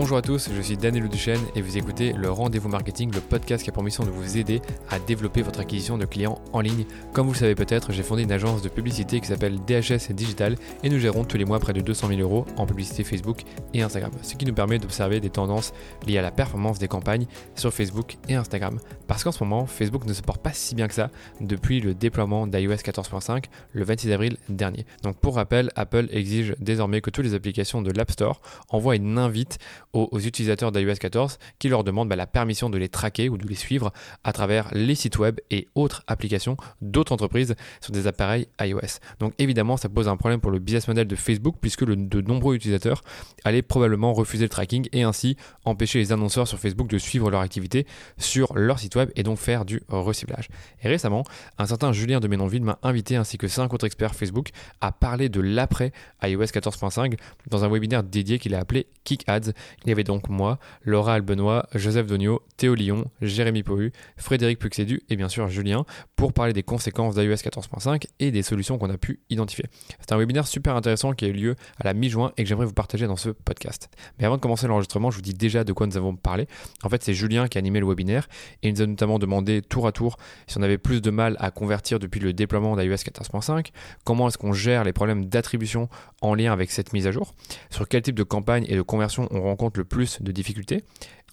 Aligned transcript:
Bonjour 0.00 0.16
à 0.16 0.22
tous, 0.22 0.48
je 0.50 0.62
suis 0.62 0.78
Daniel 0.78 1.10
Duchesne 1.10 1.44
et 1.54 1.60
vous 1.60 1.76
écoutez 1.76 2.14
le 2.14 2.30
Rendez-vous 2.30 2.70
Marketing, 2.70 3.12
le 3.12 3.20
podcast 3.20 3.62
qui 3.62 3.68
a 3.68 3.72
pour 3.74 3.82
mission 3.82 4.02
de 4.02 4.08
vous 4.08 4.38
aider 4.38 4.62
à 4.88 4.98
développer 4.98 5.42
votre 5.42 5.60
acquisition 5.60 5.98
de 5.98 6.06
clients 6.06 6.40
en 6.54 6.62
ligne. 6.62 6.86
Comme 7.12 7.26
vous 7.26 7.34
le 7.34 7.38
savez 7.38 7.54
peut-être, 7.54 7.92
j'ai 7.92 8.02
fondé 8.02 8.22
une 8.22 8.32
agence 8.32 8.62
de 8.62 8.70
publicité 8.70 9.20
qui 9.20 9.26
s'appelle 9.26 9.58
DHS 9.66 10.10
Digital 10.14 10.56
et 10.82 10.88
nous 10.88 10.98
gérons 10.98 11.24
tous 11.24 11.36
les 11.36 11.44
mois 11.44 11.58
près 11.58 11.74
de 11.74 11.82
200 11.82 12.08
000 12.08 12.20
euros 12.22 12.46
en 12.56 12.64
publicité 12.64 13.04
Facebook 13.04 13.42
et 13.74 13.82
Instagram, 13.82 14.10
ce 14.22 14.36
qui 14.36 14.46
nous 14.46 14.54
permet 14.54 14.78
d'observer 14.78 15.20
des 15.20 15.28
tendances 15.28 15.74
liées 16.06 16.16
à 16.16 16.22
la 16.22 16.30
performance 16.30 16.78
des 16.78 16.88
campagnes 16.88 17.26
sur 17.54 17.70
Facebook 17.70 18.16
et 18.26 18.36
Instagram. 18.36 18.78
Parce 19.06 19.22
qu'en 19.22 19.32
ce 19.32 19.44
moment, 19.44 19.66
Facebook 19.66 20.06
ne 20.06 20.14
se 20.14 20.22
porte 20.22 20.42
pas 20.42 20.54
si 20.54 20.74
bien 20.74 20.88
que 20.88 20.94
ça 20.94 21.10
depuis 21.42 21.78
le 21.80 21.92
déploiement 21.92 22.46
d'iOS 22.46 22.76
14.5 22.76 23.44
le 23.72 23.84
26 23.84 24.12
avril 24.12 24.38
dernier. 24.48 24.86
Donc 25.02 25.18
pour 25.18 25.34
rappel, 25.34 25.70
Apple 25.76 26.06
exige 26.10 26.54
désormais 26.58 27.02
que 27.02 27.10
toutes 27.10 27.26
les 27.26 27.34
applications 27.34 27.82
de 27.82 27.90
l'App 27.90 28.12
Store 28.12 28.40
envoient 28.70 28.96
une 28.96 29.18
invite 29.18 29.58
aux, 29.92 30.18
utilisateurs 30.18 30.72
d'iOS 30.72 30.94
14 30.94 31.38
qui 31.58 31.68
leur 31.68 31.84
demandent 31.84 32.08
bah, 32.08 32.16
la 32.16 32.26
permission 32.26 32.70
de 32.70 32.78
les 32.78 32.88
traquer 32.88 33.28
ou 33.28 33.36
de 33.36 33.46
les 33.46 33.54
suivre 33.54 33.92
à 34.24 34.32
travers 34.32 34.68
les 34.72 34.94
sites 34.94 35.18
web 35.18 35.40
et 35.50 35.68
autres 35.74 36.02
applications 36.06 36.56
d'autres 36.80 37.12
entreprises 37.12 37.54
sur 37.80 37.92
des 37.92 38.06
appareils 38.06 38.46
iOS. 38.60 39.00
Donc 39.18 39.34
évidemment, 39.38 39.76
ça 39.76 39.88
pose 39.88 40.08
un 40.08 40.16
problème 40.16 40.40
pour 40.40 40.50
le 40.50 40.58
business 40.58 40.88
model 40.88 41.06
de 41.06 41.16
Facebook 41.16 41.56
puisque 41.60 41.84
de 41.84 42.20
nombreux 42.20 42.54
utilisateurs 42.54 43.02
allaient 43.44 43.62
probablement 43.62 44.12
refuser 44.12 44.44
le 44.44 44.48
tracking 44.48 44.88
et 44.92 45.02
ainsi 45.02 45.36
empêcher 45.64 45.98
les 45.98 46.12
annonceurs 46.12 46.46
sur 46.46 46.58
Facebook 46.58 46.88
de 46.88 46.98
suivre 46.98 47.30
leur 47.30 47.40
activité 47.40 47.86
sur 48.18 48.56
leur 48.56 48.78
site 48.78 48.96
web 48.96 49.10
et 49.16 49.22
donc 49.22 49.38
faire 49.38 49.64
du 49.64 49.82
reciblage. 49.88 50.48
Et 50.82 50.88
récemment, 50.88 51.24
un 51.58 51.66
certain 51.66 51.92
Julien 51.92 52.20
de 52.20 52.28
Ménonville 52.28 52.62
m'a 52.62 52.78
invité 52.82 53.16
ainsi 53.16 53.38
que 53.38 53.48
cinq 53.48 53.72
autres 53.74 53.86
experts 53.86 54.14
Facebook 54.14 54.50
à 54.80 54.92
parler 54.92 55.28
de 55.28 55.40
l'après 55.40 55.92
iOS 56.22 56.44
14.5 56.44 57.18
dans 57.48 57.64
un 57.64 57.68
webinaire 57.68 58.02
dédié 58.02 58.38
qu'il 58.38 58.54
a 58.54 58.58
appelé 58.58 58.86
Kick 59.04 59.24
Ads 59.26 59.52
il 59.84 59.88
y 59.88 59.92
avait 59.92 60.04
donc 60.04 60.28
moi, 60.28 60.58
Laura 60.84 61.14
Albenois, 61.14 61.66
Joseph 61.74 62.06
Donio, 62.06 62.42
Théo 62.56 62.74
Lyon, 62.74 63.04
Jérémy 63.22 63.62
Pohu, 63.62 63.92
Frédéric 64.16 64.58
Puxédu 64.58 65.00
et 65.08 65.16
bien 65.16 65.28
sûr 65.28 65.48
Julien 65.48 65.84
pour 66.16 66.32
parler 66.32 66.52
des 66.52 66.62
conséquences 66.62 67.14
d'iOS 67.14 67.34
14.5 67.34 68.04
et 68.18 68.30
des 68.30 68.42
solutions 68.42 68.78
qu'on 68.78 68.90
a 68.90 68.98
pu 68.98 69.20
identifier. 69.30 69.64
C'est 70.00 70.12
un 70.12 70.18
webinaire 70.18 70.46
super 70.46 70.76
intéressant 70.76 71.12
qui 71.12 71.24
a 71.24 71.28
eu 71.28 71.32
lieu 71.32 71.56
à 71.78 71.84
la 71.84 71.94
mi-juin 71.94 72.32
et 72.36 72.42
que 72.42 72.48
j'aimerais 72.48 72.66
vous 72.66 72.74
partager 72.74 73.06
dans 73.06 73.16
ce 73.16 73.30
podcast. 73.30 73.88
Mais 74.18 74.26
avant 74.26 74.36
de 74.36 74.42
commencer 74.42 74.66
l'enregistrement, 74.66 75.10
je 75.10 75.16
vous 75.16 75.22
dis 75.22 75.34
déjà 75.34 75.64
de 75.64 75.72
quoi 75.72 75.86
nous 75.86 75.96
avons 75.96 76.14
parlé. 76.14 76.46
En 76.82 76.88
fait, 76.88 77.02
c'est 77.02 77.14
Julien 77.14 77.48
qui 77.48 77.58
a 77.58 77.60
animé 77.60 77.80
le 77.80 77.86
webinaire 77.86 78.28
et 78.62 78.68
il 78.68 78.74
nous 78.74 78.82
a 78.82 78.86
notamment 78.86 79.18
demandé 79.18 79.62
tour 79.62 79.86
à 79.86 79.92
tour 79.92 80.18
si 80.46 80.58
on 80.58 80.62
avait 80.62 80.78
plus 80.78 81.00
de 81.00 81.10
mal 81.10 81.36
à 81.38 81.50
convertir 81.50 81.98
depuis 81.98 82.20
le 82.20 82.32
déploiement 82.32 82.76
d'iOS 82.76 82.94
14.5, 82.94 83.68
comment 84.04 84.28
est-ce 84.28 84.38
qu'on 84.38 84.52
gère 84.52 84.84
les 84.84 84.92
problèmes 84.92 85.26
d'attribution 85.26 85.88
en 86.20 86.34
lien 86.34 86.52
avec 86.52 86.70
cette 86.70 86.92
mise 86.92 87.06
à 87.06 87.12
jour, 87.12 87.34
sur 87.70 87.88
quel 87.88 88.02
type 88.02 88.14
de 88.14 88.22
campagne 88.22 88.66
et 88.68 88.76
de 88.76 88.82
conversion 88.82 89.26
on 89.30 89.42
rencontre 89.42 89.69
le 89.78 89.84
plus 89.84 90.22
de 90.22 90.32
difficultés 90.32 90.84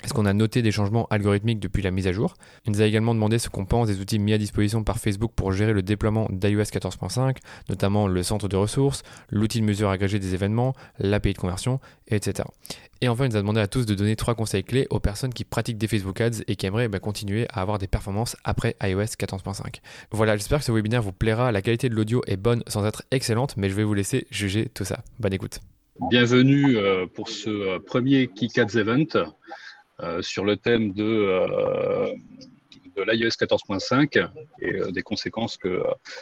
est-ce 0.03 0.13
qu'on 0.13 0.25
a 0.25 0.33
noté 0.33 0.61
des 0.61 0.71
changements 0.71 1.07
algorithmiques 1.09 1.59
depuis 1.59 1.81
la 1.81 1.89
mise 1.89 2.07
à 2.07 2.11
jour? 2.11 2.35
Il 2.65 2.71
nous 2.71 2.81
a 2.81 2.85
également 2.85 3.15
demandé 3.15 3.39
ce 3.39 3.49
qu'on 3.49 3.65
pense 3.65 3.87
des 3.87 3.99
outils 3.99 4.19
mis 4.19 4.31
à 4.31 4.37
disposition 4.37 4.83
par 4.83 4.99
Facebook 4.99 5.31
pour 5.35 5.51
gérer 5.51 5.73
le 5.73 5.81
déploiement 5.81 6.27
d'iOS 6.29 6.63
14.5, 6.63 7.37
notamment 7.69 8.07
le 8.07 8.21
centre 8.21 8.47
de 8.47 8.55
ressources, 8.55 9.01
l'outil 9.31 9.59
de 9.59 9.65
mesure 9.65 9.89
agrégé 9.89 10.19
des 10.19 10.35
événements, 10.35 10.75
l'API 10.99 11.33
de 11.33 11.39
conversion, 11.39 11.79
etc. 12.09 12.47
Et 13.01 13.09
enfin, 13.09 13.25
il 13.25 13.31
nous 13.31 13.37
a 13.37 13.41
demandé 13.41 13.59
à 13.59 13.67
tous 13.67 13.85
de 13.85 13.95
donner 13.95 14.15
trois 14.15 14.35
conseils 14.35 14.63
clés 14.63 14.87
aux 14.91 14.99
personnes 14.99 15.33
qui 15.33 15.43
pratiquent 15.43 15.77
des 15.79 15.87
Facebook 15.87 16.21
Ads 16.21 16.43
et 16.47 16.55
qui 16.55 16.67
aimeraient 16.67 16.89
bah, 16.89 16.99
continuer 16.99 17.47
à 17.49 17.61
avoir 17.61 17.79
des 17.79 17.87
performances 17.87 18.37
après 18.43 18.75
iOS 18.83 19.01
14.5. 19.01 19.81
Voilà, 20.11 20.37
j'espère 20.37 20.59
que 20.59 20.65
ce 20.65 20.71
webinaire 20.71 21.01
vous 21.01 21.11
plaira. 21.11 21.51
La 21.51 21.63
qualité 21.63 21.89
de 21.89 21.95
l'audio 21.95 22.21
est 22.27 22.37
bonne 22.37 22.63
sans 22.67 22.85
être 22.85 23.03
excellente, 23.09 23.57
mais 23.57 23.69
je 23.69 23.73
vais 23.73 23.83
vous 23.83 23.95
laisser 23.95 24.27
juger 24.29 24.69
tout 24.73 24.85
ça. 24.85 25.03
Bonne 25.19 25.33
écoute. 25.33 25.59
Bienvenue 25.99 26.77
euh, 26.77 27.07
pour 27.07 27.27
ce 27.27 27.49
euh, 27.49 27.79
premier 27.79 28.27
KickAds 28.27 28.77
Event 28.77 29.07
euh, 29.99 30.21
sur 30.21 30.45
le 30.45 30.55
thème 30.55 30.93
de, 30.93 32.13
de 32.95 33.01
l'iOS 33.01 33.29
14.5 33.29 34.29
et 34.61 34.91
des 34.91 35.01
conséquences 35.01 35.57
que 35.57 35.81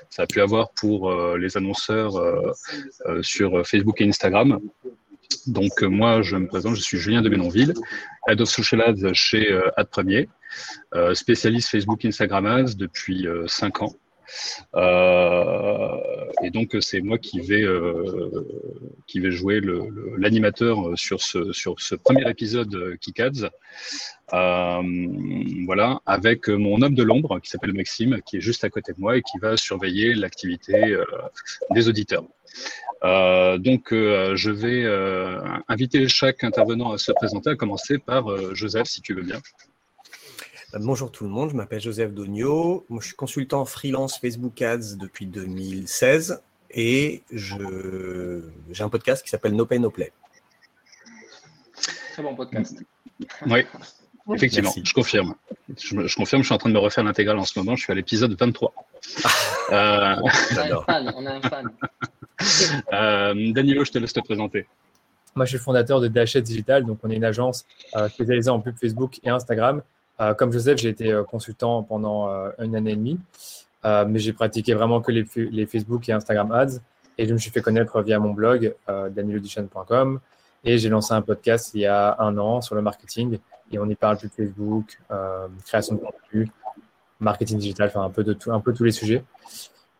ça 0.10 0.24
a 0.24 0.28
pu 0.28 0.40
avoir 0.40 0.72
pour 0.72 1.14
les 1.38 1.58
annonceurs 1.58 2.14
sur 3.22 3.68
Facebook 3.68 4.00
et 4.00 4.08
Instagram. 4.08 4.60
Donc 5.46 5.82
moi, 5.82 6.22
je 6.22 6.38
me 6.38 6.48
présente, 6.48 6.76
je 6.76 6.82
suis 6.82 6.98
Julien 6.98 7.22
de 7.22 7.30
Bénonville, 7.30 7.74
Head 8.28 8.42
of 8.42 8.50
Social 8.50 8.82
Ads 8.82 9.14
chez 9.14 9.60
Ad 9.76 9.90
Premier, 9.90 10.30
spécialiste 11.14 11.70
Facebook 11.70 12.06
Instagram 12.06 12.46
Ads 12.46 12.76
depuis 12.76 13.28
5 13.48 13.82
ans. 13.82 13.94
Euh, 14.76 15.98
et 16.44 16.50
donc 16.50 16.76
c'est 16.82 17.02
moi 17.02 17.18
qui 17.18 17.40
vais 17.40 17.64
euh, 17.64 18.46
qui 19.08 19.20
vais 19.20 19.32
jouer 19.32 19.62
l'animateur 20.18 20.78
sur 20.96 21.22
ce 21.22 21.52
sur 21.54 21.80
ce 21.80 21.96
premier 21.96 22.30
épisode 22.30 22.98
KickAds. 23.00 23.50
Euh, 24.34 24.82
voilà, 25.66 26.00
avec 26.06 26.48
mon 26.48 26.82
homme 26.82 26.96
de 26.96 27.04
l'ombre 27.04 27.40
qui 27.40 27.50
s'appelle 27.50 27.74
Maxime, 27.74 28.22
qui 28.26 28.38
est 28.38 28.42
juste 28.42 28.64
à 28.64 28.70
côté 28.70 28.94
de 28.94 29.00
moi 29.00 29.18
et 29.18 29.22
qui 29.22 29.38
va 29.40 29.56
surveiller 29.56 30.16
l'activité 30.16 30.98
des 31.72 31.88
auditeurs. 31.88 32.24
donc, 33.04 33.90
je 33.92 34.50
vais 34.50 34.86
inviter 35.68 36.08
chaque 36.08 36.44
intervenant 36.44 36.92
à 36.92 36.98
se 36.98 37.12
présenter, 37.12 37.52
à 37.52 37.56
commencer 37.56 38.00
par 38.00 38.56
Joseph, 38.56 38.88
si 38.88 39.02
tu 39.02 39.14
veux 39.14 39.24
bien. 39.24 39.40
Euh, 40.76 40.80
bonjour 40.82 41.12
tout 41.12 41.24
le 41.24 41.30
monde, 41.30 41.52
je 41.52 41.56
m'appelle 41.56 41.80
Joseph 41.80 42.14
Dogno, 42.14 42.86
je 43.00 43.06
suis 43.06 43.16
consultant 43.16 43.66
freelance 43.66 44.18
Facebook 44.18 44.62
Ads 44.62 44.96
depuis 44.98 45.26
2016 45.26 46.42
et 46.72 47.24
j'ai 47.32 48.84
un 48.84 48.90
podcast 48.90 49.24
qui 49.24 49.30
s'appelle 49.30 49.54
No 49.54 49.66
Pay 49.66 49.80
No 49.80 49.90
Play. 49.90 50.12
Très 52.14 52.24
bon 52.24 52.36
podcast. 52.36 52.84
Oui, 53.46 53.66
effectivement, 54.34 54.74
je 54.84 54.94
confirme. 54.94 55.36
Je, 55.78 56.16
confirme, 56.16 56.42
je 56.42 56.48
suis 56.48 56.56
en 56.56 56.58
train 56.58 56.70
de 56.70 56.74
me 56.74 56.80
refaire 56.80 57.04
l'intégrale 57.04 57.38
en 57.38 57.46
ce 57.46 57.58
moment, 57.58 57.76
je 57.76 57.84
suis 57.84 57.92
à 57.92 57.96
l'épisode 57.96 58.36
23. 58.38 58.74
euh... 59.72 60.16
On 60.22 60.28
a 60.28 60.64
un 60.64 60.82
fan, 60.82 61.14
on 61.16 61.26
a 61.26 61.32
un 61.32 61.42
fan. 61.42 61.70
euh, 62.94 63.54
Danilo, 63.54 63.86
je 63.86 63.92
te 63.92 63.98
laisse 63.98 64.14
te 64.14 64.20
présenter. 64.20 64.68
Moi, 65.36 65.46
je 65.46 65.50
suis 65.50 65.58
le 65.58 65.64
fondateur 65.64 66.00
de 66.00 66.08
Dashet 66.08 66.42
Digital, 66.42 66.86
donc 66.86 67.00
on 67.04 67.10
est 67.10 67.16
une 67.16 67.26
agence 67.26 67.66
euh, 67.96 68.08
spécialisée 68.10 68.50
en 68.50 68.62
pub 68.62 68.76
Facebook 68.78 69.20
et 69.24 69.30
Instagram 69.30 69.78
euh, 69.78 69.82
comme 70.38 70.52
Joseph, 70.52 70.78
j'ai 70.78 70.90
été 70.90 71.12
euh, 71.12 71.24
consultant 71.24 71.84
pendant 71.84 72.30
euh, 72.30 72.50
une 72.60 72.76
année 72.76 72.92
et 72.92 72.96
demie, 72.96 73.20
mais 73.84 74.20
j'ai 74.20 74.34
pratiqué 74.34 74.74
vraiment 74.74 75.02
que 75.02 75.12
les, 75.12 75.66
Facebook 75.66 76.10
et 76.10 76.12
Instagram 76.12 76.52
ads. 76.52 76.80
Et 77.18 77.28
je 77.28 77.34
me 77.34 77.38
suis 77.38 77.52
fait 77.52 77.62
connaître 77.62 78.02
via 78.02 78.20
mon 78.20 78.34
blog, 78.34 78.74
danielodichon.com. 78.88 80.20
Et 80.64 80.80
j'ai 80.80 80.90
lancé 80.90 81.14
un 81.14 81.22
podcast 81.22 81.72
il 81.76 81.82
y 81.82 81.86
a 81.86 82.16
un 82.20 82.36
an 82.40 82.62
sur 82.62 82.74
le 82.74 82.82
marketing. 82.82 83.38
Et 83.72 83.78
on 83.78 83.88
y 83.88 83.96
parle 83.96 84.18
plus 84.18 84.28
de 84.28 84.34
Facebook, 84.34 85.00
création 85.66 85.96
de 85.96 86.00
contenu, 86.02 86.50
marketing 87.20 87.60
digital, 87.60 87.90
enfin 87.90 88.02
un 88.02 88.10
peu 88.10 88.24
de 88.24 88.34
tout, 88.34 88.52
un 88.52 88.60
peu 88.60 88.74
tous 88.74 88.84
les 88.84 88.92
sujets. 88.92 89.24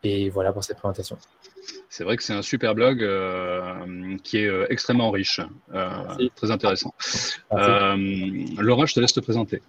Et 0.02 0.30
voilà 0.30 0.52
pour 0.52 0.64
cette 0.64 0.78
présentation. 0.78 1.16
C'est 1.88 2.02
vrai 2.02 2.16
que 2.16 2.24
c'est 2.24 2.34
un 2.34 2.42
super 2.42 2.74
blog 2.74 2.98
qui 4.24 4.38
est 4.38 4.50
extrêmement 4.68 5.12
riche, 5.12 5.40
très 6.34 6.50
intéressant. 6.50 6.92
Laura, 7.52 8.84
je 8.84 8.94
te 8.94 8.98
laisse 8.98 9.12
te 9.12 9.20
présenter. 9.20 9.62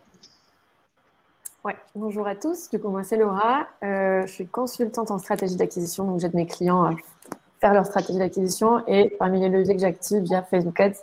Bonjour 1.96 2.28
à 2.28 2.36
tous, 2.36 2.70
du 2.70 2.80
coup 2.80 2.96
c'est 3.04 3.18
Laura, 3.18 3.68
euh, 3.84 4.26
je 4.26 4.32
suis 4.32 4.48
consultante 4.48 5.12
en 5.12 5.18
stratégie 5.18 5.56
d'acquisition, 5.56 6.06
donc 6.06 6.20
j'aide 6.20 6.34
mes 6.34 6.46
clients 6.46 6.84
à 6.84 6.96
faire 7.60 7.74
leur 7.74 7.86
stratégie 7.86 8.20
d'acquisition 8.20 8.86
et 8.88 9.16
parmi 9.20 9.42
les 9.42 9.50
leviers 9.50 9.76
que 9.76 9.82
j'active 9.82 10.24
via 10.24 10.44
Facebook 10.44 10.80
Ads. 10.80 11.00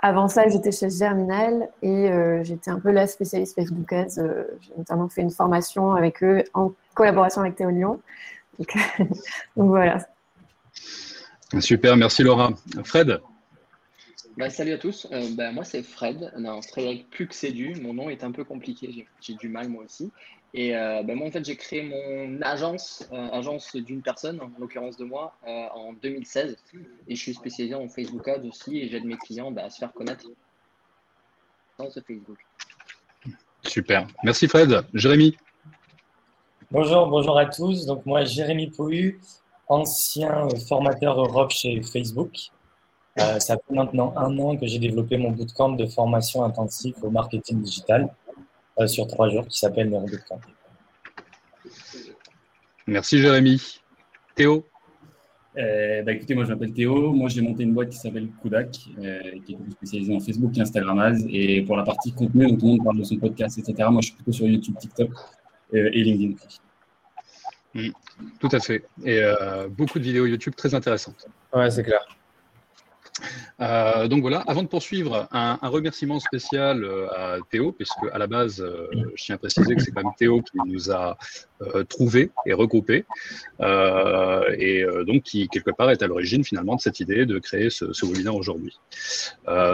Avant 0.00 0.26
ça 0.28 0.48
j'étais 0.48 0.72
chez 0.72 0.90
Germinal 0.90 1.68
et 1.82 2.10
euh, 2.10 2.42
j'étais 2.42 2.70
un 2.70 2.80
peu 2.80 2.90
la 2.90 3.06
spécialiste 3.06 3.54
Facebook 3.54 3.92
Ads, 3.92 4.18
euh, 4.18 4.44
j'ai 4.62 4.72
notamment 4.78 5.08
fait 5.08 5.22
une 5.22 5.30
formation 5.30 5.92
avec 5.92 6.22
eux 6.24 6.42
en 6.54 6.72
collaboration 6.94 7.42
avec 7.42 7.56
Théo 7.56 7.70
Lyon. 7.70 8.00
Donc 8.58 8.74
voilà. 9.56 9.98
Super, 11.60 11.96
merci 11.96 12.22
Laura. 12.22 12.50
Fred? 12.84 13.20
Bah, 14.40 14.48
salut 14.48 14.72
à 14.72 14.78
tous, 14.78 15.06
euh, 15.12 15.28
bah, 15.36 15.52
moi 15.52 15.64
c'est 15.64 15.82
Fred, 15.82 16.32
non, 16.38 16.62
Frédéric 16.62 17.10
Puxédu, 17.10 17.74
mon 17.82 17.92
nom 17.92 18.08
est 18.08 18.24
un 18.24 18.32
peu 18.32 18.42
compliqué, 18.42 19.06
j'ai 19.20 19.34
du 19.34 19.50
mal 19.50 19.68
moi 19.68 19.84
aussi. 19.84 20.10
Et 20.54 20.74
euh, 20.74 21.02
bah, 21.02 21.14
moi 21.14 21.28
en 21.28 21.30
fait 21.30 21.44
j'ai 21.44 21.56
créé 21.56 21.82
mon 21.82 22.40
agence, 22.40 23.06
euh, 23.12 23.28
agence 23.32 23.76
d'une 23.76 24.00
personne, 24.00 24.40
en 24.40 24.50
l'occurrence 24.58 24.96
de 24.96 25.04
moi, 25.04 25.36
en 25.46 25.92
2016. 25.92 26.56
Et 27.06 27.14
je 27.14 27.20
suis 27.20 27.34
spécialisé 27.34 27.74
en 27.74 27.86
Facebook 27.88 28.26
Ads 28.26 28.46
aussi 28.46 28.78
et 28.78 28.88
j'aide 28.88 29.04
mes 29.04 29.18
clients 29.18 29.54
à 29.56 29.68
se 29.68 29.78
faire 29.78 29.92
connaître 29.92 30.26
dans 31.78 31.90
ce 31.90 32.00
Facebook. 32.00 32.38
Super, 33.62 34.06
merci 34.24 34.48
Fred. 34.48 34.86
Jérémy 34.94 35.36
Bonjour, 36.70 37.08
bonjour 37.08 37.38
à 37.38 37.44
tous. 37.44 37.84
Donc 37.84 38.06
moi 38.06 38.24
Jérémy 38.24 38.70
Pohu, 38.70 39.20
ancien 39.68 40.48
formateur 40.66 41.20
Europe 41.20 41.50
chez 41.50 41.82
Facebook. 41.82 42.50
Euh, 43.20 43.38
ça 43.38 43.56
fait 43.56 43.74
maintenant 43.74 44.14
un 44.16 44.38
an 44.38 44.56
que 44.56 44.66
j'ai 44.66 44.78
développé 44.78 45.16
mon 45.18 45.30
bootcamp 45.30 45.70
de 45.70 45.86
formation 45.86 46.44
intensive 46.44 46.94
au 47.02 47.10
marketing 47.10 47.60
digital 47.60 48.08
euh, 48.78 48.86
sur 48.86 49.06
trois 49.06 49.28
jours 49.28 49.46
qui 49.46 49.58
s'appelle 49.58 49.90
Nero 49.90 50.06
Bootcamp. 50.06 50.40
Merci 52.86 53.18
Jérémy. 53.18 53.80
Théo 54.34 54.66
Euh, 55.58 56.02
bah, 56.02 56.12
écoutez, 56.12 56.34
moi 56.34 56.44
je 56.44 56.50
m'appelle 56.50 56.72
Théo. 56.72 57.12
Moi 57.12 57.28
j'ai 57.28 57.40
monté 57.42 57.64
une 57.64 57.74
boîte 57.74 57.90
qui 57.90 57.98
s'appelle 57.98 58.28
Kudak, 58.40 58.78
euh, 58.98 59.20
qui 59.44 59.54
est 59.54 59.72
spécialisée 59.72 60.14
en 60.14 60.20
Facebook 60.20 60.56
et 60.56 60.60
Instagram 60.60 60.98
Ads. 60.98 61.26
Et 61.28 61.62
pour 61.62 61.76
la 61.76 61.82
partie 61.82 62.12
contenu, 62.12 62.46
donc 62.46 62.58
tout 62.58 62.66
le 62.66 62.72
monde 62.72 62.84
parle 62.84 62.98
de 62.98 63.04
son 63.04 63.16
podcast, 63.16 63.58
etc. 63.58 63.88
Moi 63.90 64.00
je 64.00 64.06
suis 64.06 64.14
plutôt 64.14 64.32
sur 64.32 64.46
YouTube, 64.46 64.76
TikTok 64.78 65.10
euh, 65.74 65.90
et 65.92 66.02
LinkedIn. 66.04 66.34
Mm. 67.74 67.90
tout 68.40 68.48
à 68.50 68.58
fait. 68.60 68.84
Et 69.04 69.20
beaucoup 69.70 69.98
de 69.98 70.04
vidéos 70.04 70.26
YouTube 70.26 70.54
très 70.56 70.74
intéressantes. 70.74 71.28
Ouais, 71.52 71.70
c'est 71.70 71.84
clair. 71.84 72.04
Euh, 73.60 74.08
donc 74.08 74.22
voilà, 74.22 74.38
avant 74.46 74.62
de 74.62 74.68
poursuivre, 74.68 75.28
un, 75.32 75.58
remerciement 75.62 76.18
spécial 76.18 76.82
euh, 76.82 77.08
à 77.10 77.36
Théo, 77.50 77.72
puisque 77.72 78.04
à 78.12 78.18
la 78.18 78.26
base, 78.26 78.60
euh, 78.60 78.88
je 79.14 79.24
tiens 79.24 79.34
à 79.34 79.38
préciser 79.38 79.74
que 79.74 79.82
c'est 79.82 79.90
quand 79.90 80.02
même 80.02 80.12
Théo 80.18 80.40
qui 80.40 80.58
nous 80.66 80.90
a 80.90 81.16
trouvé 81.90 82.30
et 82.46 82.54
regroupé, 82.54 83.04
et 83.60 84.84
donc 85.06 85.22
qui 85.24 85.46
quelque 85.48 85.70
part 85.70 85.90
est 85.90 86.02
à 86.02 86.06
l'origine 86.06 86.42
finalement 86.42 86.74
de 86.74 86.80
cette 86.80 87.00
idée 87.00 87.26
de 87.26 87.38
créer 87.38 87.68
ce, 87.68 87.92
ce 87.92 88.06
webinaire 88.06 88.34
aujourd'hui. 88.34 88.78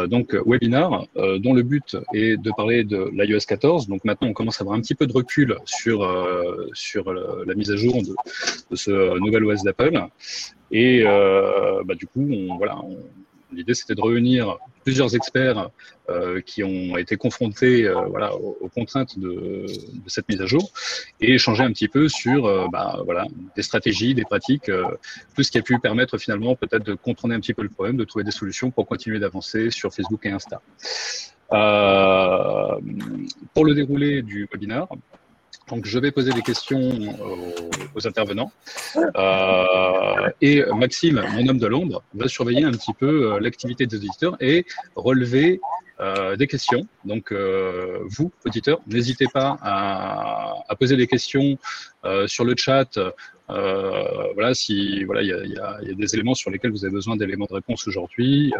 donc 0.09 0.35
webinaire 0.47 1.05
dont 1.15 1.55
le 1.55 1.63
but 1.63 1.97
est 2.13 2.37
de 2.37 2.51
parler 2.57 2.83
de 2.83 3.09
l'iOS 3.13 3.47
14. 3.47 3.87
Donc 3.87 4.05
maintenant, 4.05 4.29
on 4.29 4.33
commence 4.33 4.61
à 4.61 4.65
avoir 4.65 4.77
un 4.77 4.81
petit 4.81 4.97
peu 4.97 5.07
de 5.07 5.13
recul 5.13 5.57
sur 5.65 5.99
sur 6.73 7.13
la 7.13 7.55
mise 7.55 7.71
à 7.71 7.77
jour 7.77 8.03
de, 8.03 8.77
ce 8.77 9.19
nouvel 9.21 9.45
OS 9.45 9.63
d'Apple. 9.63 10.01
Et 10.73 11.05
bah, 11.05 11.95
du 11.95 12.09
coup, 12.09 12.29
voilà, 12.59 12.79
L'idée, 13.57 13.73
c'était 13.75 13.95
de 13.95 14.03
réunir 14.03 14.59
plusieurs 14.85 15.17
experts 15.17 15.71
euh, 16.11 16.43
qui 16.43 16.63
ont 16.63 16.97
été 16.99 17.17
confrontés 17.17 17.87
euh, 17.87 18.05
voilà, 18.11 18.35
aux, 18.35 18.69
contraintes 18.69 19.19
de, 19.19 19.65
cette 20.07 20.29
mise 20.29 20.43
à 20.43 20.47
jour 20.47 20.71
et 21.21 21.33
échanger 21.33 21.65
un 21.65 21.73
petit 21.73 21.89
peu 21.89 22.09
sur 22.09 22.45
euh, 22.45 22.67
bah, 22.71 23.01
voilà, 23.05 23.27
des 23.57 23.63
stratégies, 23.63 24.15
des 24.15 24.25
pratiques, 24.25 24.71
tout 25.35 25.43
ce 25.43 25.51
qui 25.51 25.59
a 25.59 25.63
pu 25.63 25.79
permettre 25.79 26.19
finalement 26.19 26.55
peut-être 26.55 26.85
de 26.85 26.95
contourner 26.95 27.35
un 27.35 27.41
petit 27.41 27.55
peu 27.55 27.63
le 27.63 27.71
problème, 27.71 27.97
de 27.97 28.05
trouver 28.05 28.25
des 28.25 28.31
solutions 28.31 28.71
pour 28.71 28.87
continuer 28.87 29.19
d'avancer 29.19 29.71
sur 29.71 29.93
Facebook 29.93 30.25
et 30.27 30.31
Insta. 30.31 30.61
pour 33.55 33.65
le 33.65 33.75
déroulé 33.75 34.21
du 34.21 34.47
webinaire, 34.53 34.87
donc, 35.69 35.85
je 35.85 35.99
vais 35.99 36.13
poser 36.13 36.33
des 36.33 36.43
questions 36.43 36.81
aux, 37.95 38.07
intervenants. 38.07 38.53
Euh, 38.97 40.31
et 40.41 40.63
Maxime, 40.75 41.25
mon 41.33 41.49
homme 41.49 41.59
de 41.59 41.67
l'ombre, 41.67 42.05
va 42.15 42.29
surveiller 42.29 42.65
un 42.65 42.71
petit 42.71 42.95
peu 42.95 43.33
euh, 43.33 43.41
l'activité 43.41 43.87
des 43.87 43.97
auditeurs 43.97 44.37
et 44.41 44.65
relever 44.95 45.61
euh, 45.99 46.37
des 46.37 46.47
questions. 46.47 46.87
Donc, 47.05 47.33
vous, 47.33 48.31
auditeurs, 48.45 48.81
n'hésitez 48.87 49.27
pas 49.33 49.59
à, 49.61 50.75
poser 50.79 50.97
des 50.97 51.09
questions 51.09 51.59
sur 52.27 52.45
le 52.45 52.55
chat. 52.57 52.99
voilà, 53.49 54.55
si 54.55 55.03
voilà, 55.05 55.23
il 55.23 55.29
y 55.29 55.33
a, 55.33 55.45
y 55.83 55.91
a, 55.91 55.95
des 55.95 56.15
éléments 56.15 56.35
sur 56.35 56.51
lesquels 56.51 56.71
vous 56.71 56.85
avez 56.85 56.95
besoin 56.95 57.17
d'éléments 57.17 57.47
de 57.47 57.55
réponse 57.55 57.89
aujourd'hui 57.89 58.53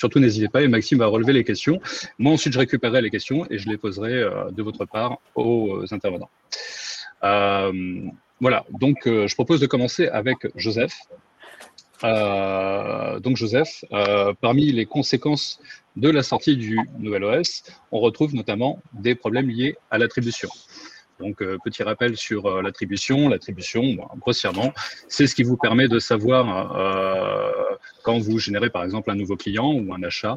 surtout 0.00 0.18
n'hésitez 0.18 0.48
pas 0.48 0.62
et 0.62 0.68
Maxime 0.68 0.98
va 0.98 1.06
relever 1.06 1.34
les 1.34 1.44
questions. 1.44 1.78
Moi 2.18 2.32
ensuite 2.32 2.54
je 2.54 2.58
récupérerai 2.58 3.02
les 3.02 3.10
questions 3.10 3.46
et 3.50 3.58
je 3.58 3.68
les 3.68 3.76
poserai 3.76 4.14
euh, 4.14 4.50
de 4.50 4.62
votre 4.62 4.86
part 4.86 5.18
aux 5.34 5.84
intervenants. 5.92 6.30
Euh, 7.22 7.72
voilà, 8.40 8.64
donc 8.70 9.06
euh, 9.06 9.28
je 9.28 9.34
propose 9.34 9.60
de 9.60 9.66
commencer 9.66 10.08
avec 10.08 10.38
Joseph. 10.56 10.96
donc 13.24 13.34
Joseph, 13.36 13.72
parmi 14.40 14.64
les 14.72 14.86
conséquences 14.86 15.60
de 15.96 16.08
la 16.08 16.22
sortie 16.22 16.56
du 16.56 16.78
nouvel 16.98 17.22
OS, 17.24 17.62
on 17.92 18.00
retrouve 18.00 18.34
notamment 18.34 18.72
des 18.94 19.14
problèmes 19.14 19.50
liés 19.50 19.76
à 19.90 19.98
l'attribution. 19.98 20.48
Donc, 21.20 21.42
euh, 21.42 21.58
petit 21.62 21.82
rappel 21.82 22.16
sur 22.16 22.46
euh, 22.46 22.62
l'attribution. 22.62 23.28
L'attribution, 23.28 23.82
grossièrement, 24.18 24.72
c'est 25.08 25.26
ce 25.26 25.34
qui 25.34 25.42
vous 25.42 25.56
permet 25.56 25.86
de 25.86 25.98
savoir, 25.98 26.76
euh, 26.76 27.76
quand 28.02 28.18
vous 28.18 28.38
générez 28.38 28.70
par 28.70 28.82
exemple 28.84 29.10
un 29.10 29.14
nouveau 29.14 29.36
client 29.36 29.72
ou 29.72 29.92
un 29.94 30.02
achat, 30.02 30.36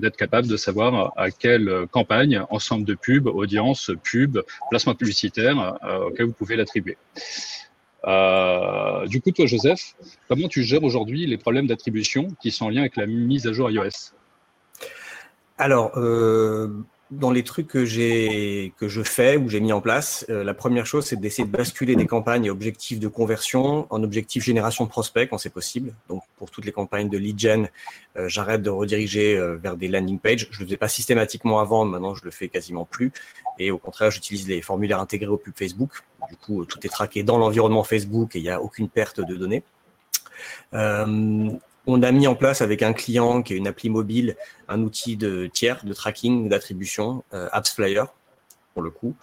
d'être 0.00 0.16
capable 0.16 0.46
de 0.46 0.56
savoir 0.56 1.12
à 1.16 1.30
quelle 1.30 1.86
campagne, 1.90 2.42
ensemble 2.50 2.84
de 2.84 2.94
pubs, 2.94 3.26
audience, 3.26 3.90
pub, 4.02 4.38
placement 4.70 4.94
publicitaire, 4.94 5.78
auquel 6.06 6.26
vous 6.26 6.32
pouvez 6.32 6.56
l'attribuer. 6.56 6.98
du 9.06 9.20
coup, 9.20 9.30
toi, 9.30 9.46
Joseph, 9.46 9.94
comment 10.28 10.48
tu 10.48 10.62
gères 10.62 10.84
aujourd'hui 10.84 11.26
les 11.26 11.38
problèmes 11.38 11.66
d'attribution 11.66 12.28
qui 12.42 12.50
sont 12.50 12.66
en 12.66 12.68
lien 12.68 12.80
avec 12.80 12.96
la 12.96 13.06
mise 13.06 13.46
à 13.46 13.52
jour 13.52 13.70
iOS? 13.70 14.12
Alors, 15.56 15.92
dans 17.10 17.30
les 17.30 17.42
trucs 17.42 17.66
que 17.66 17.84
j'ai 17.84 18.72
que 18.76 18.88
je 18.88 19.02
fais 19.02 19.36
ou 19.36 19.48
j'ai 19.48 19.60
mis 19.60 19.72
en 19.72 19.80
place, 19.80 20.24
euh, 20.30 20.44
la 20.44 20.54
première 20.54 20.86
chose 20.86 21.06
c'est 21.06 21.16
d'essayer 21.16 21.44
de 21.44 21.50
basculer 21.50 21.96
des 21.96 22.06
campagnes 22.06 22.50
objectifs 22.50 23.00
de 23.00 23.08
conversion 23.08 23.86
en 23.90 24.02
objectifs 24.02 24.44
génération 24.44 24.84
de 24.84 24.90
prospects 24.90 25.28
quand 25.28 25.38
c'est 25.38 25.50
possible. 25.50 25.92
Donc 26.08 26.22
pour 26.36 26.50
toutes 26.50 26.64
les 26.64 26.72
campagnes 26.72 27.08
de 27.08 27.18
lead 27.18 27.38
gen, 27.38 27.68
euh, 28.16 28.28
j'arrête 28.28 28.62
de 28.62 28.70
rediriger 28.70 29.36
euh, 29.36 29.56
vers 29.56 29.76
des 29.76 29.88
landing 29.88 30.18
pages. 30.18 30.48
Je 30.50 30.60
le 30.60 30.66
faisais 30.66 30.76
pas 30.76 30.88
systématiquement 30.88 31.58
avant, 31.58 31.84
maintenant 31.84 32.14
je 32.14 32.24
le 32.24 32.30
fais 32.30 32.48
quasiment 32.48 32.84
plus. 32.84 33.12
Et 33.58 33.70
au 33.70 33.78
contraire, 33.78 34.10
j'utilise 34.10 34.48
les 34.48 34.62
formulaires 34.62 35.00
intégrés 35.00 35.28
au 35.28 35.36
pub 35.36 35.52
Facebook. 35.54 35.90
Du 36.30 36.36
coup, 36.36 36.64
tout 36.64 36.78
est 36.86 36.88
traqué 36.88 37.22
dans 37.22 37.38
l'environnement 37.38 37.84
Facebook 37.84 38.36
et 38.36 38.38
il 38.38 38.42
n'y 38.42 38.50
a 38.50 38.62
aucune 38.62 38.88
perte 38.88 39.20
de 39.20 39.34
données. 39.34 39.62
On 41.92 42.04
a 42.04 42.12
mis 42.12 42.28
en 42.28 42.36
place 42.36 42.60
avec 42.60 42.84
un 42.84 42.92
client 42.92 43.42
qui 43.42 43.52
est 43.52 43.56
une 43.56 43.66
appli 43.66 43.90
mobile 43.90 44.36
un 44.68 44.80
outil 44.82 45.16
de 45.16 45.48
tiers 45.52 45.84
de 45.84 45.92
tracking 45.92 46.48
d'attribution, 46.48 47.24
euh, 47.34 47.48
AppsFlyer 47.50 48.04
pour 48.74 48.82
le 48.82 48.90
coup. 48.90 49.16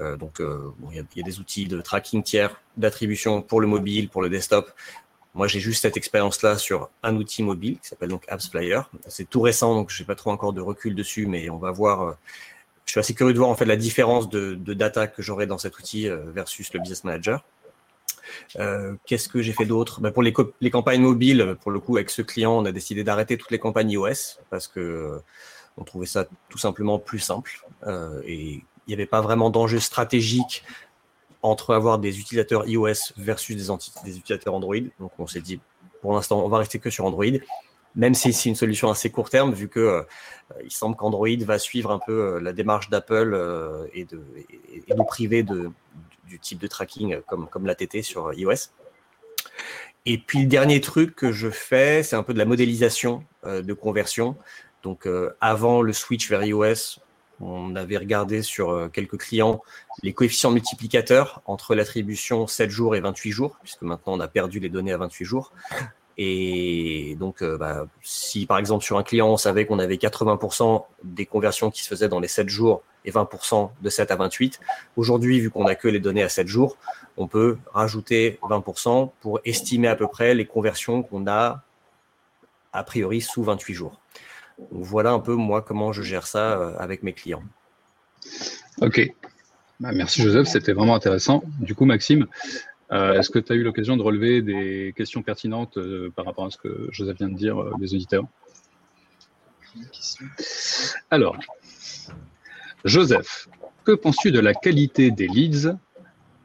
Euh, 0.00 0.16
donc 0.16 0.38
euh, 0.38 0.70
il 0.92 0.96
y, 0.96 1.20
a 1.20 1.24
des 1.24 1.40
outils 1.40 1.66
de 1.66 1.80
tracking 1.80 2.22
tiers 2.22 2.60
d'attribution 2.76 3.42
pour 3.42 3.60
le 3.60 3.66
mobile, 3.66 4.08
pour 4.10 4.22
le 4.22 4.30
desktop. 4.30 4.70
Moi 5.34 5.48
j'ai 5.48 5.58
juste 5.58 5.82
cette 5.82 5.96
expérience-là 5.96 6.56
sur 6.56 6.88
un 7.02 7.16
outil 7.16 7.42
mobile 7.42 7.80
qui 7.80 7.88
s'appelle 7.88 8.10
donc 8.10 8.22
AppsFlyer. 8.28 8.82
C'est 9.08 9.28
tout 9.28 9.40
récent 9.40 9.74
donc 9.74 9.90
j'ai 9.90 10.04
pas 10.04 10.14
trop 10.14 10.30
encore 10.30 10.52
de 10.52 10.60
recul 10.60 10.94
dessus, 10.94 11.26
mais 11.26 11.50
on 11.50 11.58
va 11.58 11.72
voir. 11.72 12.16
je 12.84 12.92
suis 12.92 13.00
assez 13.00 13.14
curieux 13.14 13.32
de 13.32 13.38
voir 13.38 13.50
en 13.50 13.56
fait 13.56 13.64
la 13.64 13.76
différence 13.76 14.28
de 14.28 14.54
data 14.74 15.08
que 15.08 15.20
j'aurai 15.20 15.48
dans 15.48 15.58
cet 15.58 15.80
outil 15.80 16.08
versus 16.32 16.72
le 16.74 16.78
Business 16.78 17.02
Manager. 17.02 17.42
Euh, 18.58 18.94
qu'est-ce 19.06 19.28
que 19.28 19.42
j'ai 19.42 19.52
fait 19.52 19.64
d'autre? 19.64 20.00
Ben, 20.00 20.10
Pour 20.10 20.22
les, 20.22 20.32
campagnes 20.70 21.00
mobiles, 21.00 21.56
pour 21.60 21.70
le 21.70 21.80
coup, 21.80 21.96
avec 21.96 22.10
ce 22.10 22.22
client, 22.22 22.56
on 22.56 22.64
a 22.64 22.72
décidé 22.72 23.04
d'arrêter 23.04 23.36
toutes 23.36 23.50
les 23.50 23.58
campagnes 23.58 23.90
iOS 23.90 24.38
parce 24.50 24.68
que 24.68 24.80
euh, 24.80 25.18
on 25.76 25.84
trouvait 25.84 26.06
ça 26.06 26.26
tout 26.48 26.58
simplement 26.58 26.98
plus 26.98 27.18
simple 27.18 27.66
euh, 27.86 28.20
et 28.24 28.62
il 28.86 28.88
n'y 28.88 28.94
avait 28.94 29.06
pas 29.06 29.20
vraiment 29.20 29.50
d'enjeu 29.50 29.80
stratégique 29.80 30.64
entre 31.42 31.74
avoir 31.74 31.98
des 31.98 32.20
utilisateurs 32.20 32.66
iOS 32.66 33.12
versus 33.16 33.56
des, 33.56 34.16
utilisateurs 34.18 34.54
Android. 34.54 34.76
Donc 35.00 35.12
on 35.18 35.26
s'est 35.26 35.40
dit, 35.40 35.60
pour 36.00 36.14
l'instant, 36.14 36.44
on 36.44 36.48
va 36.48 36.58
rester 36.58 36.78
que 36.78 36.90
sur 36.90 37.04
Android, 37.04 37.24
même 37.94 38.14
si 38.14 38.32
c'est 38.32 38.48
une 38.48 38.54
solution 38.54 38.90
assez 38.90 39.10
court 39.10 39.30
terme, 39.30 39.52
vu 39.52 39.68
que 39.68 40.04
il 40.64 40.70
semble 40.70 40.96
qu'Android 40.96 41.28
va 41.40 41.58
suivre 41.58 41.90
un 41.90 42.00
peu 42.04 42.38
la 42.40 42.52
démarche 42.52 42.90
d'Apple 42.90 43.38
et 43.94 44.06
nous 44.96 45.04
priver 45.04 45.42
de, 45.42 45.70
du 46.26 46.38
type 46.38 46.58
de 46.58 46.66
tracking 46.66 47.20
comme, 47.26 47.48
comme 47.48 47.66
l'ATT 47.66 48.02
sur 48.02 48.32
iOS. 48.32 48.70
Et 50.06 50.18
puis 50.18 50.40
le 50.40 50.46
dernier 50.46 50.80
truc 50.80 51.14
que 51.14 51.32
je 51.32 51.48
fais, 51.48 52.02
c'est 52.02 52.16
un 52.16 52.22
peu 52.22 52.34
de 52.34 52.38
la 52.38 52.44
modélisation 52.44 53.24
euh, 53.46 53.62
de 53.62 53.72
conversion. 53.72 54.36
Donc 54.82 55.06
euh, 55.06 55.34
avant 55.40 55.80
le 55.80 55.92
switch 55.92 56.28
vers 56.28 56.44
iOS, 56.44 57.00
on 57.40 57.74
avait 57.74 57.96
regardé 57.96 58.42
sur 58.42 58.70
euh, 58.70 58.88
quelques 58.88 59.18
clients 59.18 59.62
les 60.02 60.12
coefficients 60.12 60.50
multiplicateurs 60.50 61.42
entre 61.46 61.74
l'attribution 61.74 62.46
7 62.46 62.70
jours 62.70 62.96
et 62.96 63.00
28 63.00 63.30
jours, 63.30 63.56
puisque 63.62 63.82
maintenant 63.82 64.12
on 64.14 64.20
a 64.20 64.28
perdu 64.28 64.60
les 64.60 64.68
données 64.68 64.92
à 64.92 64.98
28 64.98 65.24
jours. 65.24 65.52
Et 66.16 67.16
donc, 67.18 67.42
bah, 67.42 67.86
si 68.02 68.46
par 68.46 68.58
exemple 68.58 68.84
sur 68.84 68.98
un 68.98 69.02
client, 69.02 69.28
on 69.28 69.36
savait 69.36 69.66
qu'on 69.66 69.78
avait 69.78 69.96
80% 69.96 70.84
des 71.02 71.26
conversions 71.26 71.70
qui 71.70 71.82
se 71.82 71.88
faisaient 71.88 72.08
dans 72.08 72.20
les 72.20 72.28
7 72.28 72.48
jours 72.48 72.82
et 73.04 73.10
20% 73.10 73.70
de 73.80 73.90
7 73.90 74.10
à 74.10 74.16
28. 74.16 74.60
Aujourd'hui, 74.96 75.40
vu 75.40 75.50
qu'on 75.50 75.64
n'a 75.64 75.74
que 75.74 75.88
les 75.88 76.00
données 76.00 76.22
à 76.22 76.28
7 76.28 76.46
jours, 76.46 76.76
on 77.16 77.26
peut 77.26 77.58
rajouter 77.72 78.38
20% 78.42 79.10
pour 79.20 79.40
estimer 79.44 79.88
à 79.88 79.96
peu 79.96 80.08
près 80.08 80.34
les 80.34 80.46
conversions 80.46 81.02
qu'on 81.02 81.26
a 81.26 81.62
a 82.72 82.82
priori 82.82 83.20
sous 83.20 83.42
28 83.44 83.74
jours. 83.74 84.00
voilà 84.70 85.12
un 85.12 85.20
peu 85.20 85.34
moi 85.34 85.62
comment 85.62 85.92
je 85.92 86.02
gère 86.02 86.26
ça 86.26 86.58
euh, 86.58 86.74
avec 86.78 87.02
mes 87.02 87.12
clients. 87.12 87.42
Ok. 88.80 89.12
Bah, 89.80 89.90
merci 89.92 90.22
Joseph, 90.22 90.48
c'était 90.48 90.72
vraiment 90.72 90.94
intéressant. 90.94 91.42
Du 91.60 91.74
coup, 91.74 91.84
Maxime, 91.84 92.26
euh, 92.94 93.14
est-ce 93.14 93.30
que 93.30 93.38
tu 93.38 93.52
as 93.52 93.56
eu 93.56 93.62
l'occasion 93.62 93.96
de 93.96 94.02
relever 94.02 94.42
des 94.42 94.94
questions 94.96 95.22
pertinentes 95.22 95.78
euh, 95.78 96.10
par 96.14 96.24
rapport 96.24 96.46
à 96.46 96.50
ce 96.50 96.56
que 96.56 96.88
Joseph 96.90 97.18
vient 97.18 97.28
de 97.28 97.36
dire 97.36 97.76
des 97.78 97.94
auditeurs? 97.94 98.24
Alors, 101.10 101.36
Joseph, 102.84 103.48
que 103.84 103.92
penses-tu 103.92 104.30
de 104.30 104.40
la 104.40 104.54
qualité 104.54 105.10
des 105.10 105.26
leads? 105.26 105.76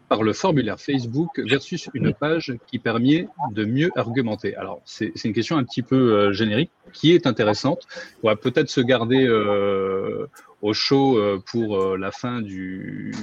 Par 0.09 0.23
le 0.23 0.33
formulaire 0.33 0.79
Facebook 0.79 1.39
versus 1.39 1.87
une 1.93 2.13
page 2.13 2.53
qui 2.67 2.79
permet 2.79 3.27
de 3.51 3.63
mieux 3.63 3.91
argumenter 3.95 4.55
Alors, 4.55 4.81
c'est 4.83 5.13
une 5.23 5.33
question 5.33 5.57
un 5.57 5.63
petit 5.63 5.83
peu 5.83 5.95
euh, 5.95 6.33
générique 6.33 6.71
qui 6.91 7.13
est 7.13 7.27
intéressante. 7.27 7.87
On 8.23 8.27
va 8.27 8.35
peut-être 8.35 8.69
se 8.69 8.81
garder 8.81 9.25
euh, 9.25 10.27
au 10.61 10.73
chaud 10.73 11.17
euh, 11.17 11.41
pour 11.45 11.95
la 11.95 12.11
fin 12.11 12.41
du, 12.41 13.13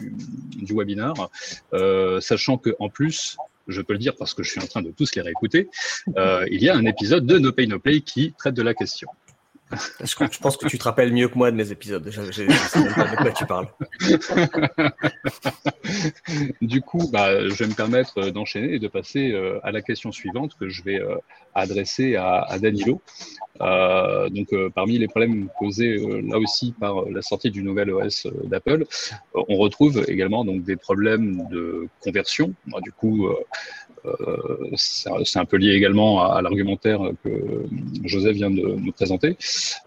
du 0.56 0.74
webinaire, 0.74 1.14
sachant 2.20 2.56
qu'en 2.56 2.88
plus, 2.88 3.36
je 3.66 3.82
peux 3.82 3.92
le 3.92 3.98
dire 3.98 4.14
parce 4.16 4.32
que 4.32 4.44
je 4.44 4.50
suis 4.52 4.60
en 4.60 4.66
train 4.66 4.82
de 4.82 4.92
tous 4.92 5.14
les 5.16 5.22
réécouter, 5.22 5.68
il 6.06 6.62
y 6.62 6.68
a 6.68 6.76
un 6.76 6.84
épisode 6.84 7.26
de 7.26 7.38
No 7.38 7.50
Pay 7.50 7.66
No 7.66 7.80
Play 7.80 8.00
qui 8.00 8.32
traite 8.38 8.54
de 8.54 8.62
la 8.62 8.74
question. 8.74 9.08
Je, 9.72 10.38
pense 10.38 10.56
que 10.56 10.68
tu 10.68 10.78
te 10.78 10.84
rappelles 10.84 11.12
mieux 11.12 11.26
que 11.28 11.36
moi 11.36 11.50
de 11.50 11.56
mes 11.56 11.72
épisodes. 11.72 12.08
Je, 12.08 12.30
sais 12.30 12.46
pas 12.46 13.04
de 13.04 13.16
quoi 13.16 13.32
tu 13.32 13.46
parles. 13.46 13.66
du 16.62 16.82
coup, 16.82 17.10
bah, 17.12 17.48
je 17.48 17.54
vais 17.54 17.66
me 17.66 17.74
permettre 17.74 18.30
d'enchaîner 18.30 18.74
et 18.74 18.78
de 18.78 18.86
passer 18.86 19.32
euh, 19.32 19.58
à 19.64 19.72
la 19.72 19.82
question 19.82 20.12
suivante 20.12 20.52
que 20.58 20.68
je 20.68 20.84
vais 20.84 21.00
euh, 21.00 21.16
adresser 21.54 22.14
à, 22.14 22.56
Danilo. 22.60 23.02
Euh, 23.60 24.28
donc, 24.28 24.54
parmi 24.74 24.98
les 24.98 25.08
problèmes 25.08 25.48
posés 25.58 25.98
là 26.22 26.38
aussi 26.38 26.72
par 26.78 27.08
la 27.08 27.22
sortie 27.22 27.50
du 27.50 27.64
nouvel 27.64 27.90
OS 27.90 28.28
d'Apple, 28.44 28.84
on 29.34 29.56
retrouve 29.56 30.04
également 30.06 30.44
donc 30.44 30.62
des 30.62 30.76
problèmes 30.76 31.48
de 31.48 31.88
conversion. 32.00 32.54
du 32.82 32.92
coup, 32.92 33.28
c'est 34.76 35.38
un 35.38 35.44
peu 35.44 35.56
lié 35.56 35.72
également 35.72 36.22
à, 36.22 36.42
l'argumentaire 36.42 37.00
que 37.24 37.64
Joseph 38.04 38.36
vient 38.36 38.50
de 38.50 38.62
nous 38.62 38.92
présenter. 38.92 39.36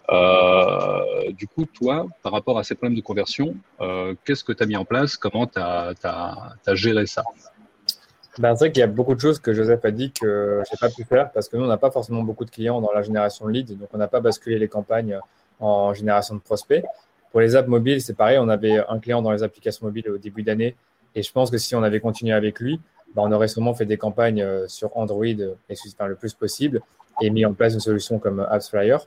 Euh, 0.09 1.31
du 1.31 1.47
coup, 1.47 1.65
toi, 1.65 2.07
par 2.23 2.31
rapport 2.31 2.57
à 2.57 2.63
ces 2.63 2.75
problèmes 2.75 2.95
de 2.95 3.01
conversion, 3.01 3.55
euh, 3.81 4.15
qu'est-ce 4.25 4.43
que 4.43 4.53
tu 4.53 4.63
as 4.63 4.65
mis 4.65 4.75
en 4.75 4.85
place? 4.85 5.17
Comment 5.17 5.47
tu 5.47 5.59
as, 5.59 6.45
géré 6.73 7.05
ça? 7.05 7.23
Ben, 8.37 8.55
c'est 8.55 8.65
vrai 8.65 8.71
qu'il 8.71 8.79
y 8.79 8.83
a 8.83 8.87
beaucoup 8.87 9.15
de 9.15 9.19
choses 9.19 9.39
que 9.39 9.53
Joseph 9.53 9.83
a 9.83 9.91
dit 9.91 10.11
que 10.11 10.61
je 10.65 10.71
n'ai 10.71 10.77
pas 10.79 10.89
pu 10.89 11.03
faire 11.03 11.31
parce 11.31 11.49
que 11.49 11.57
nous, 11.57 11.65
on 11.65 11.67
n'a 11.67 11.77
pas 11.77 11.91
forcément 11.91 12.23
beaucoup 12.23 12.45
de 12.45 12.51
clients 12.51 12.79
dans 12.79 12.91
la 12.93 13.01
génération 13.01 13.45
de 13.47 13.51
leads, 13.51 13.75
donc 13.75 13.89
on 13.93 13.97
n'a 13.97 14.07
pas 14.07 14.21
basculé 14.21 14.57
les 14.57 14.67
campagnes 14.67 15.19
en 15.59 15.93
génération 15.93 16.35
de 16.35 16.39
prospects. 16.39 16.83
Pour 17.31 17.41
les 17.41 17.55
apps 17.55 17.67
mobiles, 17.67 18.01
c'est 18.01 18.15
pareil, 18.15 18.37
on 18.39 18.47
avait 18.47 18.81
un 18.87 18.99
client 18.99 19.21
dans 19.21 19.31
les 19.31 19.43
applications 19.43 19.85
mobiles 19.85 20.09
au 20.09 20.17
début 20.17 20.43
d'année 20.43 20.75
et 21.15 21.23
je 21.23 21.31
pense 21.31 21.49
que 21.49 21.57
si 21.57 21.75
on 21.75 21.83
avait 21.83 21.99
continué 21.99 22.33
avec 22.33 22.59
lui, 22.59 22.79
bah, 23.15 23.23
on 23.25 23.31
aurait 23.31 23.47
sûrement 23.47 23.73
fait 23.73 23.85
des 23.85 23.97
campagnes 23.97 24.41
euh, 24.41 24.67
sur 24.67 24.95
Android 24.97 25.25
et 25.25 25.55
enfin, 25.69 26.07
le 26.07 26.15
plus 26.15 26.33
possible 26.33 26.81
et 27.21 27.29
mis 27.29 27.45
en 27.45 27.53
place 27.53 27.73
une 27.73 27.79
solution 27.79 28.19
comme 28.19 28.39
AppsFlyer. 28.39 28.97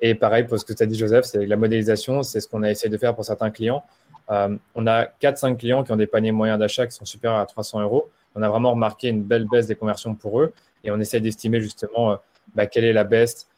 Et 0.00 0.14
pareil 0.14 0.44
pour 0.44 0.58
ce 0.58 0.64
que 0.64 0.72
tu 0.72 0.82
as 0.82 0.86
dit, 0.86 0.98
Joseph, 0.98 1.24
c'est 1.24 1.46
la 1.46 1.56
modélisation, 1.56 2.22
c'est 2.22 2.40
ce 2.40 2.48
qu'on 2.48 2.62
a 2.62 2.70
essayé 2.70 2.90
de 2.90 2.98
faire 2.98 3.14
pour 3.14 3.24
certains 3.24 3.50
clients. 3.50 3.84
Euh, 4.30 4.56
on 4.74 4.86
a 4.86 5.04
4-5 5.04 5.56
clients 5.56 5.84
qui 5.84 5.92
ont 5.92 5.96
des 5.96 6.06
paniers 6.06 6.32
moyens 6.32 6.58
d'achat 6.58 6.86
qui 6.86 6.94
sont 6.94 7.04
supérieurs 7.04 7.40
à 7.40 7.46
300 7.46 7.80
euros. 7.82 8.10
On 8.34 8.42
a 8.42 8.48
vraiment 8.48 8.72
remarqué 8.72 9.08
une 9.08 9.22
belle 9.22 9.46
baisse 9.46 9.66
des 9.66 9.76
conversions 9.76 10.14
pour 10.14 10.40
eux 10.40 10.52
et 10.82 10.90
on 10.90 10.98
essaie 10.98 11.20
d'estimer 11.20 11.60
justement 11.60 12.12
euh, 12.12 12.16
bah, 12.54 12.66
quelle 12.66 12.84
est 12.84 12.92
la 12.92 13.04
baisse 13.04 13.48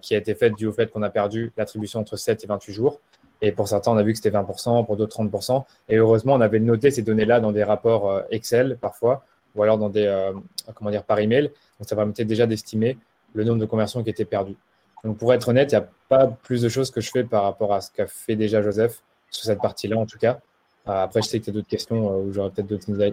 qui 0.00 0.14
a 0.14 0.16
été 0.16 0.34
faite 0.34 0.54
au 0.62 0.72
fait 0.72 0.90
qu'on 0.90 1.02
a 1.02 1.10
perdu 1.10 1.52
l'attribution 1.54 2.00
entre 2.00 2.16
7 2.16 2.42
et 2.44 2.46
28 2.46 2.72
jours. 2.72 2.98
Et 3.42 3.52
pour 3.52 3.68
certains, 3.68 3.92
on 3.92 3.96
a 3.96 4.02
vu 4.02 4.12
que 4.12 4.18
c'était 4.18 4.36
20%, 4.36 4.84
pour 4.84 4.96
d'autres 4.96 5.22
30%. 5.22 5.64
Et 5.88 5.96
heureusement, 5.96 6.34
on 6.34 6.40
avait 6.40 6.60
noté 6.60 6.90
ces 6.90 7.02
données-là 7.02 7.40
dans 7.40 7.52
des 7.52 7.64
rapports 7.64 8.10
euh, 8.10 8.22
Excel 8.30 8.76
parfois, 8.80 9.24
ou 9.54 9.62
alors 9.62 9.78
dans 9.78 9.88
des, 9.88 10.06
euh, 10.06 10.32
comment 10.74 10.90
dire, 10.90 11.04
par 11.04 11.18
email. 11.18 11.44
Donc 11.78 11.88
ça 11.88 11.96
permettait 11.96 12.24
déjà 12.24 12.46
d'estimer 12.46 12.98
le 13.32 13.44
nombre 13.44 13.60
de 13.60 13.66
conversions 13.66 14.02
qui 14.02 14.10
étaient 14.10 14.24
perdues. 14.24 14.56
Donc 15.04 15.16
pour 15.16 15.32
être 15.32 15.48
honnête, 15.48 15.72
il 15.72 15.76
n'y 15.78 15.82
a 15.82 15.88
pas 16.08 16.26
plus 16.26 16.60
de 16.60 16.68
choses 16.68 16.90
que 16.90 17.00
je 17.00 17.10
fais 17.10 17.24
par 17.24 17.44
rapport 17.44 17.72
à 17.72 17.80
ce 17.80 17.90
qu'a 17.90 18.06
fait 18.06 18.36
déjà 18.36 18.60
Joseph 18.60 19.02
sur 19.30 19.44
cette 19.44 19.60
partie-là 19.60 19.96
en 19.96 20.06
tout 20.06 20.18
cas. 20.18 20.40
Euh, 20.88 21.04
après, 21.04 21.22
je 21.22 21.28
sais 21.28 21.40
que 21.40 21.44
tu 21.44 21.50
as 21.50 21.52
d'autres 21.54 21.68
questions 21.68 22.18
où 22.18 22.32
j'aurais 22.32 22.50
peut-être 22.50 22.68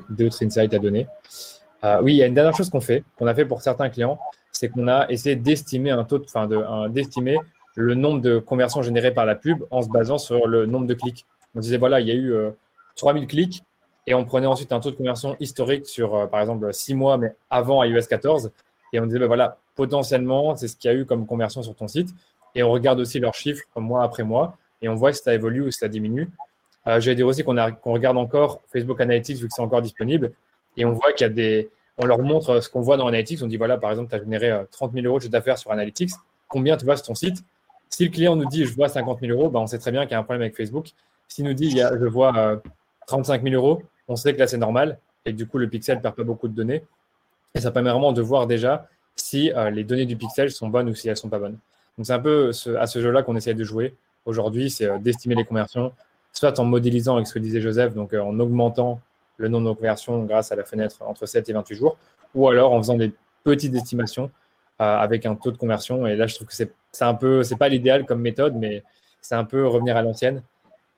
d'autres 0.10 0.44
insights 0.44 0.74
à 0.74 0.80
donner. 0.80 1.08
oui, 2.02 2.14
il 2.14 2.18
y 2.18 2.24
a 2.24 2.26
une 2.26 2.34
dernière 2.34 2.56
chose 2.56 2.70
qu'on 2.70 2.82
fait, 2.82 3.04
qu'on 3.18 3.28
a 3.28 3.36
fait 3.36 3.46
pour 3.46 3.62
certains 3.62 3.90
clients, 3.90 4.20
c'est 4.52 4.68
qu'on 4.70 4.88
a 4.88 5.08
essayé 5.10 5.36
d'estimer 5.36 5.92
un 5.92 6.04
taux, 6.04 6.22
enfin 6.24 6.48
d'estimer 6.90 7.38
le 7.78 7.94
nombre 7.94 8.22
de 8.22 8.40
conversions 8.40 8.82
générées 8.82 9.14
par 9.14 9.28
la 9.28 9.36
pub 9.36 9.64
en 9.70 9.84
se 9.84 9.88
basant 9.88 10.18
sur 10.18 10.48
le 10.48 10.66
nombre 10.66 10.88
de 10.88 10.96
clics. 10.96 11.28
On 11.56 11.60
disait, 11.60 11.78
voilà, 11.78 12.02
il 12.02 12.08
y 12.08 12.12
a 12.12 12.16
eu 12.16 12.34
3000 12.96 13.24
euh, 13.24 13.28
clics 13.28 13.64
et 14.08 14.16
on 14.16 14.26
prenait 14.26 14.48
ensuite 14.48 14.72
un 14.72 14.80
taux 14.80 14.90
de 14.90 14.96
conversion 14.96 15.38
historique 15.40 15.86
sur, 15.86 16.16
euh, 16.16 16.26
par 16.26 16.42
exemple, 16.42 16.74
6 16.74 16.96
mois, 16.96 17.18
mais 17.18 17.36
avant 17.52 17.84
iOS 17.84 18.08
14. 18.10 18.52
Et 18.94 19.00
on 19.00 19.06
disait, 19.06 19.20
ben 19.20 19.28
voilà, 19.28 19.60
potentiellement, 19.76 20.56
c'est 20.56 20.68
ce 20.68 20.76
qu'il 20.76 20.90
y 20.90 20.94
a 20.94 20.98
eu 20.98 21.06
comme 21.06 21.28
conversion 21.28 21.62
sur 21.62 21.76
ton 21.76 21.88
site. 21.88 22.10
Et 22.56 22.64
on 22.64 22.72
regarde 22.72 23.00
aussi 23.00 23.20
leurs 23.20 23.36
chiffres 23.36 23.64
mois 23.76 24.04
après 24.04 24.24
mois 24.24 24.58
et 24.82 24.90
on 24.90 24.96
voit 24.96 25.14
si 25.14 25.22
ça 25.22 25.36
évolue 25.36 25.62
ou 25.62 25.70
si 25.70 25.78
ça 25.78 25.88
diminue. 25.88 26.32
Euh, 26.88 27.00
J'allais 27.00 27.16
dire 27.16 27.28
aussi 27.28 27.44
qu'on 27.44 27.54
regarde 27.94 28.18
encore 28.18 28.62
Facebook 28.74 29.00
Analytics 29.02 29.38
vu 29.38 29.48
que 29.48 29.54
c'est 29.54 29.62
encore 29.62 29.84
disponible 29.84 30.32
et 30.78 30.86
on 30.86 30.94
voit 30.94 31.14
qu'il 31.14 31.28
y 31.28 31.30
a 31.30 31.34
des. 31.34 31.70
On 32.00 32.08
leur 32.08 32.20
montre 32.20 32.60
ce 32.60 32.70
qu'on 32.70 32.82
voit 32.82 32.98
dans 32.98 33.06
Analytics. 33.06 33.44
On 33.44 33.48
dit 33.48 33.58
voilà, 33.58 33.78
par 33.78 33.92
exemple, 33.92 34.10
tu 34.10 34.16
as 34.16 34.20
généré 34.20 34.64
30 34.72 34.94
000 34.94 35.06
euros 35.06 35.18
de 35.18 35.24
chiffre 35.24 35.32
d'affaires 35.32 35.60
sur 35.60 35.72
Analytics. 35.72 36.12
Combien 36.48 36.76
tu 36.76 36.86
vois 36.86 36.96
sur 36.96 37.06
ton 37.06 37.16
site? 37.16 37.44
Si 37.90 38.06
le 38.06 38.12
client 38.12 38.36
nous 38.36 38.46
dit 38.46 38.66
je 38.66 38.74
vois 38.74 38.90
50 38.90 39.20
000 39.22 39.32
euros, 39.32 39.50
ben 39.50 39.60
on 39.60 39.68
sait 39.68 39.80
très 39.80 39.92
bien 39.92 40.04
qu'il 40.04 40.12
y 40.12 40.16
a 40.16 40.20
un 40.20 40.24
problème 40.24 40.42
avec 40.42 40.56
Facebook. 40.56 40.90
S'il 41.28 41.46
nous 41.46 41.54
dit 41.54 41.72
je 41.72 42.06
vois 42.06 42.62
35 43.08 43.42
euh, 43.42 43.50
000 43.50 43.56
euros, 43.56 43.84
on 44.08 44.16
sait 44.16 44.34
que 44.34 44.40
là 44.40 44.48
c'est 44.48 44.58
normal 44.58 45.00
et 45.26 45.34
du 45.34 45.48
coup 45.48 45.58
le 45.58 45.70
pixel 45.70 45.98
ne 45.98 46.02
perd 46.02 46.16
pas 46.16 46.24
beaucoup 46.24 46.48
de 46.48 46.54
données. 46.54 46.84
Et 47.56 47.60
ça 47.60 47.72
permet 47.72 47.90
vraiment 47.90 48.12
de 48.12 48.22
voir 48.22 48.48
déjà 48.48 48.88
si 49.16 49.52
euh, 49.52 49.70
les 49.70 49.84
données 49.84 50.06
du 50.06 50.16
pixel 50.16 50.52
sont 50.52 50.70
bonnes 50.70 50.90
ou 50.90 50.96
si 50.96 51.08
elles 51.08 51.14
ne 51.14 51.16
sont 51.16 51.30
pas 51.30 51.40
bonnes. 51.40 51.58
Donc 51.98 52.06
c'est 52.06 52.14
un 52.14 52.20
peu 52.20 52.52
à 52.80 52.88
ce 52.88 53.02
jeu-là 53.02 53.24
qu'on 53.24 53.36
essaie 53.36 53.54
de 53.54 53.64
jouer 53.64 53.96
aujourd'hui, 54.26 54.70
c'est 54.70 54.86
euh, 54.86 55.00
d'estimer 55.00 55.36
les 55.36 55.46
conversions, 55.46 55.94
soit 56.34 56.60
en 56.60 56.66
modélisant 56.66 57.16
avec 57.16 57.28
ce 57.28 57.34
que 57.34 57.40
disait 57.40 57.62
Joseph, 57.62 57.94
donc 57.94 58.14
en 58.14 58.40
augmentant 58.40 59.00
le 59.38 59.48
nombre 59.48 59.70
de 59.70 59.76
conversions 59.76 60.24
grâce 60.24 60.52
à 60.52 60.56
la 60.56 60.64
fenêtre 60.64 60.98
entre 61.02 61.26
7 61.26 61.50
et 61.50 61.54
28 61.54 61.76
jours, 61.76 61.98
ou 62.36 62.48
alors 62.48 62.74
en 62.74 62.78
faisant 62.80 62.96
des 62.96 63.14
petites 63.44 63.74
estimations 63.76 64.30
avec 64.80 65.26
un 65.26 65.36
taux 65.36 65.52
de 65.52 65.58
conversion. 65.58 66.06
Et 66.06 66.16
là, 66.16 66.28
je 66.28 66.36
trouve 66.36 66.48
que 66.48 66.54
c'est 66.54 66.72
un 67.02 67.14
peu, 67.14 67.44
c'est 67.44 67.58
pas 67.58 67.70
l'idéal 67.70 68.06
comme 68.06 68.22
méthode, 68.22 68.56
mais 68.56 68.84
c'est 69.22 69.36
un 69.36 69.44
peu 69.44 69.68
revenir 69.68 69.98
à 69.98 70.02
l'ancienne. 70.02 70.44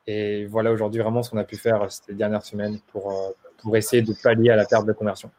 Et 0.07 0.45
voilà 0.47 0.71
aujourd'hui 0.71 1.01
vraiment 1.01 1.21
ce 1.21 1.29
qu'on 1.29 1.37
a 1.37 1.43
pu 1.43 1.55
faire 1.55 1.85
ces 1.91 2.15
dernières 2.15 2.43
semaines 2.43 2.79
pour, 2.91 3.11
euh, 3.11 3.29
pour 3.61 3.77
essayer 3.77 4.01
de 4.01 4.13
pallier 4.23 4.49
à 4.49 4.55
la 4.55 4.65
perte 4.65 4.87
de 4.87 4.93
conversion. 4.93 5.29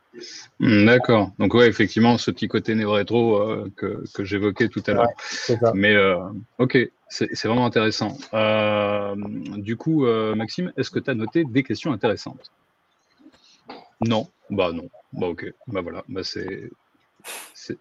Hmm, 0.60 0.86
d'accord. 0.86 1.32
Donc 1.40 1.54
ouais, 1.54 1.66
effectivement, 1.66 2.18
ce 2.18 2.30
petit 2.30 2.46
côté 2.46 2.76
néo-rétro 2.76 3.36
euh, 3.36 3.72
que, 3.76 4.04
que 4.14 4.24
j'évoquais 4.24 4.68
tout 4.68 4.82
à 4.86 4.92
l'heure. 4.92 5.08
Mais 5.74 5.94
euh, 5.94 6.18
ok, 6.58 6.78
c'est 7.08 7.44
vraiment 7.44 7.66
intéressant. 7.66 8.16
du 9.56 9.76
coup, 9.76 10.06
Maxime, 10.36 10.72
est-ce 10.76 10.90
que 10.90 11.00
tu 11.00 11.10
as 11.10 11.14
noté 11.14 11.44
des 11.44 11.64
questions 11.64 11.92
intéressantes? 11.92 12.52
Non? 14.00 14.28
Bah 14.50 14.70
non. 14.72 14.88
Bah 15.12 15.26
ok. 15.26 15.52
Bah 15.66 15.80
voilà. 15.80 16.04
Bah 16.08 16.22
c'est 16.22 16.70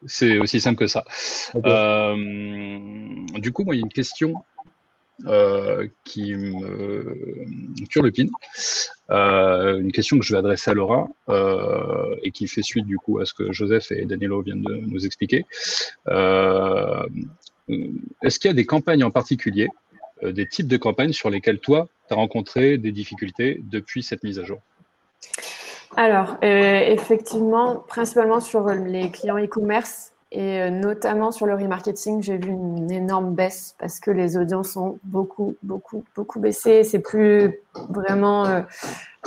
c'est 0.05 0.39
aussi 0.39 0.59
simple 0.59 0.77
que 0.77 0.87
ça. 0.87 1.03
Euh, 1.65 2.15
du 3.35 3.51
coup, 3.51 3.63
moi, 3.63 3.75
il 3.75 3.79
y 3.79 3.81
a 3.81 3.85
une 3.85 3.93
question 3.93 4.43
euh, 5.27 5.85
qui 6.05 6.33
me 6.33 7.85
turlupine. 7.89 8.29
Euh, 9.09 9.77
une 9.77 9.91
question 9.91 10.17
que 10.17 10.23
je 10.23 10.31
vais 10.31 10.39
adresser 10.39 10.71
à 10.71 10.73
Laura 10.73 11.09
euh, 11.27 12.15
et 12.23 12.31
qui 12.31 12.47
fait 12.47 12.61
suite 12.61 12.85
du 12.85 12.97
coup 12.97 13.19
à 13.19 13.25
ce 13.25 13.33
que 13.33 13.51
Joseph 13.51 13.91
et 13.91 14.05
Danilo 14.05 14.41
viennent 14.41 14.61
de 14.61 14.75
nous 14.75 15.05
expliquer. 15.05 15.45
Est-ce 16.07 17.09
qu'il 18.39 18.47
y 18.47 18.51
a 18.51 18.53
des 18.53 18.65
campagnes 18.65 19.03
en 19.03 19.11
particulier, 19.11 19.67
des 20.23 20.47
types 20.47 20.67
de 20.67 20.77
campagnes 20.77 21.13
sur 21.13 21.29
lesquelles 21.29 21.59
toi, 21.59 21.89
tu 22.07 22.13
as 22.13 22.15
rencontré 22.15 22.77
des 22.77 22.93
difficultés 22.93 23.59
depuis 23.63 24.03
cette 24.03 24.23
mise 24.23 24.39
à 24.39 24.45
jour? 24.45 24.61
Alors, 25.95 26.37
euh, 26.43 26.79
effectivement, 26.85 27.83
principalement 27.87 28.39
sur 28.39 28.67
les 28.69 29.09
clients 29.09 29.37
e-commerce 29.37 30.11
et 30.31 30.61
euh, 30.61 30.69
notamment 30.69 31.31
sur 31.31 31.47
le 31.47 31.55
remarketing, 31.55 32.21
j'ai 32.21 32.37
vu 32.37 32.51
une 32.51 32.91
énorme 32.91 33.33
baisse 33.33 33.75
parce 33.79 33.99
que 33.99 34.11
les 34.11 34.37
audiences 34.37 34.77
ont 34.77 34.99
beaucoup, 35.03 35.55
beaucoup, 35.63 36.03
beaucoup 36.15 36.39
baissé. 36.39 36.83
C'est 36.83 36.99
plus 36.99 37.59
vraiment 37.89 38.45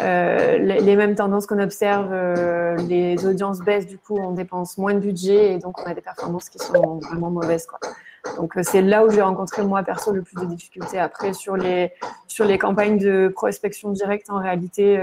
euh, 0.00 0.58
les, 0.58 0.96
mêmes 0.96 1.16
tendances 1.16 1.46
qu'on 1.46 1.58
observe. 1.58 2.14
les 2.88 3.26
audiences 3.26 3.58
baissent, 3.58 3.88
du 3.88 3.98
coup, 3.98 4.16
on 4.16 4.30
dépense 4.30 4.78
moins 4.78 4.94
de 4.94 5.00
budget 5.00 5.54
et 5.54 5.58
donc 5.58 5.80
on 5.80 5.90
a 5.90 5.94
des 5.94 6.00
performances 6.00 6.48
qui 6.48 6.58
sont 6.58 7.00
vraiment 7.00 7.30
mauvaises. 7.30 7.66
Donc 8.36 8.52
c'est 8.62 8.82
là 8.82 9.04
où 9.04 9.10
j'ai 9.10 9.22
rencontré 9.22 9.64
moi 9.64 9.82
perso 9.82 10.12
le 10.12 10.22
plus 10.22 10.36
de 10.36 10.46
difficultés. 10.46 11.00
Après 11.00 11.32
sur 11.32 11.56
les 11.56 11.92
sur 12.28 12.44
les 12.44 12.56
campagnes 12.56 12.98
de 12.98 13.26
prospection 13.34 13.90
directe, 13.90 14.30
en 14.30 14.38
réalité, 14.38 14.96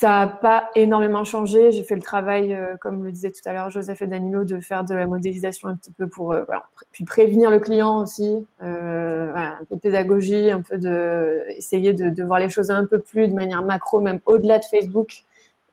ça 0.00 0.08
n'a 0.08 0.26
pas 0.26 0.70
énormément 0.74 1.24
changé. 1.24 1.70
J'ai 1.70 1.84
fait 1.84 1.94
le 1.94 2.02
travail, 2.02 2.52
euh, 2.52 2.76
comme 2.80 3.04
le 3.04 3.12
disait 3.12 3.30
tout 3.30 3.40
à 3.44 3.52
l'heure 3.52 3.70
Joseph 3.70 4.02
et 4.02 4.06
Danilo, 4.08 4.42
de 4.44 4.58
faire 4.58 4.82
de 4.84 4.92
la 4.92 5.06
modélisation 5.06 5.68
un 5.68 5.76
petit 5.76 5.92
peu 5.92 6.08
pour 6.08 6.32
euh, 6.32 6.44
puis 6.90 7.04
prévenir 7.04 7.48
le 7.48 7.60
client 7.60 8.00
aussi, 8.02 8.44
euh, 8.62 9.32
un 9.34 9.64
peu 9.68 9.76
de 9.76 9.80
pédagogie, 9.80 10.50
un 10.50 10.62
peu 10.62 10.78
de 10.78 11.44
essayer 11.56 11.92
de, 11.92 12.24
voir 12.24 12.40
les 12.40 12.50
choses 12.50 12.72
un 12.72 12.86
peu 12.86 12.98
plus 12.98 13.28
de 13.28 13.34
manière 13.34 13.62
macro, 13.62 14.00
même 14.00 14.18
au-delà 14.26 14.58
de 14.58 14.64
Facebook. 14.64 15.24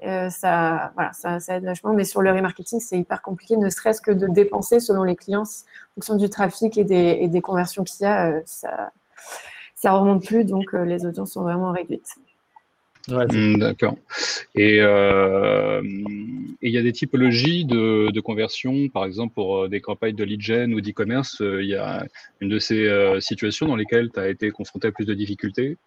ça, 0.02 0.92
voilà, 0.96 1.14
ça, 1.14 1.40
aide 1.56 1.66
vachement. 1.66 1.94
Mais 1.94 2.04
sur 2.04 2.22
le 2.22 2.32
remarketing, 2.32 2.80
c'est 2.80 3.00
hyper 3.00 3.24
compliqué, 3.24 3.58
ne 3.58 3.70
serait-ce 3.70 4.02
que 4.02 4.12
de 4.12 4.28
dépenser 4.28 4.80
selon 4.80 5.04
les 5.04 5.16
clients, 5.16 5.44
en 5.44 5.94
fonction 5.96 6.16
du 6.16 6.30
trafic 6.30 6.78
et 6.78 6.84
des, 6.84 7.18
et 7.22 7.28
des 7.28 7.42
conversions 7.42 7.84
qu'il 7.84 8.04
y 8.04 8.06
a, 8.06 8.42
ça, 8.46 8.92
ça 9.76 9.94
remonte 9.94 10.24
plus, 10.26 10.46
donc 10.46 10.74
les 10.74 11.06
audiences 11.08 11.32
sont 11.34 11.42
vraiment 11.42 11.72
réduites. 11.72 12.18
Hmm, 13.08 13.58
d'accord. 13.58 13.98
Euh, 14.58 15.82
et 16.62 16.68
il 16.68 16.74
y 16.74 16.78
a 16.78 16.82
des 16.82 16.92
typologies 16.92 17.66
de, 17.66 18.20
conversion, 18.20 18.90
par 18.90 19.06
exemple 19.06 19.34
pour 19.34 19.64
euh, 19.64 19.68
des 19.68 19.82
campagnes 19.82 20.16
de 20.16 20.24
lead 20.24 20.42
gen 20.42 20.74
ou 20.74 20.82
d'e-commerce, 20.82 21.42
euh, 21.42 21.64
il 21.64 21.70
y 21.70 21.76
a 21.76 22.06
une 22.40 22.50
de 22.50 22.60
ces 22.60 22.88
situations 23.20 23.68
dans 23.68 23.76
lesquelles 23.76 24.12
tu 24.12 24.20
as 24.20 24.30
été 24.30 24.52
confronté 24.52 24.88
à 24.88 24.92
plus 24.92 25.06
de 25.06 25.14
difficultés? 25.14 25.78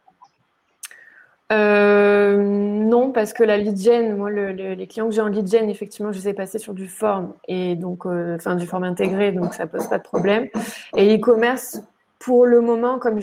Euh, 1.52 2.38
non, 2.42 3.12
parce 3.12 3.32
que 3.32 3.44
la 3.44 3.58
lead 3.58 3.76
gen, 3.76 4.16
moi, 4.16 4.30
les 4.30 4.86
clients 4.86 5.08
que 5.08 5.14
j'ai 5.14 5.20
en 5.20 5.28
lead 5.28 5.46
gen, 5.46 5.68
effectivement, 5.68 6.10
je 6.10 6.18
les 6.18 6.28
ai 6.28 6.34
passés 6.34 6.58
sur 6.58 6.74
du 6.74 6.88
form 6.88 7.34
et 7.48 7.76
donc, 7.76 8.06
euh, 8.06 8.36
enfin, 8.36 8.56
du 8.56 8.66
form 8.66 8.84
intégré, 8.84 9.32
donc 9.32 9.54
ça 9.54 9.66
pose 9.66 9.86
pas 9.88 9.98
de 9.98 10.02
problème. 10.02 10.48
Et 10.96 11.16
e-commerce, 11.16 11.80
pour 12.24 12.46
le 12.46 12.62
moment, 12.62 12.98
comme 12.98 13.20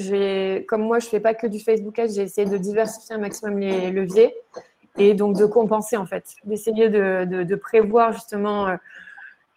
comme 0.68 0.84
moi, 0.84 1.00
je 1.00 1.08
fais 1.08 1.20
pas 1.20 1.34
que 1.34 1.48
du 1.48 1.60
Facebook 1.60 1.98
Ads, 1.98 2.14
j'ai 2.14 2.22
essayé 2.22 2.48
de 2.48 2.58
diversifier 2.58 3.16
un 3.16 3.18
maximum 3.18 3.58
les 3.58 3.90
leviers 3.90 4.36
et 5.00 5.16
donc 5.16 5.36
de 5.38 5.46
compenser 5.46 5.98
en 5.98 6.06
fait, 6.06 6.36
d'essayer 6.44 6.88
de, 6.90 7.26
de, 7.26 7.56
prévoir 7.56 8.14
justement 8.14 8.68
euh, 8.68 8.76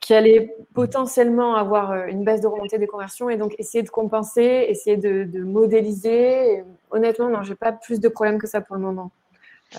qu'il 0.01 0.17
allait 0.17 0.57
potentiellement 0.73 1.57
avoir 1.57 1.91
euh, 1.91 2.07
une 2.07 2.25
baisse 2.25 2.41
de 2.41 2.47
remontée 2.47 2.79
des 2.79 2.87
conversions 2.87 3.29
et 3.29 3.37
donc 3.37 3.55
essayer 3.59 3.83
de 3.83 3.91
compenser, 3.91 4.65
essayer 4.71 4.97
de, 4.97 5.25
de 5.25 5.45
modéliser. 5.45 6.65
honnêtement, 6.91 7.29
non, 7.29 7.43
j'ai 7.43 7.55
pas 7.55 7.73
plus 7.73 8.01
de 8.01 8.09
problèmes 8.09 8.39
que 8.39 8.47
ça 8.47 8.63
pour 8.63 8.77
le 8.77 8.83
moment. 8.83 9.11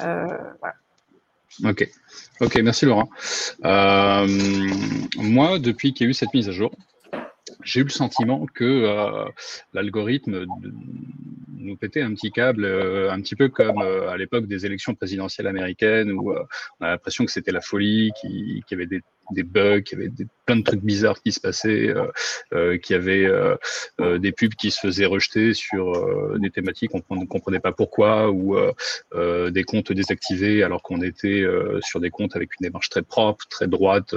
Euh, 0.04 0.28
voilà. 0.60 0.76
Ok, 1.64 1.90
ok, 2.40 2.56
merci 2.62 2.86
Laurent. 2.86 3.10
Euh, 3.64 4.28
moi, 5.18 5.58
depuis 5.58 5.92
qu'il 5.92 6.06
y 6.06 6.08
a 6.08 6.12
eu 6.12 6.14
cette 6.14 6.36
mise 6.36 6.50
à 6.50 6.52
jour, 6.52 6.70
j'ai 7.66 7.82
eu 7.82 7.84
le 7.84 7.90
sentiment 7.90 8.46
que 8.46 8.64
euh, 8.64 9.26
l'algorithme 9.74 10.46
nous 11.58 11.76
pétait 11.76 12.02
un 12.02 12.14
petit 12.14 12.32
câble, 12.32 12.64
euh, 12.64 13.12
un 13.12 13.20
petit 13.20 13.36
peu 13.36 13.50
comme 13.50 13.82
euh, 13.82 14.10
à 14.10 14.18
l'époque 14.18 14.46
des 14.46 14.66
élections 14.66 14.94
présidentielles 14.94 15.48
américaines, 15.48 16.12
où 16.12 16.32
on 16.32 16.86
a 16.86 16.92
l'impression 16.92 17.26
que 17.26 17.32
c'était 17.32 17.52
la 17.52 17.62
folie, 17.62 18.12
qu'il 18.22 18.64
y 18.70 18.74
avait 18.74 18.86
des 18.86 19.02
des 19.32 19.44
bugs, 19.44 19.82
il 19.92 19.92
y 19.92 19.96
avait 19.96 20.10
des, 20.10 20.28
plein 20.46 20.58
de 20.58 20.64
trucs 20.64 20.82
bizarres 20.82 21.22
qui 21.22 21.32
se 21.32 21.40
passaient, 21.40 21.90
euh, 21.90 22.08
euh, 22.54 22.78
qu'il 22.78 22.96
y 22.96 23.00
avait 23.00 23.26
euh, 23.26 23.56
euh, 24.00 24.18
des 24.18 24.32
pubs 24.32 24.54
qui 24.54 24.72
se 24.72 24.80
faisaient 24.80 25.06
rejeter 25.06 25.54
sur 25.54 26.38
des 26.38 26.50
thématiques 26.50 26.92
qu'on 26.92 27.16
ne 27.16 27.26
comprenait 27.26 27.60
pas 27.60 27.72
pourquoi, 27.72 28.32
ou 28.32 28.56
des 29.50 29.64
comptes 29.64 29.92
désactivés 29.92 30.64
alors 30.64 30.82
qu'on 30.82 31.02
était 31.02 31.46
sur 31.82 32.00
des 32.00 32.10
comptes 32.10 32.36
avec 32.36 32.50
une 32.60 32.66
démarche 32.66 32.90
très 32.90 33.02
propre, 33.02 33.46
très 33.50 33.68
droite 33.68 34.14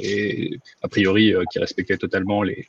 et 0.00 0.58
a 0.82 0.88
priori 0.88 1.34
qui 1.50 1.58
respectait 1.58 1.96
totalement 1.96 2.42
les, 2.42 2.66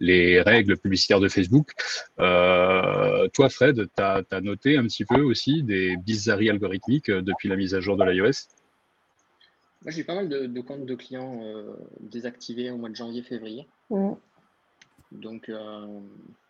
les 0.00 0.40
règles 0.40 0.76
publicitaires 0.76 1.20
de 1.20 1.28
Facebook. 1.28 1.72
toi, 2.16 3.48
Fred, 3.50 3.88
tu 3.96 4.02
as, 4.02 4.22
as, 4.30 4.40
noté 4.40 4.76
un 4.76 4.84
petit 4.84 5.04
peu 5.04 5.20
aussi 5.20 5.62
des 5.62 5.96
bizarreries 5.96 6.50
algorithmiques 6.50 7.10
depuis 7.10 7.48
la 7.48 7.56
mise 7.56 7.74
à 7.74 7.80
jour 7.80 7.96
de 7.96 8.04
l'iOS? 8.04 8.48
Moi, 9.84 9.92
j'ai 9.92 10.02
pas 10.02 10.14
mal 10.14 10.30
de, 10.30 10.60
comptes 10.62 10.86
de 10.86 10.94
clients 10.94 11.42
euh, 11.42 11.74
désactivés 12.00 12.70
au 12.70 12.78
mois 12.78 12.88
de 12.88 12.96
janvier-février. 12.96 13.66
Donc, 15.12 15.50
euh, 15.50 16.00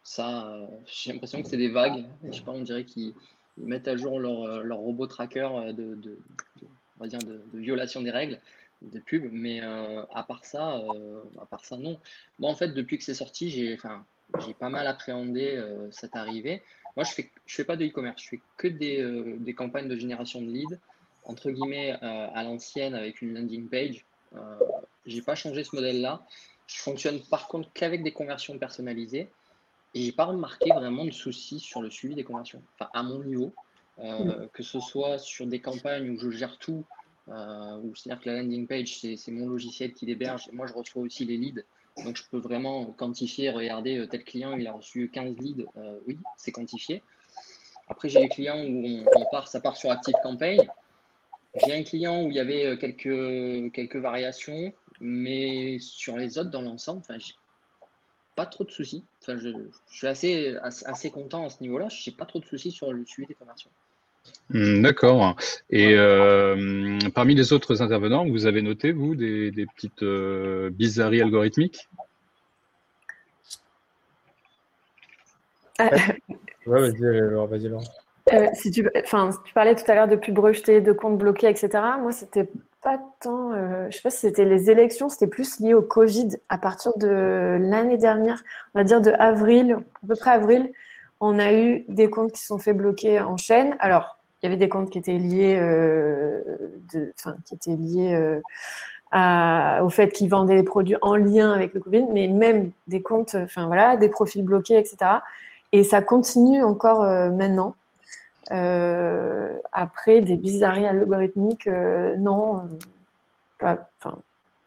ça, 0.04 0.46
euh, 0.46 0.66
j'ai 0.86 1.12
l'impression 1.12 1.42
que 1.42 1.48
c'est 1.48 1.56
des 1.56 1.68
vagues. 1.68 2.04
Je 2.22 2.38
sais 2.38 2.44
pas, 2.44 2.52
on 2.52 2.62
dirait 2.62 2.84
qu'ils 2.84 3.12
mettent 3.58 3.88
à 3.88 3.96
jour 3.96 4.20
leur, 4.20 4.62
leur 4.62 4.78
robot 4.78 5.08
tracker 5.08 5.48
de, 5.72 5.96
de, 5.96 6.16
on 6.62 7.02
va 7.02 7.08
dire 7.08 7.18
de, 7.18 7.40
violation 7.54 8.02
des 8.02 8.12
règles 8.12 8.38
des 8.82 9.00
pubs. 9.00 9.28
Mais 9.32 9.60
à 9.60 10.24
part 10.28 10.44
ça, 10.44 10.80
à 11.40 11.46
part 11.46 11.64
ça, 11.64 11.76
non. 11.76 11.98
Moi, 12.38 12.48
en 12.48 12.54
fait, 12.54 12.68
depuis 12.68 12.98
que 12.98 13.04
c'est 13.04 13.14
sorti, 13.14 13.50
j'ai, 13.50 13.76
j'ai 14.46 14.54
pas 14.54 14.68
mal 14.68 14.86
appréhendé 14.86 15.60
cette 15.90 16.14
arrivée. 16.14 16.62
Moi, 16.96 17.02
je 17.02 17.10
fais, 17.10 17.30
je 17.46 17.54
fais 17.56 17.64
pas 17.64 17.76
de 17.76 17.84
e-commerce. 17.84 18.22
Je 18.22 18.28
fais 18.28 18.40
que 18.56 18.68
des, 18.68 19.36
des 19.38 19.54
campagnes 19.54 19.88
de 19.88 19.96
génération 19.96 20.40
de 20.40 20.46
leads 20.46 20.78
entre 21.24 21.50
guillemets 21.50 21.94
euh, 22.02 22.28
à 22.34 22.42
l'ancienne 22.42 22.94
avec 22.94 23.22
une 23.22 23.34
landing 23.34 23.68
page. 23.68 24.04
Euh, 24.34 24.38
j'ai 25.06 25.22
pas 25.22 25.34
changé 25.34 25.64
ce 25.64 25.74
modèle-là. 25.74 26.24
Je 26.66 26.80
fonctionne 26.80 27.20
par 27.20 27.48
contre 27.48 27.70
qu'avec 27.72 28.02
des 28.02 28.12
conversions 28.12 28.58
personnalisées 28.58 29.30
et 29.94 30.02
j'ai 30.02 30.12
pas 30.12 30.24
remarqué 30.24 30.70
vraiment 30.70 31.04
de 31.04 31.10
soucis 31.10 31.60
sur 31.60 31.82
le 31.82 31.90
suivi 31.90 32.14
des 32.14 32.24
conversions. 32.24 32.62
Enfin, 32.74 32.90
à 32.94 33.02
mon 33.02 33.22
niveau, 33.22 33.54
euh, 33.98 34.24
mm. 34.24 34.48
que 34.52 34.62
ce 34.62 34.80
soit 34.80 35.18
sur 35.18 35.46
des 35.46 35.60
campagnes 35.60 36.10
où 36.10 36.18
je 36.18 36.30
gère 36.30 36.58
tout, 36.58 36.84
euh, 37.28 37.78
ou 37.78 37.94
c'est-à-dire 37.94 38.22
que 38.22 38.30
la 38.30 38.42
landing 38.42 38.66
page, 38.66 38.98
c'est 38.98 39.30
mon 39.30 39.46
logiciel 39.46 39.92
qui 39.92 40.06
l'héberge, 40.06 40.48
et 40.52 40.56
moi 40.56 40.66
je 40.66 40.72
reçois 40.72 41.02
aussi 41.02 41.24
les 41.24 41.36
leads, 41.36 41.62
donc 42.04 42.16
je 42.16 42.24
peux 42.30 42.38
vraiment 42.38 42.86
quantifier, 42.86 43.50
regarder 43.50 44.06
tel 44.10 44.24
client, 44.24 44.56
il 44.56 44.66
a 44.66 44.72
reçu 44.72 45.10
15 45.10 45.36
leads, 45.38 45.64
oui, 46.06 46.18
c'est 46.36 46.50
quantifié. 46.50 47.02
Après, 47.88 48.08
j'ai 48.08 48.20
des 48.20 48.28
clients 48.28 48.58
où 48.64 49.04
on, 49.14 49.24
part, 49.30 49.48
ça 49.48 49.60
part 49.60 49.76
sur 49.76 49.90
Active 49.90 50.14
Campaign, 50.22 50.60
j'ai 51.54 51.72
un 51.72 51.82
client 51.82 52.24
où 52.24 52.30
il 52.30 52.34
y 52.34 52.40
avait 52.40 52.66
euh, 52.66 52.76
quelques, 52.76 53.72
quelques 53.72 53.96
variations, 53.96 54.72
mais 55.00 55.78
sur 55.80 56.16
les 56.16 56.38
autres, 56.38 56.50
dans 56.50 56.62
l'ensemble, 56.62 57.00
enfin, 57.00 57.18
j'ai 57.18 57.34
pas 58.34 58.46
trop 58.46 58.64
de 58.64 58.70
soucis. 58.70 59.04
Enfin, 59.22 59.38
je, 59.38 59.50
suis 59.90 60.06
assez, 60.06 60.56
assez, 60.62 61.10
content 61.10 61.46
à 61.46 61.50
ce 61.50 61.62
niveau-là. 61.62 61.88
Je 61.88 62.10
n'ai 62.10 62.16
pas 62.16 62.26
trop 62.26 62.40
de 62.40 62.44
soucis 62.44 62.72
sur 62.72 62.92
le 62.92 63.04
suivi 63.06 63.28
des 63.28 63.34
conversions. 63.34 63.70
Hmm, 64.50 64.82
d'accord. 64.82 65.36
Et 65.70 65.94
euh, 65.94 66.98
parmi 67.14 67.34
les 67.34 67.52
autres 67.52 67.82
intervenants, 67.82 68.26
vous 68.26 68.46
avez 68.46 68.62
noté, 68.62 68.92
vous, 68.92 69.14
des, 69.14 69.50
des 69.50 69.66
petites 69.66 70.02
euh, 70.02 70.70
bizarreries 70.70 71.22
algorithmiques? 71.22 71.88
Ouais, 76.66 76.90
vas-y, 76.90 77.20
vas-y, 77.48 77.68
Laurent. 77.68 77.84
Euh, 78.32 78.48
si 78.54 78.70
tu, 78.70 78.82
tu 78.82 79.54
parlais 79.54 79.74
tout 79.74 79.90
à 79.90 79.94
l'heure 79.94 80.08
de 80.08 80.16
pubs 80.16 80.38
rejetées, 80.38 80.80
de 80.80 80.92
comptes 80.92 81.18
bloqués, 81.18 81.48
etc. 81.48 81.68
Moi, 82.00 82.12
c'était 82.12 82.48
pas 82.82 82.98
tant. 83.20 83.52
Euh, 83.52 83.86
je 83.90 83.96
sais 83.96 84.02
pas 84.02 84.10
si 84.10 84.18
c'était 84.18 84.44
les 84.44 84.70
élections, 84.70 85.08
c'était 85.08 85.26
plus 85.26 85.60
lié 85.60 85.74
au 85.74 85.82
Covid. 85.82 86.28
À 86.48 86.58
partir 86.58 86.96
de 86.96 87.58
l'année 87.60 87.98
dernière, 87.98 88.42
on 88.74 88.78
va 88.78 88.84
dire 88.84 89.00
de 89.00 89.10
avril, 89.10 89.78
à 90.02 90.06
peu 90.06 90.16
près 90.16 90.30
avril, 90.30 90.70
on 91.20 91.38
a 91.38 91.52
eu 91.52 91.84
des 91.88 92.08
comptes 92.08 92.32
qui 92.32 92.44
sont 92.44 92.58
fait 92.58 92.72
bloquer 92.72 93.20
en 93.20 93.36
chaîne. 93.36 93.76
Alors, 93.78 94.18
il 94.42 94.46
y 94.46 94.48
avait 94.48 94.58
des 94.58 94.68
comptes 94.68 94.90
qui 94.90 94.98
étaient 94.98 95.18
liés, 95.18 95.56
euh, 95.58 96.42
qui 96.90 97.54
étaient 97.54 97.76
liés 97.76 98.40
euh, 99.14 99.80
au 99.82 99.88
fait 99.90 100.10
qu'ils 100.10 100.28
vendaient 100.28 100.56
des 100.56 100.62
produits 100.62 100.96
en 101.02 101.16
lien 101.16 101.52
avec 101.52 101.72
le 101.74 101.80
Covid, 101.80 102.06
mais 102.12 102.28
même 102.28 102.70
des 102.86 103.00
comptes, 103.02 103.34
enfin 103.34 103.66
voilà, 103.66 103.96
des 103.96 104.08
profils 104.08 104.44
bloqués, 104.44 104.78
etc. 104.78 104.96
Et 105.72 105.84
ça 105.84 106.02
continue 106.02 106.62
encore 106.62 107.02
maintenant. 107.32 107.74
Euh, 108.50 109.56
après, 109.72 110.20
des 110.20 110.36
bizarreries 110.36 110.86
algorithmiques, 110.86 111.66
euh, 111.66 112.16
non. 112.16 112.68
Euh, 113.62 113.76
enfin, 113.98 114.18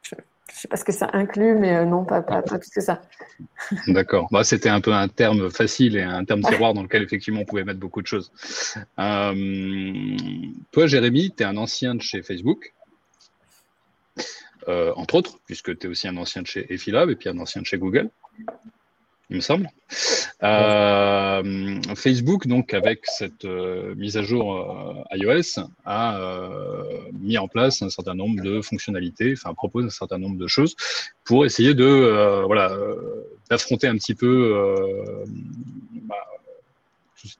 je 0.02 0.16
ne 0.16 0.22
sais 0.50 0.68
pas 0.68 0.78
ce 0.78 0.86
que 0.86 0.92
ça 0.92 1.10
inclut, 1.14 1.56
mais 1.56 1.86
non, 1.86 2.04
pas, 2.06 2.22
pas, 2.22 2.42
plus 2.42 2.70
que 2.70 2.82
ça. 2.82 3.02
D'accord. 3.88 4.28
Bah, 4.32 4.44
C'était 4.44 4.70
un 4.70 4.82
peu 4.82 4.94
un 4.94 5.08
terme 5.08 5.52
facile 5.52 5.98
et 5.98 6.04
un 6.04 6.26
terme 6.26 6.42
tiroir 6.42 6.74
dans 6.74 6.84
lequel 6.84 7.04
effectivement 7.04 7.42
on 7.42 7.46
pouvait 7.46 7.64
mettre 7.64 7.80
beaucoup 7.80 8.02
de 8.02 8.08
choses. 8.08 8.32
toi, 8.96 9.34
Jérémy, 10.88 11.34
tu 11.36 11.44
es 11.44 11.46
un 11.46 11.58
ancien 11.58 11.96
de 11.96 12.02
chez 12.02 12.24
Facebook. 12.24 12.74
entre 14.68 15.16
autres, 15.16 15.40
puisque 15.46 15.78
tu 15.78 15.88
es 15.88 15.90
aussi 15.90 16.08
un 16.08 16.18
ancien 16.18 16.42
de 16.42 16.48
chez 16.48 16.74
Efilab 16.74 17.10
et 17.10 17.16
puis 17.16 17.30
un 17.30 17.38
ancien 17.38 17.62
de 17.62 17.68
chez 17.68 17.78
Google 17.78 18.10
il 19.30 19.38
me 19.38 19.42
semble. 19.42 19.70
Euh, 20.44 21.82
Facebook, 21.96 22.48
donc, 22.48 22.74
avec 22.74 23.06
cette 23.06 23.46
euh, 23.46 23.94
mise 23.96 24.18
à 24.18 24.22
jour 24.22 24.56
euh, 24.56 25.18
iOS, 25.18 25.62
a 25.86 26.22
mis 27.14 27.38
en 27.38 27.48
place 27.48 27.82
un 27.82 27.90
certain 27.90 28.14
nombre 28.14 28.42
de 28.42 28.62
fonctionnalités, 28.62 29.34
enfin, 29.34 29.54
propose 29.54 29.86
un 29.86 29.90
certain 29.90 30.18
nombre 30.18 30.38
de 30.38 30.48
choses 30.48 30.76
pour 31.26 31.46
essayer 31.46 31.74
de, 31.74 32.44
voilà, 32.46 32.78
d'affronter 33.50 33.88
un 33.88 33.96
petit 33.96 34.16
peu 34.16 34.56
bah, 36.04 36.16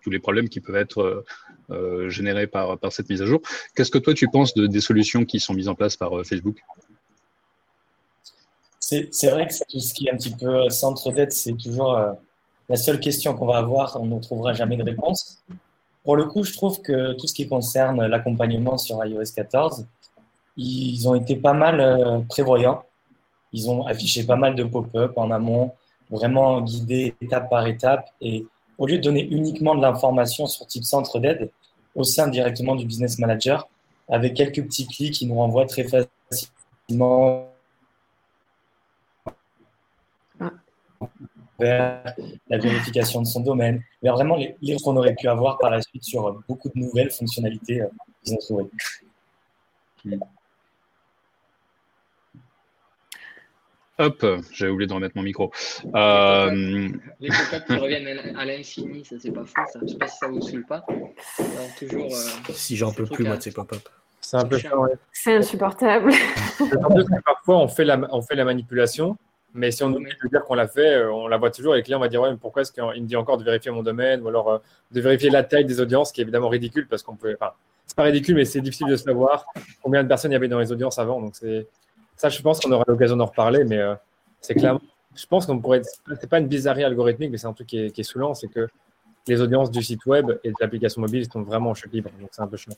tous 0.04 0.10
les 0.10 0.20
problèmes 0.20 0.50
qui 0.50 0.60
peuvent 0.60 0.76
être 0.76 1.24
générés 2.08 2.48
par, 2.48 2.78
par 2.78 2.92
cette 2.92 3.10
mise 3.10 3.22
à 3.22 3.26
jour. 3.26 3.42
Qu'est-ce 3.76 3.92
que 3.92 3.98
toi, 3.98 4.14
tu 4.14 4.28
penses 4.28 4.54
de, 4.56 4.68
des 4.68 4.82
solutions 4.82 5.24
qui 5.26 5.40
sont 5.40 5.54
mises 5.54 5.70
en 5.70 5.76
place 5.76 5.96
par 5.96 6.26
Facebook? 6.26 6.58
C'est 8.88 9.30
vrai 9.30 9.48
que 9.48 9.54
tout 9.70 9.80
ce 9.80 9.94
qui 9.94 10.08
est 10.08 10.12
un 10.12 10.16
petit 10.16 10.32
peu 10.32 10.66
euh, 10.66 10.70
centre 10.70 11.12
d'aide, 11.12 11.34
c'est 11.34 11.54
toujours 11.54 11.98
euh, 11.98 12.14
la 12.70 12.78
seule 12.78 13.00
question 13.00 13.34
qu'on 13.36 13.46
va 13.46 13.58
avoir. 13.58 14.00
On 14.02 14.06
ne 14.06 14.20
trouvera 14.20 14.54
jamais 14.54 14.78
de 14.78 14.84
réponse. 14.84 15.44
Pour 16.06 16.16
le 16.16 16.24
coup, 16.26 16.44
je 16.44 16.54
trouve 16.54 16.82
que 16.82 17.12
tout 17.14 17.28
ce 17.28 17.34
qui 17.34 17.50
concerne 17.50 18.06
l'accompagnement 18.06 18.78
sur 18.78 19.04
iOS 19.04 19.34
14, 19.36 19.86
ils 20.56 21.08
ont 21.08 21.16
été 21.16 21.36
pas 21.36 21.54
mal 21.54 21.82
euh, 21.82 22.20
prévoyants. 22.30 22.84
Ils 23.52 23.70
ont 23.70 23.86
affiché 23.86 24.24
pas 24.24 24.38
mal 24.38 24.56
de 24.56 24.64
pop-up 24.64 25.18
en 25.18 25.32
amont, 25.32 25.74
vraiment 26.10 26.62
guidé 26.62 27.14
étape 27.20 27.50
par 27.50 27.68
étape. 27.68 28.10
Et 28.22 28.46
au 28.78 28.88
lieu 28.88 29.00
de 29.00 29.04
donner 29.04 29.28
uniquement 29.30 29.76
de 29.76 29.82
l'information 29.82 30.48
sur 30.48 30.66
type 30.66 30.86
centre 30.86 31.20
d'aide, 31.20 31.50
au 31.94 32.06
sein 32.06 32.28
directement 32.30 32.76
du 32.76 32.86
business 32.86 33.20
manager, 33.20 33.68
avec 34.08 34.34
quelques 34.34 34.64
petits 34.64 34.88
clics 34.88 35.14
qui 35.14 35.26
nous 35.26 35.36
renvoient 35.36 35.66
très 35.66 35.84
facilement 35.84 37.47
vers 41.60 42.14
la 42.50 42.58
vérification 42.58 43.22
de 43.22 43.28
son 43.28 43.42
domaine, 43.42 43.82
vers 44.02 44.14
vraiment 44.16 44.36
les, 44.36 44.56
les 44.62 44.78
qu'on 44.78 44.96
aurait 44.98 45.16
pu 45.16 45.28
avoir 45.28 45.58
par 45.58 45.72
la 45.72 45.82
suite 45.82 46.04
sur 46.04 46.28
euh, 46.28 46.34
beaucoup 46.48 46.70
de 46.70 46.80
nouvelles 46.80 47.12
fonctionnalités 47.12 47.82
euh, 47.82 47.88
ont 48.32 48.38
trouvées. 48.38 48.70
Hop, 54.00 54.24
j'avais 54.52 54.72
oublié 54.72 54.88
de 54.88 54.94
remettre 54.94 55.18
mon 55.18 55.24
micro. 55.24 55.52
Euh... 55.96 56.90
Les 57.20 57.30
pop-up 57.30 57.66
qui 57.66 57.76
reviennent 57.76 58.38
à 58.38 58.46
l'infini, 58.46 59.04
ça 59.04 59.16
c'est 59.20 59.32
pas 59.32 59.44
fou, 59.44 59.56
ça. 59.74 59.80
Je 59.82 59.88
sais 59.88 59.98
pas 59.98 60.08
si 60.08 60.18
ça 60.18 60.28
vous 60.28 60.42
suit 60.42 60.64
pas. 60.64 60.86
Alors, 60.88 61.76
toujours, 61.80 62.06
euh, 62.06 62.54
si 62.54 62.76
j'en 62.76 62.92
peux 62.94 63.08
plus, 63.08 63.26
moi, 63.26 63.38
de 63.38 63.42
ces 63.42 63.52
pop-up. 63.52 63.90
C'est 64.22 64.38
un 64.38 64.46
peu 64.46 64.60
C'est 65.12 65.38
insupportable. 65.38 66.12
parfois, 67.26 67.58
on 67.58 67.68
fait, 67.68 67.86
la, 67.86 68.00
on 68.12 68.22
fait 68.22 68.36
la 68.36 68.46
manipulation, 68.46 69.18
mais 69.58 69.72
si 69.72 69.84
on 69.84 69.92
oublie 69.92 70.14
de 70.24 70.30
dire 70.30 70.44
qu'on 70.46 70.54
l'a 70.54 70.68
fait, 70.68 70.98
euh, 70.98 71.12
on 71.12 71.28
la 71.28 71.38
voit 71.38 71.50
toujours 71.50 71.74
et 71.74 71.78
le 71.78 71.84
client 71.84 72.00
va 72.00 72.08
dire 72.08 72.22
ouais, 72.22 72.30
mais 72.30 72.38
pourquoi 72.38 72.62
est-ce 72.62 72.72
qu'il 72.72 72.84
me 72.84 73.08
dit 73.08 73.16
encore 73.16 73.38
de 73.38 73.44
vérifier 73.44 73.72
mon 73.72 73.82
domaine 73.82 74.22
ou 74.22 74.28
alors 74.28 74.50
euh, 74.52 74.58
de 74.92 75.02
vérifier 75.02 75.32
la 75.32 75.44
taille 75.44 75.66
des 75.66 75.82
audiences, 75.82 76.12
qui 76.12 76.22
est 76.22 76.24
évidemment 76.24 76.48
ridicule 76.48 76.88
parce 76.88 77.02
qu'on 77.02 77.16
peut. 77.16 77.36
Enfin, 77.40 77.54
c'est 77.86 77.96
pas 77.96 78.04
ridicule, 78.04 78.36
mais 78.36 78.46
c'est 78.46 78.62
difficile 78.62 78.88
de 78.88 78.96
savoir 78.96 79.48
combien 79.82 80.04
de 80.04 80.08
personnes 80.08 80.32
il 80.32 80.36
y 80.36 80.38
avait 80.38 80.48
dans 80.48 80.60
les 80.60 80.72
audiences 80.72 81.00
avant. 81.00 81.20
Donc, 81.20 81.36
c'est 81.36 81.68
ça, 82.16 82.30
je 82.30 82.42
pense 82.42 82.60
qu'on 82.60 82.72
aura 82.72 82.84
l'occasion 82.88 83.16
d'en 83.16 83.26
reparler, 83.26 83.64
mais 83.64 83.80
euh, 83.80 83.96
c'est 84.42 84.54
clairement. 84.54 84.82
Je 85.16 85.26
pense 85.26 85.48
qu'on 85.48 85.60
pourrait. 85.60 85.82
C'est 86.20 86.30
pas 86.30 86.40
une 86.40 86.48
bizarrerie 86.48 86.84
algorithmique, 86.84 87.32
mais 87.32 87.38
c'est 87.38 87.48
un 87.48 87.54
truc 87.54 87.68
qui 87.68 87.80
est, 87.80 87.92
qui 87.92 88.02
est 88.02 88.04
saoulant, 88.04 88.36
c'est 88.36 88.48
que 88.48 88.68
les 89.28 89.42
audiences 89.42 89.72
du 89.72 89.82
site 89.82 90.06
web 90.06 90.32
et 90.44 90.50
de 90.50 90.56
l'application 90.62 91.02
mobile 91.02 91.26
sont 91.32 91.42
vraiment 91.42 91.72
en 91.72 91.74
chute 91.74 91.92
libre. 91.92 92.12
Donc, 92.20 92.30
c'est 92.32 92.42
un 92.42 92.48
peu 92.48 92.58
chiant. 92.58 92.76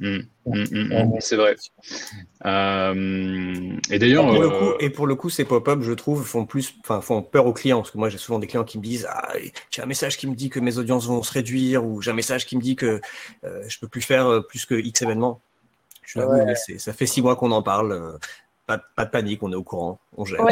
Mmh, 0.00 0.18
mmh, 0.46 0.64
mmh, 0.74 1.20
c'est 1.20 1.36
vrai. 1.36 1.56
Euh, 2.44 3.76
et 3.90 3.98
d'ailleurs, 3.98 4.26
pour, 4.26 4.42
euh, 4.42 4.76
et 4.80 4.90
pour 4.90 5.06
le 5.06 5.14
coup, 5.14 5.30
ces 5.30 5.44
pop-up, 5.44 5.80
je 5.82 5.92
trouve, 5.92 6.24
font 6.24 6.44
plus, 6.44 6.74
enfin, 6.80 7.00
font 7.00 7.22
peur 7.22 7.46
aux 7.46 7.52
clients 7.52 7.78
parce 7.78 7.92
que 7.92 7.98
moi, 7.98 8.08
j'ai 8.08 8.18
souvent 8.18 8.38
des 8.38 8.48
clients 8.48 8.64
qui 8.64 8.78
me 8.78 8.82
disent, 8.82 9.06
ah, 9.08 9.32
j'ai 9.70 9.82
un 9.82 9.86
message 9.86 10.16
qui 10.16 10.26
me 10.26 10.34
dit 10.34 10.50
que 10.50 10.58
mes 10.58 10.78
audiences 10.78 11.06
vont 11.06 11.22
se 11.22 11.32
réduire 11.32 11.84
ou 11.84 12.02
j'ai 12.02 12.10
un 12.10 12.14
message 12.14 12.46
qui 12.46 12.56
me 12.56 12.62
dit 12.62 12.74
que 12.74 13.00
euh, 13.44 13.62
je 13.68 13.78
peux 13.78 13.88
plus 13.88 14.02
faire 14.02 14.42
plus 14.48 14.66
que 14.66 14.74
X 14.74 15.02
événements. 15.02 15.40
Je 16.04 16.20
ça 16.78 16.92
fait 16.92 17.06
six 17.06 17.22
mois 17.22 17.34
qu'on 17.36 17.50
en 17.50 17.62
parle. 17.62 18.18
Pas, 18.66 19.04
de 19.04 19.10
panique, 19.10 19.44
on 19.44 19.52
est 19.52 19.56
au 19.56 19.62
courant, 19.62 20.00
on 20.16 20.24
gère. 20.24 20.44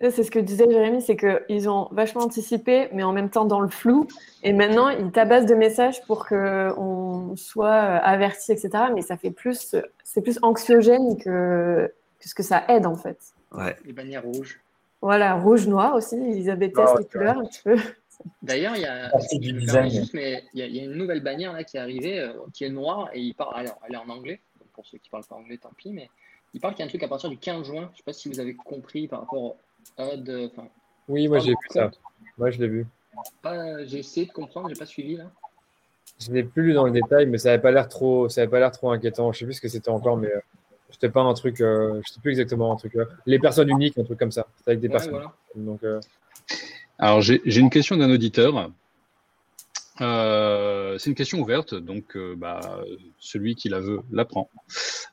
c'est 0.00 0.22
ce 0.22 0.30
que 0.30 0.38
disait 0.38 0.64
Jérémy, 0.70 1.02
c'est 1.02 1.18
qu'ils 1.18 1.68
ont 1.68 1.88
vachement 1.92 2.22
anticipé, 2.22 2.88
mais 2.94 3.02
en 3.02 3.12
même 3.12 3.28
temps 3.28 3.44
dans 3.44 3.60
le 3.60 3.68
flou. 3.68 4.08
Et 4.42 4.54
maintenant, 4.54 4.88
ils 4.88 5.10
tabassent 5.10 5.44
de 5.44 5.54
messages 5.54 6.02
pour 6.06 6.26
qu'on 6.26 7.34
soit 7.36 7.74
averti, 7.74 8.52
etc. 8.52 8.84
Mais 8.94 9.02
ça 9.02 9.18
fait 9.18 9.30
plus, 9.30 9.76
c'est 10.02 10.22
plus 10.22 10.38
anxiogène 10.40 11.18
que, 11.18 11.92
ce 12.20 12.34
que 12.34 12.42
ça 12.42 12.64
aide 12.68 12.86
en 12.86 12.96
fait. 12.96 13.18
Les 13.84 13.92
bannières 13.92 14.24
rouges. 14.24 14.58
Voilà, 15.02 15.34
rouge, 15.34 15.66
noir 15.66 15.94
aussi. 15.94 16.16
Elisabeth 16.16 16.72
ah, 16.78 16.94
les 16.98 17.04
couleurs 17.04 17.38
un 17.38 17.44
petit 17.44 17.62
peu. 17.62 17.76
D'ailleurs, 18.42 18.76
il 18.76 18.82
y 18.82 18.86
a, 18.86 19.12
il 19.32 20.42
y, 20.54 20.62
a, 20.62 20.84
une 20.84 20.94
nouvelle 20.94 21.22
bannière 21.22 21.52
là 21.52 21.64
qui 21.64 21.76
est 21.76 21.80
arrivée, 21.80 22.18
euh, 22.18 22.32
qui 22.52 22.64
est 22.64 22.70
noire 22.70 23.10
et 23.12 23.20
il 23.20 23.34
parle. 23.34 23.54
Alors, 23.56 23.78
elle 23.86 23.94
est 23.94 23.98
en 23.98 24.08
anglais. 24.08 24.40
pour 24.72 24.86
ceux 24.86 24.98
qui 24.98 25.10
parlent 25.10 25.24
pas 25.24 25.36
anglais, 25.36 25.58
tant 25.58 25.70
pis. 25.76 25.92
Mais 25.92 26.08
il 26.56 26.58
parle 26.58 26.72
qu'il 26.72 26.80
y 26.80 26.84
a 26.84 26.86
un 26.86 26.88
truc 26.88 27.02
à 27.02 27.08
partir 27.08 27.28
du 27.28 27.36
15 27.36 27.66
juin. 27.66 27.82
Je 27.82 27.92
ne 27.92 27.96
sais 27.98 28.02
pas 28.02 28.14
si 28.14 28.30
vous 28.30 28.40
avez 28.40 28.54
compris 28.54 29.06
par 29.08 29.20
rapport 29.20 29.42
au 29.42 29.56
HUD. 29.98 30.50
oui, 31.06 31.28
moi 31.28 31.38
j'ai 31.38 31.50
vu 31.50 31.56
ça. 31.68 31.90
Moi 32.38 32.50
je 32.50 32.58
l'ai 32.58 32.68
vu. 32.68 32.86
J'ai 33.84 33.98
essayé 33.98 34.26
de 34.26 34.32
comprendre, 34.32 34.70
j'ai 34.70 34.74
pas 34.74 34.86
suivi 34.86 35.16
là. 35.16 35.30
Je 36.18 36.32
l'ai 36.32 36.44
plus 36.44 36.68
lu 36.68 36.72
dans 36.72 36.86
le 36.86 36.92
détail, 36.92 37.26
mais 37.26 37.36
ça 37.36 37.50
n'avait 37.50 37.60
pas 37.60 37.72
l'air 37.72 37.88
trop, 37.90 38.30
ça 38.30 38.40
avait 38.40 38.50
pas 38.50 38.58
l'air 38.58 38.70
trop 38.70 38.90
inquiétant. 38.90 39.32
Je 39.32 39.40
sais 39.40 39.44
plus 39.44 39.54
ce 39.54 39.60
que 39.60 39.68
c'était 39.68 39.90
encore, 39.90 40.16
mais 40.16 40.28
euh, 40.28 40.40
c'était 40.88 41.10
pas 41.10 41.20
un 41.20 41.34
truc, 41.34 41.60
euh, 41.60 42.00
je 42.06 42.12
sais 42.14 42.20
plus 42.20 42.30
exactement 42.30 42.72
un 42.72 42.76
truc. 42.76 42.96
Euh, 42.96 43.04
les 43.26 43.38
personnes 43.38 43.68
uniques, 43.68 43.98
un 43.98 44.04
truc 44.04 44.18
comme 44.18 44.32
ça. 44.32 44.46
avec 44.66 44.80
des 44.80 44.88
personnes. 44.88 45.28
Donc. 45.56 45.82
Alors 46.98 47.20
j'ai 47.20 47.42
une 47.44 47.68
question 47.68 47.98
d'un 47.98 48.10
auditeur 48.10 48.72
euh, 50.00 50.98
c'est 50.98 51.10
une 51.10 51.16
question 51.16 51.40
ouverte, 51.40 51.74
donc 51.74 52.16
euh, 52.16 52.34
bah, 52.36 52.60
celui 53.18 53.54
qui 53.54 53.68
la 53.68 53.80
veut 53.80 54.00
la 54.12 54.24
prend. 54.24 54.50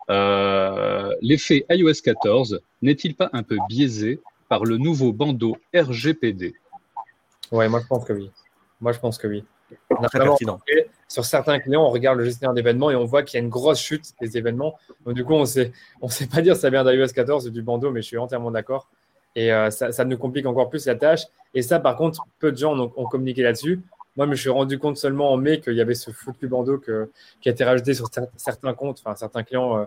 Euh, 0.10 1.14
l'effet 1.22 1.66
iOS 1.70 2.02
14 2.04 2.62
n'est-il 2.82 3.16
pas 3.16 3.30
un 3.34 3.44
peu 3.44 3.58
biaisé 3.70 4.20
par 4.50 4.66
le 4.66 4.78
nouveau 4.78 5.14
bandeau 5.14 5.58
RGPD 5.74 6.54
Ouais, 7.52 7.70
moi 7.70 7.80
je 7.82 7.88
pense 7.88 8.04
que 8.04 8.14
oui. 8.14 8.30
Moi 8.82 8.92
je 8.92 9.00
pense 9.00 9.18
que 9.18 9.28
oui. 9.28 9.46
sur 11.08 11.24
certains 11.24 11.60
clients, 11.60 11.86
on 11.86 11.90
regarde 11.90 12.18
le 12.18 12.26
gestionnaire 12.26 12.54
d'événements 12.54 12.92
et 12.92 12.96
on 12.96 13.06
voit 13.06 13.24
qu'il 13.24 13.40
y 13.40 13.42
a 13.42 13.44
une 13.44 13.50
grosse 13.50 13.80
chute 13.80 14.14
des 14.20 14.38
événements. 14.38 14.78
Donc 15.06 15.16
du 15.16 15.24
coup, 15.24 15.34
on 15.34 15.46
sait, 15.46 15.72
on 16.02 16.10
sait 16.10 16.28
pas 16.28 16.42
dire 16.42 16.58
ça 16.58 16.70
vient 16.70 16.84
d'iOS 16.84 17.14
14 17.14 17.48
ou 17.48 17.52
du 17.52 17.62
bandeau, 17.62 17.92
mais 17.92 18.02
je 18.02 18.08
suis 18.08 18.18
entièrement 18.18 18.52
d'accord. 18.52 18.90
Et 19.36 19.50
ça, 19.72 19.92
ça, 19.92 20.06
nous 20.06 20.18
complique 20.18 20.46
encore 20.46 20.70
plus 20.70 20.86
la 20.86 20.94
tâche. 20.94 21.22
Et 21.56 21.64
ça, 21.64 21.80
par 21.80 21.96
contre, 21.96 22.24
peu 22.38 22.52
de 22.52 22.58
gens 22.58 22.78
ont, 22.80 22.94
ont 22.96 23.06
communiqué 23.06 23.42
là-dessus. 23.42 23.82
Moi, 24.16 24.28
je 24.28 24.32
me 24.32 24.36
suis 24.36 24.50
rendu 24.50 24.78
compte 24.78 24.98
seulement 24.98 25.32
en 25.32 25.38
mai 25.38 25.60
qu'il 25.60 25.74
y 25.74 25.82
avait 25.82 25.96
ce 25.96 26.12
foutu 26.12 26.48
bandeau 26.48 26.78
qui 26.78 27.50
a 27.50 27.52
été 27.52 27.64
rajouté 27.64 27.94
sur 27.94 28.10
certains 28.38 28.74
comptes, 28.74 29.02
enfin 29.04 29.16
certains 29.16 29.44
clients 29.44 29.80
euh, 29.80 29.86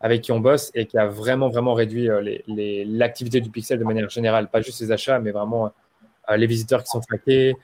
avec 0.00 0.22
qui 0.22 0.32
on 0.32 0.40
bosse 0.40 0.70
et 0.74 0.86
qui 0.86 0.96
a 0.96 1.06
vraiment, 1.06 1.50
vraiment 1.50 1.74
réduit 1.74 2.08
euh, 2.08 2.38
l'activité 2.46 3.40
du 3.40 3.50
pixel 3.50 3.78
de 3.78 3.84
manière 3.84 4.08
générale. 4.08 4.48
Pas 4.48 4.62
juste 4.62 4.80
les 4.80 4.90
achats, 4.90 5.18
mais 5.18 5.32
vraiment 5.32 5.70
euh, 6.30 6.36
les 6.36 6.46
visiteurs 6.46 6.82
qui 6.82 6.88
sont 6.88 7.00
traqués, 7.00 7.54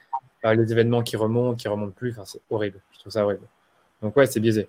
les 0.45 0.73
événements 0.73 1.03
qui 1.03 1.17
remontent, 1.17 1.57
qui 1.57 1.69
remontent 1.69 1.95
plus. 1.97 2.13
Enfin, 2.13 2.25
c'est 2.27 2.43
horrible. 2.51 2.81
Je 2.93 2.99
trouve 2.99 3.13
ça 3.13 3.25
horrible. 3.25 3.47
Donc, 4.03 4.15
ouais, 4.17 4.27
c'est 4.27 4.41
biaisé. 4.41 4.69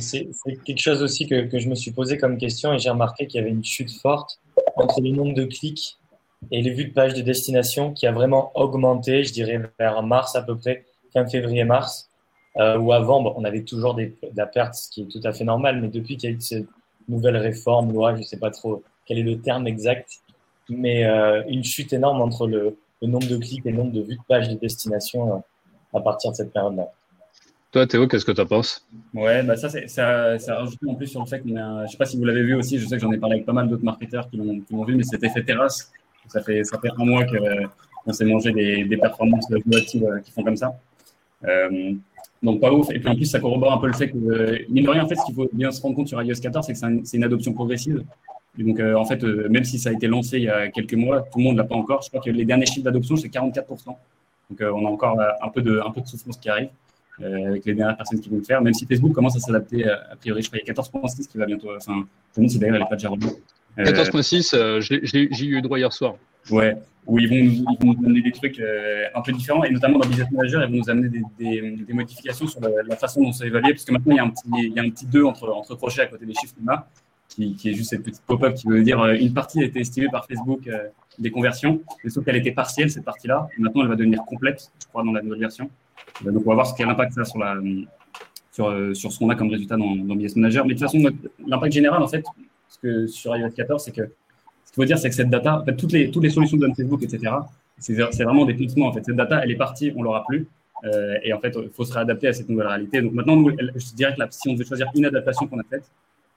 C'est 0.00 0.26
quelque 0.64 0.80
chose 0.80 1.02
aussi 1.02 1.28
que, 1.28 1.56
je 1.56 1.68
me 1.68 1.74
suis 1.74 1.92
posé 1.92 2.18
comme 2.18 2.38
question 2.38 2.72
et 2.72 2.78
j'ai 2.78 2.90
remarqué 2.90 3.26
qu'il 3.26 3.40
y 3.40 3.44
avait 3.44 3.52
une 3.52 3.64
chute 3.64 3.92
forte 3.92 4.40
entre 4.74 5.00
le 5.02 5.10
nombre 5.10 5.34
de 5.34 5.44
clics 5.44 5.98
et 6.50 6.62
les 6.62 6.70
vues 6.70 6.86
de 6.86 6.92
page 6.92 7.14
de 7.14 7.22
destination 7.22 7.92
qui 7.92 8.06
a 8.06 8.12
vraiment 8.12 8.52
augmenté, 8.54 9.24
je 9.24 9.32
dirais, 9.32 9.60
vers 9.78 10.02
mars 10.02 10.36
à 10.36 10.42
peu 10.42 10.56
près, 10.56 10.84
fin 11.12 11.26
février-mars, 11.26 12.08
euh, 12.58 12.78
où 12.78 12.92
avant, 12.92 13.22
bon, 13.22 13.34
on 13.36 13.44
avait 13.44 13.62
toujours 13.62 13.94
des, 13.94 14.16
de 14.22 14.36
la 14.36 14.46
perte, 14.46 14.74
ce 14.74 14.90
qui 14.90 15.02
est 15.02 15.06
tout 15.06 15.20
à 15.24 15.32
fait 15.32 15.44
normal, 15.44 15.80
mais 15.80 15.88
depuis 15.88 16.16
qu'il 16.16 16.30
y 16.30 16.32
a 16.32 16.36
eu 16.36 16.40
cette 16.40 16.66
nouvelle 17.08 17.36
réforme, 17.36 17.92
loi, 17.92 18.14
je 18.14 18.20
ne 18.20 18.24
sais 18.24 18.38
pas 18.38 18.50
trop 18.50 18.82
quel 19.04 19.18
est 19.18 19.22
le 19.22 19.40
terme 19.40 19.66
exact, 19.66 20.20
mais 20.68 21.04
euh, 21.04 21.42
une 21.48 21.64
chute 21.64 21.92
énorme 21.92 22.20
entre 22.20 22.46
le, 22.46 22.76
le, 23.02 23.08
nombre 23.08 23.26
de 23.28 23.36
clics 23.36 23.64
et 23.66 23.70
le 23.70 23.76
nombre 23.76 23.92
de 23.92 24.02
vues 24.02 24.16
de 24.16 24.22
page 24.26 24.48
de 24.48 24.54
destination 24.54 25.36
euh, 25.36 25.98
à 25.98 26.00
partir 26.00 26.30
de 26.32 26.36
cette 26.36 26.52
période-là. 26.52 26.90
Toi, 27.72 27.86
Théo, 27.86 28.08
qu'est-ce 28.08 28.24
que 28.24 28.32
tu 28.32 28.40
en 28.40 28.46
penses? 28.46 28.86
Ouais, 29.12 29.42
bah 29.42 29.56
ça, 29.56 29.68
ça, 29.68 30.38
ça 30.38 30.56
rajoute 30.56 30.78
en 30.88 30.94
plus 30.94 31.08
sur 31.08 31.20
le 31.20 31.26
fait 31.26 31.40
qu'on 31.40 31.56
a, 31.56 31.84
je 31.86 31.92
sais 31.92 31.98
pas 31.98 32.06
si 32.06 32.16
vous 32.16 32.24
l'avez 32.24 32.42
vu 32.42 32.54
aussi, 32.54 32.78
je 32.78 32.86
sais 32.86 32.96
que 32.96 33.02
j'en 33.02 33.12
ai 33.12 33.18
parlé 33.18 33.34
avec 33.34 33.46
pas 33.46 33.52
mal 33.52 33.68
d'autres 33.68 33.84
marketeurs 33.84 34.30
qui 34.30 34.38
l'ont 34.38 34.84
vu, 34.84 34.96
mais 34.96 35.02
cet 35.02 35.22
effet 35.24 35.44
terrasse 35.44 35.92
ça 36.28 36.42
fait, 36.42 36.64
ça 36.64 36.78
fait 36.78 36.90
un 36.98 37.04
mois 37.04 37.24
qu'on 37.24 38.12
s'est 38.12 38.24
mangé 38.24 38.52
des, 38.52 38.84
des 38.84 38.96
performances 38.96 39.46
volatiles 39.50 40.04
euh, 40.04 40.20
qui 40.20 40.30
font 40.30 40.42
comme 40.42 40.56
ça. 40.56 40.78
Euh, 41.44 41.92
donc 42.42 42.60
pas 42.60 42.72
ouf. 42.72 42.90
Et 42.90 42.98
puis 42.98 43.08
en 43.08 43.14
plus, 43.14 43.26
ça 43.26 43.40
corrobore 43.40 43.72
un 43.72 43.78
peu 43.78 43.86
le 43.86 43.92
fait 43.92 44.08
que, 44.08 44.70
mine 44.70 44.84
de 44.84 44.90
rien, 44.90 45.04
en 45.04 45.08
fait, 45.08 45.16
ce 45.16 45.24
qu'il 45.24 45.34
faut 45.34 45.48
bien 45.52 45.70
se 45.70 45.80
rendre 45.80 45.96
compte 45.96 46.08
sur 46.08 46.22
iOS 46.22 46.40
14, 46.40 46.66
c'est 46.66 46.72
que 46.74 46.78
c'est 47.04 47.16
une 47.16 47.24
adoption 47.24 47.52
progressive. 47.52 48.04
Donc, 48.58 48.80
euh, 48.80 48.94
en 48.94 49.04
fait, 49.04 49.22
même 49.22 49.64
si 49.64 49.78
ça 49.78 49.90
a 49.90 49.92
été 49.92 50.06
lancé 50.06 50.38
il 50.38 50.44
y 50.44 50.48
a 50.48 50.68
quelques 50.68 50.94
mois, 50.94 51.22
tout 51.22 51.38
le 51.38 51.44
monde 51.44 51.54
ne 51.54 51.58
l'a 51.58 51.66
pas 51.66 51.74
encore. 51.74 52.02
Je 52.02 52.08
crois 52.08 52.20
que 52.20 52.30
les 52.30 52.44
derniers 52.44 52.66
chiffres 52.66 52.84
d'adoption, 52.84 53.16
c'est 53.16 53.28
44%. 53.28 53.86
Donc, 53.86 54.60
on 54.60 54.86
a 54.86 54.88
encore 54.88 55.18
un 55.42 55.48
peu 55.50 55.60
de, 55.60 55.80
un 55.84 55.90
peu 55.90 56.00
de 56.00 56.06
souffrance 56.06 56.36
qui 56.38 56.48
arrive 56.48 56.68
avec 57.18 57.64
les 57.64 57.74
dernières 57.74 57.96
personnes 57.96 58.20
qui 58.20 58.28
vont 58.28 58.36
le 58.36 58.44
faire. 58.44 58.62
Même 58.62 58.74
si 58.74 58.86
Facebook 58.86 59.12
commence 59.12 59.36
à 59.36 59.40
s'adapter, 59.40 59.88
a 59.88 60.16
priori, 60.16 60.42
je 60.42 60.48
crois 60.48 60.60
qu'il 60.60 60.68
y 60.68 60.70
a 60.70 60.74
14.6 60.74 61.26
qui 61.26 61.36
va 61.36 61.46
bientôt. 61.46 61.68
Enfin, 61.76 62.06
je 62.34 62.40
me 62.40 62.46
demande 62.46 62.50
si 62.50 62.58
d'ailleurs 62.58 62.76
elle 62.76 62.82
n'est 62.82 62.88
pas 62.88 62.96
déjà. 62.96 63.10
14.6, 63.76 64.54
euh, 64.54 64.80
j'ai 64.80 65.46
eu 65.46 65.62
droit 65.62 65.78
hier 65.78 65.92
soir. 65.92 66.16
Ouais, 66.50 66.76
où 67.06 67.18
ils 67.18 67.28
vont, 67.28 67.36
ils 67.36 67.86
vont 67.86 67.92
nous 67.92 68.02
donner 68.02 68.20
des 68.20 68.32
trucs 68.32 68.58
euh, 68.58 69.04
un 69.14 69.22
peu 69.22 69.32
différents, 69.32 69.64
et 69.64 69.70
notamment 69.70 69.98
dans 69.98 70.08
Business 70.08 70.30
Manager, 70.30 70.64
ils 70.64 70.70
vont 70.70 70.78
nous 70.78 70.90
amener 70.90 71.08
des, 71.08 71.22
des, 71.38 71.92
modifications 71.92 72.46
sur 72.46 72.60
la, 72.60 72.96
façon 72.96 73.22
dont 73.22 73.32
c'est 73.32 73.46
évalué, 73.46 73.72
parce 73.72 73.84
que 73.84 73.92
maintenant, 73.92 74.12
il 74.12 74.16
y 74.16 74.20
a 74.20 74.24
un 74.24 74.30
petit, 74.30 74.42
il 74.58 74.72
y 74.72 74.78
a 74.78 74.82
un 74.82 74.90
petit 74.90 75.06
2 75.06 75.24
entre, 75.24 75.48
entre 75.50 75.74
crochets 75.76 76.02
à 76.02 76.06
côté 76.06 76.26
des 76.26 76.34
chiffres 76.34 76.54
qu'on 76.58 76.72
a, 76.72 76.88
qui, 77.28 77.54
qui, 77.54 77.70
est 77.70 77.74
juste 77.74 77.90
cette 77.90 78.02
petite 78.02 78.22
pop-up 78.26 78.54
qui 78.54 78.66
veut 78.66 78.82
dire 78.82 79.00
euh, 79.00 79.14
une 79.14 79.34
partie 79.34 79.60
a 79.60 79.64
été 79.64 79.80
estimée 79.80 80.08
par 80.10 80.26
Facebook 80.26 80.68
des 81.18 81.30
conversions, 81.30 81.80
mais 82.04 82.10
sauf 82.10 82.24
qu'elle 82.24 82.36
était 82.36 82.52
partielle, 82.52 82.90
cette 82.90 83.04
partie-là, 83.04 83.48
et 83.56 83.60
maintenant, 83.60 83.82
elle 83.82 83.88
va 83.88 83.96
devenir 83.96 84.24
complète, 84.24 84.70
je 84.80 84.86
crois, 84.86 85.02
dans 85.02 85.12
la 85.12 85.22
nouvelle 85.22 85.40
version. 85.40 85.70
donc, 86.24 86.42
on 86.44 86.48
va 86.48 86.54
voir 86.54 86.66
ce 86.66 86.74
quel 86.76 86.88
impact 86.88 87.12
ça 87.12 87.22
a 87.22 87.24
sur 87.24 87.38
la, 87.38 87.56
sur, 88.52 88.96
sur 88.96 89.12
ce 89.12 89.18
qu'on 89.18 89.30
a 89.30 89.34
comme 89.34 89.50
résultat 89.50 89.76
dans, 89.76 89.94
dans 89.94 90.14
Business 90.14 90.36
Manager. 90.36 90.66
Mais 90.66 90.74
de 90.74 90.78
toute 90.78 90.90
façon, 90.90 91.02
l'impact 91.46 91.72
général, 91.72 92.02
en 92.02 92.08
fait, 92.08 92.24
parce 92.66 92.78
que 92.78 93.06
sur 93.06 93.36
iOS 93.36 93.50
14, 93.50 93.82
c'est 93.84 93.92
que 93.92 94.02
ce 94.02 94.72
qu'il 94.72 94.74
faut 94.74 94.84
dire, 94.84 94.98
c'est 94.98 95.08
que 95.08 95.14
cette 95.14 95.30
data, 95.30 95.64
toutes 95.78 95.92
les, 95.92 96.30
solutions 96.30 96.56
de 96.56 96.68
Facebook, 96.76 97.02
etc., 97.02 97.32
c'est 97.78 98.24
vraiment 98.24 98.44
des 98.44 98.54
placements. 98.54 98.86
En 98.86 98.92
fait, 98.92 99.04
cette 99.04 99.16
data, 99.16 99.40
elle 99.42 99.50
est 99.50 99.56
partie, 99.56 99.92
on 99.96 100.02
l'aura 100.02 100.24
plus. 100.26 100.46
Euh, 100.84 101.16
et 101.22 101.32
en 101.32 101.40
fait, 101.40 101.56
il 101.56 101.70
faut 101.70 101.84
se 101.84 101.92
réadapter 101.92 102.28
à 102.28 102.32
cette 102.32 102.48
nouvelle 102.48 102.66
réalité. 102.66 103.00
Donc 103.00 103.12
maintenant, 103.12 103.42
je 103.48 103.94
dirais 103.94 104.14
que 104.14 104.22
si 104.30 104.48
on 104.48 104.54
devait 104.54 104.64
choisir 104.64 104.88
une 104.94 105.06
adaptation 105.06 105.46
qu'on 105.46 105.58
a 105.60 105.64
faite, 105.64 105.84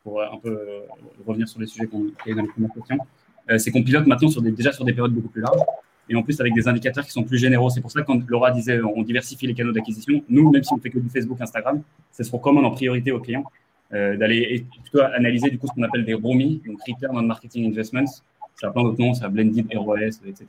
pour 0.04 0.22
euh, 0.22 0.26
un 0.32 0.38
peu 0.38 0.50
euh, 0.50 0.80
revenir 1.28 1.48
sur 1.48 1.60
les 1.60 1.68
sujets 1.68 1.88
qu'on 1.88 2.08
a 2.08 2.34
dans 2.34 2.42
les 2.42 2.68
questions, 2.74 2.98
c'est 3.58 3.72
qu'on 3.72 3.84
pilote 3.84 4.06
maintenant 4.06 4.30
sur 4.30 4.42
déjà 4.44 4.72
sur 4.72 4.86
des 4.86 4.94
périodes 4.94 5.12
beaucoup 5.12 5.30
plus 5.30 5.42
larges 5.42 5.60
et 6.08 6.16
en 6.16 6.22
plus 6.22 6.40
avec 6.40 6.54
des 6.54 6.68
indicateurs 6.68 7.04
qui 7.04 7.12
sont 7.12 7.24
plus 7.24 7.40
généraux. 7.40 7.70
C'est 7.72 7.82
pour 7.82 7.92
ça 7.92 8.02
que 8.02 8.06
quand 8.06 8.22
Laura 8.30 8.52
disait 8.52 8.80
on 8.82 9.02
diversifie 9.02 9.48
les 9.48 9.56
canaux 9.56 9.72
d'acquisition, 9.72 10.24
nous, 10.30 10.52
même 10.52 10.64
si 10.64 10.72
on 10.72 10.78
fait 10.78 10.92
que 10.92 11.00
du 11.00 11.10
Facebook, 11.10 11.42
Instagram, 11.42 11.82
c'est 12.12 12.24
ce 12.24 12.30
qu'on 12.30 12.38
commande 12.38 12.66
en 12.66 12.72
priorité 12.72 13.12
aux 13.12 13.20
clients 13.20 13.44
euh, 13.94 14.16
d'aller 14.18 14.66
plutôt 14.84 15.02
analyser 15.02 15.50
du 15.50 15.58
coup 15.58 15.68
ce 15.68 15.74
qu'on 15.74 15.84
appelle 15.84 16.06
des 16.06 16.14
ROMI, 16.14 16.62
donc 16.66 16.78
Return 16.88 17.18
on 17.18 17.24
Marketing 17.24 17.68
Investments. 17.72 18.22
Ça 18.56 18.68
a 18.68 18.72
plein 18.72 18.84
d'autres 18.84 19.02
noms, 19.02 19.14
ça 19.14 19.26
a 19.26 19.30
Blended 19.30 19.66
ROS, 19.74 20.20
etc. 20.28 20.46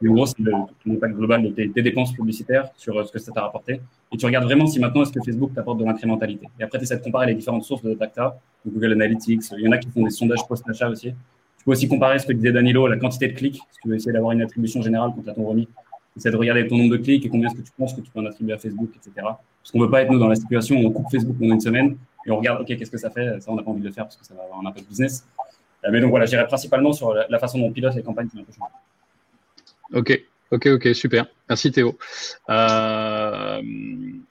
Mais 0.00 0.10
en 0.10 0.12
gros, 0.12 0.26
c'est 0.26 0.36
l'impact 0.84 1.14
global 1.14 1.42
de 1.44 1.48
tes, 1.50 1.82
dépenses 1.82 2.12
publicitaires 2.12 2.68
sur 2.76 2.98
euh, 2.98 3.04
ce 3.04 3.12
que 3.12 3.18
ça 3.20 3.30
t'a 3.30 3.42
rapporté. 3.42 3.80
Et 4.12 4.16
tu 4.16 4.26
regardes 4.26 4.44
vraiment 4.44 4.66
si 4.66 4.80
maintenant 4.80 5.02
est-ce 5.02 5.12
que 5.12 5.20
Facebook 5.24 5.54
t'apporte 5.54 5.78
de 5.78 5.84
l'incrémentalité. 5.84 6.48
Et 6.58 6.64
après, 6.64 6.78
tu 6.78 6.84
essaies 6.84 6.96
de 6.96 7.02
comparer 7.02 7.26
les 7.26 7.34
différentes 7.34 7.62
sources 7.62 7.82
de 7.82 7.94
data, 7.94 8.36
Google 8.66 8.92
Analytics. 8.92 9.44
Il 9.56 9.64
y 9.64 9.68
en 9.68 9.72
a 9.72 9.78
qui 9.78 9.88
font 9.88 10.02
des 10.02 10.10
sondages 10.10 10.46
post-achat 10.48 10.88
aussi. 10.88 11.12
Tu 11.58 11.64
peux 11.64 11.70
aussi 11.70 11.86
comparer 11.86 12.18
ce 12.18 12.26
que 12.26 12.32
disait 12.32 12.52
Danilo, 12.52 12.88
la 12.88 12.96
quantité 12.96 13.28
de 13.28 13.34
clics. 13.34 13.60
Si 13.70 13.80
tu 13.82 13.88
veux 13.88 13.94
essayer 13.94 14.12
d'avoir 14.12 14.32
une 14.32 14.42
attribution 14.42 14.82
générale 14.82 15.12
quand 15.14 15.22
tu 15.22 15.30
as 15.30 15.34
ton 15.34 15.44
remis, 15.44 15.68
essaie 16.16 16.32
de 16.32 16.36
regarder 16.36 16.66
ton 16.66 16.76
nombre 16.76 16.90
de 16.90 16.96
clics 16.96 17.24
et 17.24 17.28
combien 17.28 17.48
est-ce 17.48 17.56
que 17.56 17.62
tu 17.62 17.72
penses 17.78 17.94
que 17.94 18.00
tu 18.00 18.10
peux 18.10 18.20
en 18.20 18.26
attribuer 18.26 18.54
à 18.54 18.58
Facebook, 18.58 18.90
etc. 18.96 19.12
Parce 19.16 19.70
qu'on 19.72 19.78
ne 19.78 19.84
veut 19.84 19.90
pas 19.90 20.02
être 20.02 20.10
nous 20.10 20.18
dans 20.18 20.28
la 20.28 20.34
situation 20.34 20.76
où 20.76 20.86
on 20.86 20.90
coupe 20.90 21.10
Facebook 21.10 21.36
pendant 21.38 21.54
une 21.54 21.60
semaine 21.60 21.96
et 22.26 22.30
on 22.30 22.36
regarde, 22.36 22.60
OK, 22.60 22.66
qu'est-ce 22.66 22.90
que 22.90 22.98
ça 22.98 23.10
fait? 23.10 23.40
Ça, 23.40 23.50
on 23.50 23.56
n'a 23.56 23.62
pas 23.62 23.70
envie 23.70 23.80
de 23.80 23.86
le 23.86 23.92
faire 23.92 24.04
parce 24.04 24.16
que 24.16 24.24
ça 24.24 24.34
va 24.34 24.42
avoir 24.42 24.60
un 24.60 24.66
impact 24.66 24.88
business. 24.88 25.26
Euh, 25.84 25.88
mais 25.92 26.00
donc 26.00 26.10
voilà, 26.10 26.26
j'irai 26.26 26.46
principalement 26.46 26.92
sur 26.92 27.14
la 27.14 27.38
façon 27.38 27.58
dont 27.58 27.66
on 27.66 27.72
pilote 27.72 27.94
les 27.94 28.02
campagnes 28.02 28.28
qui 28.28 28.38
Ok, 29.92 30.24
ok, 30.50 30.66
ok, 30.66 30.94
super. 30.94 31.26
Merci 31.48 31.70
Théo. 31.70 31.98
Euh, 32.48 33.60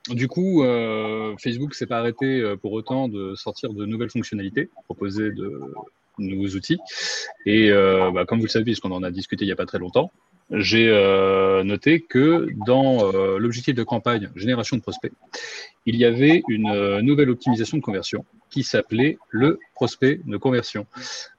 du 0.09 0.27
coup, 0.27 0.63
euh, 0.63 1.35
Facebook 1.37 1.75
s'est 1.75 1.85
pas 1.85 1.99
arrêté 1.99 2.41
euh, 2.41 2.57
pour 2.57 2.73
autant 2.73 3.07
de 3.07 3.35
sortir 3.35 3.73
de 3.73 3.85
nouvelles 3.85 4.09
fonctionnalités, 4.09 4.69
proposer 4.85 5.31
de 5.31 5.61
nouveaux 6.17 6.55
outils. 6.55 6.79
Et 7.45 7.71
bah, 7.71 8.25
comme 8.25 8.39
vous 8.39 8.45
le 8.45 8.49
savez, 8.49 8.65
puisqu'on 8.65 8.91
en 8.91 9.03
a 9.03 9.11
discuté 9.11 9.45
il 9.45 9.47
n'y 9.47 9.53
a 9.53 9.55
pas 9.55 9.65
très 9.65 9.79
longtemps, 9.79 10.11
j'ai 10.53 10.89
euh, 10.89 11.63
noté 11.63 11.99
que 11.99 12.47
dans 12.65 13.11
euh, 13.13 13.37
l'objectif 13.39 13.73
de 13.75 13.83
campagne 13.83 14.29
génération 14.35 14.77
de 14.77 14.81
prospects, 14.81 15.11
il 15.85 15.95
y 15.95 16.05
avait 16.05 16.43
une 16.47 16.69
euh, 16.69 17.01
nouvelle 17.01 17.29
optimisation 17.29 17.77
de 17.77 17.81
conversion 17.81 18.23
qui 18.49 18.63
s'appelait 18.63 19.17
le 19.29 19.59
prospect 19.73 20.21
de 20.25 20.37
conversion. 20.37 20.85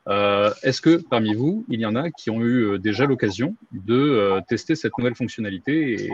Euh, 0.09 0.53
Est-ce 0.62 0.81
que 0.81 0.96
parmi 0.96 1.35
vous, 1.35 1.64
il 1.68 1.81
y 1.81 1.87
en 1.87 1.94
a 1.94 2.11
qui 2.11 2.29
ont 2.31 2.40
eu 2.42 2.64
euh, 2.64 2.79
déjà 2.79 3.07
l'occasion 3.07 3.57
de 3.72 3.94
euh, 3.94 4.40
tester 4.48 4.74
cette 4.74 4.98
nouvelle 4.98 5.14
fonctionnalité 5.14 6.07
et 6.07 6.09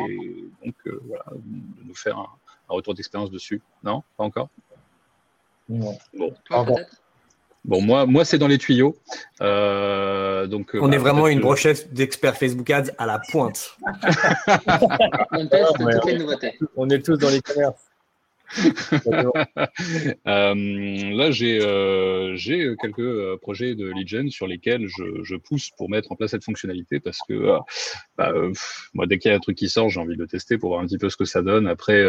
donc 0.64 0.74
voilà, 1.06 1.24
de 1.34 1.88
nous 1.88 1.94
faire 1.94 2.18
un, 2.18 2.28
un 2.68 2.74
retour 2.74 2.94
d'expérience 2.94 3.30
dessus? 3.30 3.62
Non? 3.82 4.02
Pas 4.16 4.24
encore? 4.24 4.50
Non. 5.68 5.96
Bon. 6.12 6.34
Toi, 6.44 6.64
peut-être? 6.66 6.99
Bon, 7.64 7.80
moi, 7.82 8.06
moi 8.06 8.24
c'est 8.24 8.38
dans 8.38 8.48
les 8.48 8.58
tuyaux. 8.58 8.96
Euh, 9.42 10.46
donc, 10.46 10.70
On 10.74 10.88
bah, 10.88 10.94
est 10.94 10.98
vraiment 10.98 11.28
une 11.28 11.38
que- 11.38 11.42
brochette 11.44 11.92
d'experts 11.92 12.36
Facebook 12.36 12.70
Ads 12.70 12.90
à 12.98 13.06
la 13.06 13.20
pointe. 13.30 13.76
On 15.32 15.46
teste 15.46 15.78
Ouais. 15.80 15.92
toutes 15.94 16.04
les 16.06 16.18
nouveautés. 16.18 16.58
On 16.76 16.88
est 16.88 17.04
tous 17.04 17.16
dans 17.18 17.30
les 17.30 17.40
commerces. 17.42 17.82
Euh, 20.26 20.54
là, 21.14 21.30
j'ai 21.30 21.60
euh, 21.64 22.34
j'ai 22.34 22.74
quelques 22.82 22.98
euh, 22.98 23.36
projets 23.40 23.76
de 23.76 23.88
lead 23.90 24.08
gen 24.08 24.28
sur 24.30 24.46
lesquels 24.48 24.88
je, 24.88 25.22
je 25.22 25.36
pousse 25.36 25.70
pour 25.76 25.88
mettre 25.88 26.10
en 26.10 26.16
place 26.16 26.32
cette 26.32 26.42
fonctionnalité 26.44 26.98
parce 26.98 27.18
que 27.28 27.32
euh, 27.34 27.58
bah, 28.16 28.30
euh, 28.34 28.48
pff, 28.48 28.88
moi, 28.94 29.06
dès 29.06 29.18
qu'il 29.18 29.30
y 29.30 29.34
a 29.34 29.36
un 29.36 29.40
truc 29.40 29.56
qui 29.56 29.68
sort, 29.68 29.88
j'ai 29.88 30.00
envie 30.00 30.16
de 30.16 30.22
le 30.22 30.26
tester 30.26 30.58
pour 30.58 30.70
voir 30.70 30.80
un 30.82 30.86
petit 30.86 30.98
peu 30.98 31.08
ce 31.08 31.16
que 31.16 31.24
ça 31.24 31.42
donne. 31.42 31.68
Après, 31.68 32.02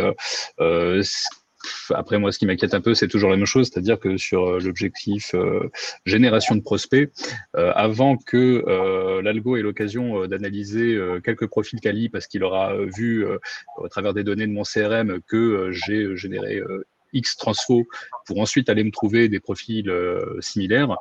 après 1.93 2.19
moi, 2.19 2.31
ce 2.31 2.39
qui 2.39 2.45
m'inquiète 2.45 2.73
un 2.73 2.81
peu, 2.81 2.93
c'est 2.93 3.07
toujours 3.07 3.29
la 3.29 3.37
même 3.37 3.45
chose, 3.45 3.69
c'est-à-dire 3.71 3.99
que 3.99 4.17
sur 4.17 4.47
euh, 4.47 4.59
l'objectif 4.59 5.33
euh, 5.33 5.69
génération 6.05 6.55
de 6.55 6.61
prospects, 6.61 7.11
euh, 7.55 7.71
avant 7.75 8.17
que 8.17 8.63
l'algo 9.23 9.57
ait 9.57 9.61
l'occasion 9.61 10.27
d'analyser 10.27 10.99
quelques 11.23 11.47
profils 11.47 11.79
quali 11.79 12.09
parce 12.09 12.27
qu'il 12.27 12.43
aura 12.43 12.75
vu 12.95 13.25
au 13.77 13.87
travers 13.87 14.13
des 14.13 14.23
données 14.23 14.47
de 14.47 14.51
mon 14.51 14.63
CRM 14.63 15.19
que 15.27 15.71
j'ai 15.71 16.15
généré 16.15 16.61
X 17.13 17.35
transfo 17.37 17.83
pour 18.25 18.39
ensuite 18.39 18.69
aller 18.69 18.83
me 18.83 18.91
trouver 18.91 19.29
des 19.29 19.39
profils 19.39 19.89
euh, 19.89 20.39
similaires, 20.41 20.95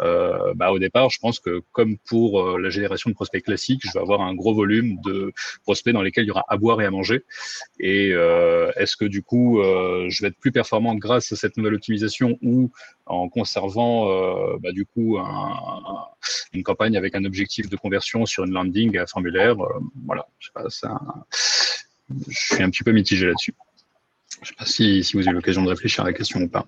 euh, 0.00 0.52
bah, 0.54 0.70
au 0.72 0.78
départ, 0.78 1.10
je 1.10 1.18
pense 1.18 1.40
que 1.40 1.62
comme 1.72 1.96
pour 1.98 2.40
euh, 2.40 2.58
la 2.58 2.70
génération 2.70 3.10
de 3.10 3.14
prospects 3.14 3.42
classiques, 3.44 3.80
je 3.84 3.92
vais 3.92 4.00
avoir 4.00 4.20
un 4.20 4.34
gros 4.34 4.54
volume 4.54 4.98
de 5.04 5.32
prospects 5.62 5.92
dans 5.92 6.02
lesquels 6.02 6.24
il 6.24 6.28
y 6.28 6.30
aura 6.30 6.44
à 6.48 6.56
boire 6.56 6.80
et 6.80 6.84
à 6.86 6.90
manger. 6.90 7.24
Et 7.80 8.10
euh, 8.12 8.70
est-ce 8.76 8.96
que 8.96 9.04
du 9.04 9.22
coup, 9.22 9.60
je 9.62 10.22
vais 10.22 10.28
être 10.28 10.38
plus 10.38 10.52
performant 10.52 10.94
grâce 10.94 11.32
à 11.32 11.36
cette 11.36 11.56
nouvelle 11.56 11.74
optimisation 11.74 12.38
ou 12.42 12.70
en 13.06 13.28
conservant 13.28 14.06
bah, 14.58 14.72
du 14.72 14.84
coup 14.86 15.18
un- 15.18 15.22
un- 15.24 16.06
une 16.52 16.62
campagne 16.62 16.96
avec 16.96 17.14
un 17.14 17.24
objectif 17.24 17.68
de 17.68 17.76
conversion 17.76 18.26
sur 18.26 18.44
une 18.44 18.52
landing 18.52 18.94
et 18.96 18.98
un 18.98 19.06
formulaire 19.06 19.56
Voilà, 20.04 20.26
je 20.38 20.46
sais 20.46 20.52
pas, 20.52 20.68
ça, 20.70 20.98
je 22.28 22.54
suis 22.54 22.62
un 22.62 22.70
petit 22.70 22.84
peu 22.84 22.92
mitigé 22.92 23.26
là-dessus. 23.26 23.54
Je 24.42 24.48
sais 24.48 24.54
pas 24.54 24.66
si, 24.66 25.02
vous 25.14 25.20
avez 25.20 25.32
l'occasion 25.32 25.62
de 25.62 25.68
réfléchir 25.68 26.04
à 26.04 26.08
la 26.08 26.12
question 26.12 26.40
ou 26.40 26.48
pas. 26.48 26.66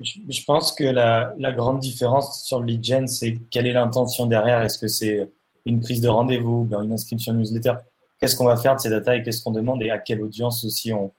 Je, 0.00 0.44
pense 0.44 0.72
que 0.72 0.84
la, 0.84 1.34
grande 1.52 1.80
différence 1.80 2.44
sur 2.44 2.60
le 2.60 2.66
lead 2.66 2.84
gen, 2.84 3.06
c'est 3.06 3.38
quelle 3.50 3.66
est 3.66 3.72
l'intention 3.72 4.26
derrière. 4.26 4.62
Est-ce 4.62 4.78
que 4.78 4.88
c'est 4.88 5.28
une 5.66 5.80
prise 5.80 6.00
de 6.00 6.08
rendez-vous, 6.08 6.68
une 6.82 6.92
inscription 6.92 7.32
newsletter? 7.32 7.74
Qu'est-ce 8.18 8.36
qu'on 8.36 8.46
va 8.46 8.56
faire 8.56 8.74
de 8.76 8.80
ces 8.80 8.90
data 8.90 9.16
et 9.16 9.22
qu'est-ce 9.22 9.42
qu'on 9.42 9.52
demande 9.52 9.82
et 9.82 9.90
à 9.90 9.98
quelle 9.98 10.22
audience 10.22 10.64
aussi 10.64 10.92
on, 10.92 11.12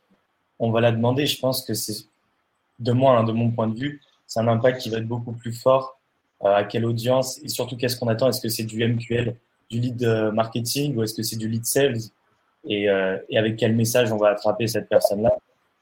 on 0.60 0.72
va 0.72 0.82
la 0.82 0.92
demander? 0.92 1.26
Je 1.26 1.40
pense 1.40 1.64
que 1.64 1.74
c'est, 1.74 2.08
de 2.80 2.92
moi, 2.92 3.18
hein, 3.18 3.24
de 3.24 3.32
mon 3.32 3.52
point 3.52 3.68
de 3.68 3.78
vue, 3.80 4.02
c'est 4.28 4.40
un 4.40 4.48
impact 4.48 4.82
qui 4.82 4.90
va 4.90 4.98
être 4.98 5.08
beaucoup 5.08 5.34
plus 5.34 5.54
fort. 5.54 6.00
Euh, 6.44 6.54
à 6.54 6.64
quelle 6.66 6.86
audience 6.86 7.40
et 7.44 7.48
surtout 7.48 7.78
qu'est-ce 7.78 7.98
qu'on 7.98 8.08
attend? 8.08 8.28
Est-ce 8.28 8.42
que 8.42 8.50
c'est 8.50 8.66
du 8.66 8.86
MQL, 8.86 9.38
du 9.70 9.80
lead 9.80 10.04
euh, 10.04 10.32
marketing 10.32 10.96
ou 10.96 11.04
est-ce 11.04 11.14
que 11.14 11.24
c'est 11.24 11.38
du 11.38 11.48
lead 11.48 11.66
sales? 11.66 11.98
Et, 12.68 12.90
euh, 12.90 13.18
et 13.30 13.38
avec 13.38 13.58
quel 13.58 13.76
message 13.76 14.12
on 14.12 14.18
va 14.18 14.30
attraper 14.30 14.68
cette 14.68 14.90
personne-là? 14.90 15.36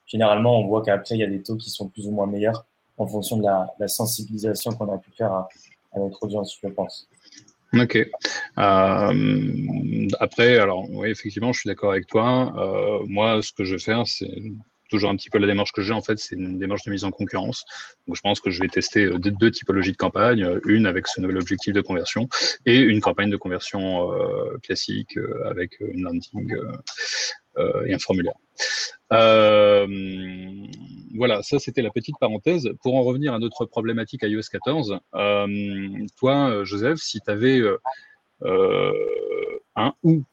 Généralement, 0.06 0.60
on 0.60 0.67
voit 0.67 0.82
qu'après, 0.82 1.15
il 1.15 1.19
y 1.19 1.24
a 1.24 1.28
des 1.28 1.41
taux 1.41 1.56
qui 1.56 1.69
sont 1.69 1.88
plus 1.88 2.08
ou 2.08 2.12
moins 2.12 2.28
meilleurs 2.28 2.65
en 2.98 3.08
fonction 3.08 3.38
de 3.38 3.43
la, 3.43 3.88
sensibilisation 3.88 4.72
qu'on 4.72 4.93
a 4.93 4.98
pu 4.98 5.12
faire 5.12 5.32
à, 5.32 5.48
à 5.93 6.00
notre 6.00 6.22
audience, 6.24 6.58
je 6.62 6.67
pense. 6.67 7.08
Ok. 7.74 7.96
Euh, 7.96 10.08
après, 10.19 10.58
alors 10.60 10.88
oui, 10.91 11.10
effectivement, 11.10 11.54
je 11.54 11.62
suis 11.62 11.67
d'accord 11.67 11.91
avec 11.91 12.08
toi. 12.08 12.54
Euh, 12.58 13.04
moi, 13.08 13.41
ce 13.41 13.52
que 13.52 13.63
je 13.63 13.74
vais 13.74 13.82
faire, 13.82 14.06
c'est 14.06 14.30
toujours 14.94 15.10
un 15.10 15.16
petit 15.16 15.32
peu 15.32 15.40
la 15.40 15.48
démarche 15.48 15.72
que 15.72 15.82
j'ai 15.82 15.92
en 15.92 16.04
fait, 16.04 16.20
c'est 16.20 16.36
une 16.36 16.60
démarche 16.60 16.84
de 16.84 16.92
mise 16.92 17.04
en 17.04 17.10
concurrence. 17.10 17.66
Donc, 18.06 18.16
je 18.16 18.22
pense 18.22 18.40
que 18.40 18.52
je 18.52 18.62
vais 18.62 18.68
tester 18.68 19.06
euh, 19.06 19.18
deux, 19.18 19.50
typologies 19.50 19.92
de 19.92 19.98
campagnes, 19.98 20.44
euh, 20.44 20.60
une 20.66 20.86
avec 20.86 21.08
ce 21.08 21.20
nouvel 21.20 21.38
objectif 21.38 21.74
de 21.74 21.82
conversion 21.82 22.30
et 22.68 22.78
une 22.78 23.02
campagne 23.02 23.32
de 23.32 23.38
conversion 23.38 24.14
euh, 24.14 24.56
classique 24.62 25.18
avec 25.46 25.80
une 25.80 26.04
landing 26.04 26.56
et 27.88 27.94
un 27.94 28.00
formulaire. 28.00 28.34
Voilà, 31.16 31.42
ça 31.42 31.58
c'était 31.58 31.82
la 31.82 31.90
petite 31.90 32.16
parenthèse. 32.20 32.70
Pour 32.84 32.96
en 32.96 33.04
revenir 33.04 33.34
à 33.34 33.40
notre 33.40 33.66
problématique 33.66 34.22
iOS 34.24 34.44
14, 34.52 35.00
euh, 35.16 36.08
toi, 36.18 36.64
Joseph, 36.64 37.00
si 37.00 37.20
tu 37.20 37.32
avais 37.32 37.62
un 39.76 39.94
ou 40.04 40.24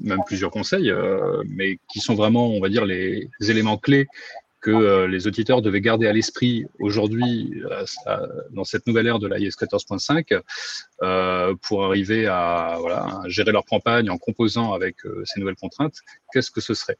même 0.00 0.20
plusieurs 0.26 0.50
conseils, 0.50 0.90
euh, 0.90 1.42
mais 1.46 1.78
qui 1.88 2.00
sont 2.00 2.14
vraiment, 2.14 2.50
on 2.50 2.60
va 2.60 2.68
dire, 2.68 2.84
les 2.84 3.30
éléments 3.40 3.78
clés 3.78 4.06
que 4.60 4.70
euh, 4.70 5.06
les 5.06 5.26
auditeurs 5.26 5.62
devaient 5.62 5.80
garder 5.80 6.06
à 6.06 6.12
l'esprit 6.12 6.66
aujourd'hui 6.80 7.62
euh, 7.70 8.26
dans 8.50 8.64
cette 8.64 8.86
nouvelle 8.86 9.06
ère 9.06 9.18
de 9.18 9.28
l'iOS 9.28 9.50
14.5 9.50 10.40
euh, 11.02 11.54
pour 11.62 11.84
arriver 11.84 12.26
à, 12.26 12.78
gérer 13.26 13.52
leur 13.52 13.64
campagne 13.64 14.10
en 14.10 14.18
composant 14.18 14.72
avec 14.72 14.96
ces 15.24 15.40
nouvelles 15.40 15.56
contraintes, 15.56 16.00
qu'est-ce 16.32 16.50
que 16.50 16.60
ce 16.60 16.74
serait? 16.74 16.98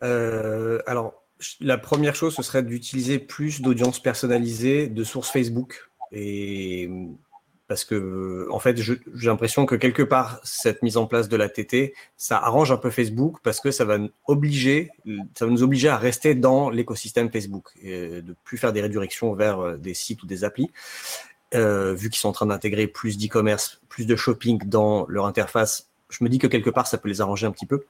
Alors, 0.00 1.22
la 1.60 1.78
première 1.78 2.14
chose, 2.14 2.34
ce 2.34 2.42
serait 2.42 2.62
d'utiliser 2.62 3.18
plus 3.18 3.60
d'audience 3.60 4.00
personnalisée 4.00 4.88
de 4.88 5.04
sources 5.04 5.30
Facebook. 5.30 5.90
Et 6.10 6.88
parce 7.68 7.84
que, 7.84 8.48
en 8.50 8.58
fait, 8.58 8.78
j'ai 8.78 8.98
l'impression 9.14 9.66
que 9.66 9.74
quelque 9.74 10.02
part, 10.02 10.40
cette 10.42 10.82
mise 10.82 10.96
en 10.96 11.06
place 11.06 11.28
de 11.28 11.36
la 11.36 11.50
TT, 11.50 11.94
ça 12.16 12.38
arrange 12.38 12.72
un 12.72 12.78
peu 12.78 12.88
Facebook 12.88 13.36
parce 13.42 13.60
que 13.60 13.70
ça 13.70 13.84
va 13.84 13.98
nous 13.98 14.10
obliger, 14.26 14.90
ça 15.34 15.46
nous 15.46 15.62
obliger 15.62 15.88
à 15.88 15.98
rester 15.98 16.34
dans 16.34 16.70
l'écosystème 16.70 17.30
Facebook 17.30 17.68
de 17.84 18.34
plus 18.44 18.56
faire 18.56 18.72
des 18.72 18.82
redirections 18.82 19.34
vers 19.34 19.60
euh, 19.60 19.76
des 19.76 19.92
sites 19.92 20.22
ou 20.22 20.26
des 20.26 20.44
applis. 20.44 20.70
Euh, 21.54 21.94
vu 21.94 22.10
qu'ils 22.10 22.18
sont 22.18 22.28
en 22.28 22.32
train 22.32 22.46
d'intégrer 22.46 22.86
plus 22.86 23.18
d'e-commerce, 23.18 23.80
plus 23.88 24.06
de 24.06 24.16
shopping 24.16 24.58
dans 24.66 25.06
leur 25.08 25.26
interface, 25.26 25.88
je 26.08 26.24
me 26.24 26.28
dis 26.28 26.38
que 26.38 26.46
quelque 26.46 26.70
part, 26.70 26.86
ça 26.86 26.98
peut 26.98 27.08
les 27.08 27.20
arranger 27.20 27.46
un 27.46 27.52
petit 27.52 27.66
peu. 27.66 27.84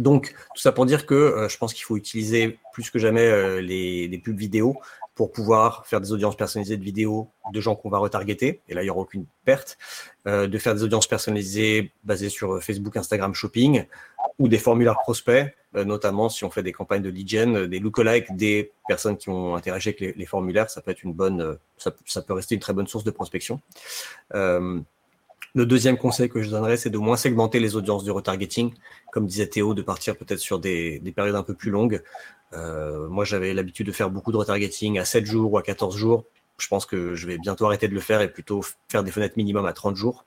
Donc, 0.00 0.34
tout 0.54 0.60
ça 0.60 0.72
pour 0.72 0.86
dire 0.86 1.06
que 1.06 1.14
euh, 1.14 1.48
je 1.48 1.56
pense 1.56 1.72
qu'il 1.72 1.84
faut 1.84 1.96
utiliser 1.96 2.58
plus 2.72 2.90
que 2.90 2.98
jamais 2.98 3.26
euh, 3.26 3.60
les 3.60 4.20
pubs 4.22 4.36
vidéo 4.36 4.80
pour 5.14 5.32
pouvoir 5.32 5.86
faire 5.86 6.00
des 6.00 6.12
audiences 6.12 6.36
personnalisées 6.36 6.76
de 6.76 6.84
vidéos 6.84 7.30
de 7.52 7.60
gens 7.60 7.76
qu'on 7.76 7.88
va 7.88 7.98
retargeter, 7.98 8.62
et 8.68 8.74
là, 8.74 8.82
il 8.82 8.86
n'y 8.86 8.90
aura 8.90 9.00
aucune 9.00 9.26
perte, 9.44 9.78
euh, 10.26 10.46
de 10.46 10.58
faire 10.58 10.74
des 10.74 10.82
audiences 10.82 11.06
personnalisées 11.06 11.92
basées 12.02 12.28
sur 12.28 12.54
euh, 12.54 12.60
Facebook, 12.60 12.96
Instagram, 12.96 13.34
Shopping, 13.34 13.84
ou 14.38 14.48
des 14.48 14.58
formulaires 14.58 14.98
prospects, 14.98 15.54
euh, 15.76 15.84
notamment 15.84 16.28
si 16.28 16.44
on 16.44 16.50
fait 16.50 16.62
des 16.62 16.72
campagnes 16.72 17.02
de 17.02 17.08
lead 17.08 17.28
gen, 17.28 17.56
euh, 17.56 17.68
des 17.68 17.78
lookalikes 17.78 18.34
des 18.34 18.72
personnes 18.88 19.16
qui 19.16 19.28
ont 19.28 19.54
interagi 19.54 19.90
avec 19.90 20.16
les, 20.16 20.26
formulaires, 20.26 20.70
ça 20.70 20.80
peut 20.80 20.90
être 20.90 21.02
une 21.02 21.12
bonne, 21.12 21.40
euh, 21.40 21.54
ça, 21.76 21.92
ça 22.06 22.22
peut 22.22 22.32
rester 22.32 22.54
une 22.54 22.60
très 22.60 22.72
bonne 22.72 22.86
source 22.86 23.04
de 23.04 23.10
prospection. 23.10 23.60
Euh, 24.34 24.80
le 25.54 25.66
deuxième 25.66 25.96
conseil 25.96 26.28
que 26.28 26.42
je 26.42 26.50
donnerais, 26.50 26.76
c'est 26.76 26.90
de 26.90 26.98
moins 26.98 27.16
segmenter 27.16 27.60
les 27.60 27.76
audiences 27.76 28.02
du 28.02 28.10
retargeting. 28.10 28.74
Comme 29.12 29.26
disait 29.26 29.46
Théo, 29.46 29.74
de 29.74 29.82
partir 29.82 30.16
peut-être 30.16 30.40
sur 30.40 30.58
des, 30.58 30.98
des 30.98 31.12
périodes 31.12 31.36
un 31.36 31.44
peu 31.44 31.54
plus 31.54 31.70
longues. 31.70 32.02
Euh, 32.54 33.08
moi, 33.08 33.24
j'avais 33.24 33.54
l'habitude 33.54 33.86
de 33.86 33.92
faire 33.92 34.10
beaucoup 34.10 34.32
de 34.32 34.36
retargeting 34.36 34.98
à 34.98 35.04
7 35.04 35.24
jours 35.24 35.52
ou 35.52 35.58
à 35.58 35.62
14 35.62 35.96
jours. 35.96 36.24
Je 36.58 36.66
pense 36.66 36.86
que 36.86 37.14
je 37.14 37.26
vais 37.26 37.38
bientôt 37.38 37.66
arrêter 37.66 37.88
de 37.88 37.94
le 37.94 38.00
faire 38.00 38.20
et 38.20 38.28
plutôt 38.28 38.62
faire 38.88 39.04
des 39.04 39.12
fenêtres 39.12 39.34
minimum 39.36 39.64
à 39.66 39.72
30 39.72 39.94
jours. 39.94 40.24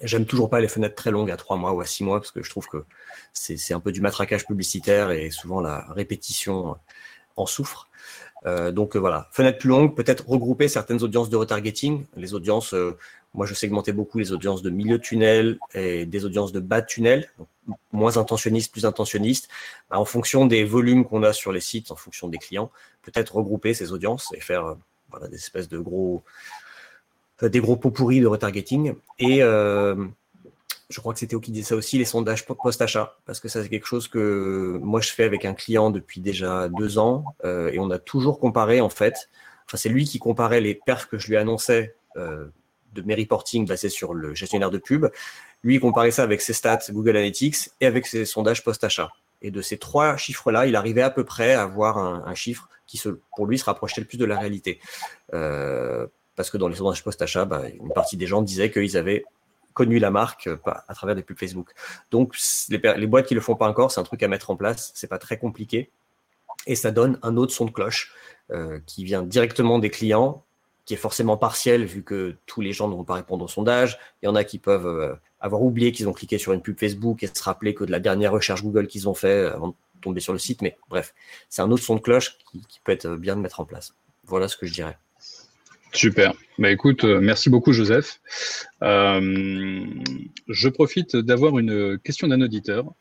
J'aime 0.00 0.24
toujours 0.26 0.48
pas 0.48 0.60
les 0.60 0.68
fenêtres 0.68 0.94
très 0.94 1.10
longues 1.10 1.30
à 1.30 1.36
3 1.36 1.56
mois 1.56 1.72
ou 1.72 1.80
à 1.80 1.86
6 1.86 2.04
mois 2.04 2.20
parce 2.20 2.30
que 2.30 2.42
je 2.42 2.50
trouve 2.50 2.68
que 2.68 2.84
c'est 3.32 3.74
un 3.74 3.80
peu 3.80 3.92
du 3.92 4.00
matraquage 4.00 4.46
publicitaire 4.46 5.10
et 5.10 5.30
souvent 5.30 5.60
la 5.60 5.86
répétition 5.92 6.76
en 7.36 7.46
souffre. 7.46 7.88
Euh, 8.46 8.70
donc 8.70 8.96
voilà, 8.96 9.28
fenêtre 9.32 9.58
plus 9.58 9.68
longue, 9.68 9.96
peut-être 9.96 10.28
regrouper 10.28 10.68
certaines 10.68 11.02
audiences 11.02 11.30
de 11.30 11.36
retargeting. 11.36 12.04
Les 12.16 12.34
audiences, 12.34 12.74
euh, 12.74 12.96
moi 13.34 13.46
je 13.46 13.54
segmentais 13.54 13.92
beaucoup 13.92 14.18
les 14.18 14.32
audiences 14.32 14.62
de 14.62 14.70
milieu 14.70 14.98
de 14.98 15.02
tunnel 15.02 15.58
et 15.74 16.06
des 16.06 16.24
audiences 16.24 16.52
de 16.52 16.60
bas 16.60 16.80
de 16.80 16.86
tunnel, 16.86 17.30
moins 17.92 18.16
intentionnistes, 18.16 18.72
plus 18.72 18.86
intentionnistes. 18.86 19.48
Bah, 19.90 19.98
en 19.98 20.04
fonction 20.04 20.46
des 20.46 20.64
volumes 20.64 21.04
qu'on 21.04 21.22
a 21.22 21.32
sur 21.32 21.52
les 21.52 21.60
sites, 21.60 21.90
en 21.90 21.96
fonction 21.96 22.28
des 22.28 22.38
clients, 22.38 22.70
peut-être 23.02 23.36
regrouper 23.36 23.74
ces 23.74 23.92
audiences 23.92 24.32
et 24.34 24.40
faire 24.40 24.76
voilà, 25.10 25.28
des 25.28 25.36
espèces 25.36 25.68
de 25.68 25.78
gros, 25.78 26.22
des 27.42 27.60
gros 27.60 27.76
pots 27.76 27.90
pourris 27.90 28.20
de 28.20 28.26
retargeting. 28.26 28.94
Et 29.18 29.42
je 30.90 31.00
crois 31.00 31.12
que 31.12 31.18
c'était 31.18 31.38
qui 31.38 31.50
disait 31.50 31.66
ça 31.66 31.76
aussi, 31.76 31.98
les 31.98 32.04
sondages 32.04 32.46
post-achat, 32.46 33.16
parce 33.26 33.40
que 33.40 33.48
ça 33.48 33.62
c'est 33.62 33.68
quelque 33.68 33.86
chose 33.86 34.08
que 34.08 34.78
moi 34.82 35.00
je 35.00 35.10
fais 35.10 35.24
avec 35.24 35.44
un 35.44 35.54
client 35.54 35.90
depuis 35.90 36.20
déjà 36.20 36.68
deux 36.68 36.98
ans, 36.98 37.24
euh, 37.44 37.70
et 37.70 37.78
on 37.78 37.90
a 37.90 37.98
toujours 37.98 38.40
comparé 38.40 38.80
en 38.80 38.88
fait, 38.88 39.28
enfin 39.66 39.76
c'est 39.76 39.90
lui 39.90 40.06
qui 40.06 40.18
comparait 40.18 40.60
les 40.60 40.74
perfs 40.74 41.08
que 41.08 41.18
je 41.18 41.28
lui 41.28 41.36
annonçais 41.36 41.94
euh, 42.16 42.46
de 42.94 43.02
mes 43.02 43.14
reporting 43.14 43.66
basés 43.66 43.88
sur 43.88 44.14
le 44.14 44.34
gestionnaire 44.34 44.70
de 44.70 44.78
pub, 44.78 45.06
lui 45.62 45.76
il 45.76 45.80
comparait 45.80 46.10
ça 46.10 46.22
avec 46.22 46.40
ses 46.40 46.52
stats 46.52 46.80
Google 46.90 47.10
Analytics 47.10 47.70
et 47.80 47.86
avec 47.86 48.06
ses 48.06 48.24
sondages 48.24 48.64
post-achat. 48.64 49.10
Et 49.40 49.50
de 49.50 49.62
ces 49.62 49.78
trois 49.78 50.16
chiffres-là, 50.16 50.66
il 50.66 50.74
arrivait 50.74 51.02
à 51.02 51.10
peu 51.10 51.24
près 51.24 51.54
à 51.54 51.62
avoir 51.62 51.98
un, 51.98 52.34
chiffre 52.34 52.68
qui 52.86 53.00
pour 53.36 53.46
lui 53.46 53.58
se 53.58 53.64
rapprochait 53.64 54.00
le 54.00 54.06
plus 54.06 54.18
de 54.18 54.24
la 54.24 54.38
réalité. 54.38 54.80
Euh, 55.32 56.06
parce 56.34 56.50
que 56.50 56.56
dans 56.56 56.68
les 56.68 56.76
sondages 56.76 57.04
post-achat, 57.04 57.44
bah, 57.44 57.62
une 57.68 57.92
partie 57.92 58.16
des 58.16 58.26
gens 58.26 58.42
disaient 58.42 58.70
qu'ils 58.70 58.96
avaient 58.96 59.24
connu 59.74 60.00
la 60.00 60.10
marque 60.10 60.48
euh, 60.48 60.56
à 60.88 60.94
travers 60.94 61.14
des 61.14 61.22
pubs 61.22 61.38
Facebook. 61.38 61.72
Donc, 62.10 62.36
les, 62.68 63.06
boîtes 63.06 63.26
qui 63.26 63.34
le 63.34 63.40
font 63.40 63.54
pas 63.54 63.68
encore, 63.68 63.92
c'est 63.92 64.00
un 64.00 64.04
truc 64.04 64.22
à 64.24 64.28
mettre 64.28 64.50
en 64.50 64.56
place. 64.56 64.90
C'est 64.94 65.06
pas 65.06 65.18
très 65.18 65.38
compliqué. 65.38 65.90
Et 66.66 66.74
ça 66.74 66.90
donne 66.90 67.18
un 67.22 67.36
autre 67.36 67.52
son 67.52 67.64
de 67.64 67.70
cloche 67.70 68.12
euh, 68.50 68.80
qui 68.86 69.04
vient 69.04 69.22
directement 69.22 69.78
des 69.78 69.90
clients, 69.90 70.44
qui 70.88 70.94
est 70.94 70.96
forcément 70.96 71.36
partiel 71.36 71.84
vu 71.84 72.02
que 72.02 72.34
tous 72.46 72.62
les 72.62 72.72
gens 72.72 72.88
ne 72.88 72.94
vont 72.94 73.04
pas 73.04 73.12
répondre 73.12 73.44
au 73.44 73.48
sondage. 73.48 73.98
Il 74.22 74.26
y 74.26 74.28
en 74.30 74.34
a 74.34 74.42
qui 74.42 74.58
peuvent 74.58 74.86
euh, 74.86 75.14
avoir 75.38 75.60
oublié 75.60 75.92
qu'ils 75.92 76.08
ont 76.08 76.14
cliqué 76.14 76.38
sur 76.38 76.54
une 76.54 76.62
pub 76.62 76.80
Facebook 76.80 77.22
et 77.22 77.26
se 77.26 77.42
rappeler 77.42 77.74
que 77.74 77.84
de 77.84 77.90
la 77.90 78.00
dernière 78.00 78.32
recherche 78.32 78.62
Google 78.62 78.86
qu'ils 78.86 79.06
ont 79.06 79.12
fait 79.12 79.44
avant 79.48 79.68
de 79.68 79.74
tomber 80.00 80.20
sur 80.20 80.32
le 80.32 80.38
site. 80.38 80.62
Mais 80.62 80.78
bref, 80.88 81.14
c'est 81.50 81.60
un 81.60 81.70
autre 81.70 81.84
son 81.84 81.96
de 81.96 82.00
cloche 82.00 82.38
qui, 82.50 82.62
qui 82.66 82.80
peut 82.82 82.92
être 82.92 83.16
bien 83.16 83.36
de 83.36 83.42
mettre 83.42 83.60
en 83.60 83.66
place. 83.66 83.92
Voilà 84.24 84.48
ce 84.48 84.56
que 84.56 84.64
je 84.64 84.72
dirais. 84.72 84.96
Super. 85.92 86.32
Bah 86.58 86.70
écoute, 86.70 87.04
euh, 87.04 87.20
merci 87.20 87.50
beaucoup 87.50 87.74
Joseph. 87.74 88.20
Euh, 88.82 89.84
je 90.48 90.68
profite 90.68 91.16
d'avoir 91.16 91.58
une 91.58 91.98
question 91.98 92.28
d'un 92.28 92.40
auditeur 92.40 92.94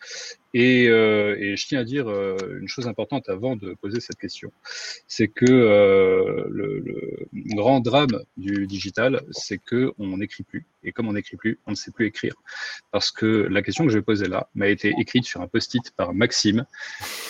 et, 0.53 0.87
euh, 0.87 1.35
et, 1.39 1.55
je 1.55 1.67
tiens 1.67 1.81
à 1.81 1.83
dire 1.83 2.07
euh, 2.07 2.35
une 2.59 2.67
chose 2.67 2.87
importante 2.87 3.29
avant 3.29 3.55
de 3.55 3.75
poser 3.75 3.99
cette 3.99 4.17
question, 4.17 4.51
c'est 5.07 5.27
que 5.27 5.45
euh, 5.45 6.45
le, 6.49 6.79
le, 6.79 7.27
grand 7.55 7.79
drame 7.79 8.23
du 8.37 8.65
digital, 8.65 9.21
c'est 9.31 9.59
que 9.59 9.93
on 9.99 10.17
n'écrit 10.17 10.43
plus 10.43 10.65
et 10.83 10.91
comme 10.91 11.07
on 11.09 11.13
n'écrit 11.13 11.37
plus, 11.37 11.59
on 11.67 11.71
ne 11.71 11.75
sait 11.75 11.91
plus 11.91 12.07
écrire 12.07 12.33
parce 12.91 13.11
que 13.11 13.25
la 13.25 13.61
question 13.61 13.85
que 13.85 13.91
je 13.91 13.97
vais 13.97 14.03
poser 14.03 14.27
là 14.27 14.49
m'a 14.55 14.67
été 14.67 14.93
écrite 14.99 15.25
sur 15.25 15.41
un 15.41 15.47
post-it 15.47 15.91
par 15.91 16.13
Maxime 16.13 16.65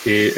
et 0.06 0.32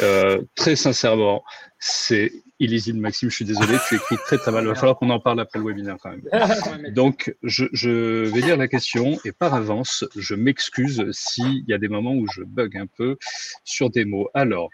très 0.55 0.75
sincèrement, 0.75 1.43
c'est 1.79 2.31
illisible, 2.61 2.99
Maxime. 2.99 3.29
Je 3.29 3.35
suis 3.35 3.45
désolé, 3.45 3.75
tu 3.87 3.95
écris 3.95 4.15
très 4.17 4.37
très 4.37 4.51
mal. 4.51 4.63
Il 4.63 4.67
va 4.67 4.75
falloir 4.75 4.97
qu'on 4.97 5.09
en 5.09 5.19
parle 5.19 5.39
après 5.39 5.59
le 5.59 5.65
webinaire 5.65 5.97
quand 6.01 6.11
même. 6.11 6.21
Donc, 6.93 7.35
je, 7.43 7.65
je, 7.73 7.89
vais 8.01 8.41
lire 8.41 8.57
la 8.57 8.67
question 8.67 9.19
et 9.25 9.31
par 9.31 9.53
avance, 9.53 10.05
je 10.15 10.35
m'excuse 10.35 11.05
s'il 11.11 11.63
y 11.67 11.73
a 11.73 11.77
des 11.77 11.87
moments 11.87 12.13
où 12.13 12.27
je 12.27 12.43
bug 12.43 12.77
un 12.77 12.87
peu 12.87 13.17
sur 13.63 13.89
des 13.89 14.05
mots. 14.05 14.29
Alors, 14.33 14.69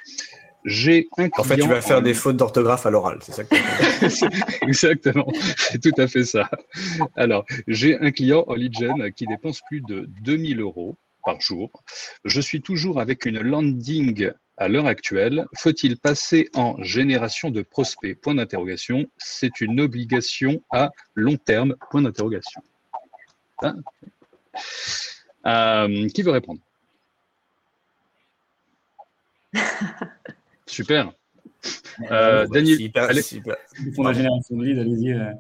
j'ai 0.66 1.08
un 1.18 1.30
client. 1.30 1.32
En 1.38 1.44
fait, 1.44 1.58
tu 1.58 1.68
vas 1.68 1.82
faire 1.82 2.02
des 2.02 2.14
fautes 2.14 2.38
d'orthographe 2.38 2.86
à 2.86 2.90
l'oral, 2.90 3.20
c'est 3.22 3.32
ça 3.34 3.44
que 3.44 3.56
Exactement, 4.66 5.28
c'est 5.58 5.82
tout 5.82 6.02
à 6.02 6.08
fait 6.08 6.26
ça. 6.26 6.50
Alors, 7.16 7.46
j'ai 7.68 7.98
un 8.00 8.12
client 8.12 8.44
en 8.48 8.56
lead 8.56 8.78
gen 8.78 9.12
qui 9.14 9.26
dépense 9.26 9.62
plus 9.68 9.82
de 9.82 10.10
2000 10.24 10.60
euros 10.60 10.98
par 11.24 11.40
jour. 11.42 11.84
Je 12.26 12.42
suis 12.42 12.62
toujours 12.62 13.00
avec 13.00 13.26
une 13.26 13.40
landing 13.40 14.32
à 14.58 14.68
l'heure 14.68 14.88
actuelle, 14.88 15.46
faut-il 15.56 15.98
passer 15.98 16.50
en 16.56 16.82
génération 16.82 17.52
de 17.52 17.62
prospects? 17.62 18.20
Point 18.20 18.36
d'interrogation. 18.36 19.06
C'est 19.18 19.62
une 19.62 19.80
obligation 19.80 20.64
à 20.72 20.92
long 21.14 21.38
terme. 21.38 21.76
Point 21.92 22.02
d'interrogation. 22.02 22.62
Euh, 25.46 26.10
qui 26.10 26.24
veut 26.24 26.32
répondre? 26.32 26.60
Super. 30.66 31.14
Euh, 32.12 32.48
Daniel, 32.48 32.92
allez. 32.96 33.22
Pour 33.96 34.04
la 34.04 34.14
génération 34.14 34.58
de 34.58 34.64
lead, 34.64 34.80
allez-y. 34.80 35.14
Euh. 35.14 35.32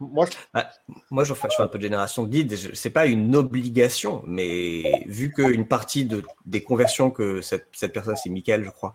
Moi, 0.00 0.26
je, 0.26 0.32
bah, 0.52 0.68
moi, 1.10 1.22
je, 1.22 1.32
fais, 1.32 1.48
un 1.60 1.68
peu 1.68 1.78
de 1.78 1.84
génération 1.84 2.24
de 2.24 2.28
guide. 2.28 2.56
Ce 2.56 2.88
n'est 2.88 2.92
pas 2.92 3.06
une 3.06 3.36
obligation, 3.36 4.24
mais 4.26 5.04
vu 5.06 5.32
qu'une 5.32 5.66
partie 5.66 6.04
de, 6.04 6.24
des 6.44 6.62
conversions 6.62 7.10
que 7.10 7.40
cette, 7.40 7.68
cette 7.72 7.92
personne, 7.92 8.16
c'est 8.16 8.28
Mickaël, 8.28 8.64
je 8.64 8.70
crois, 8.70 8.94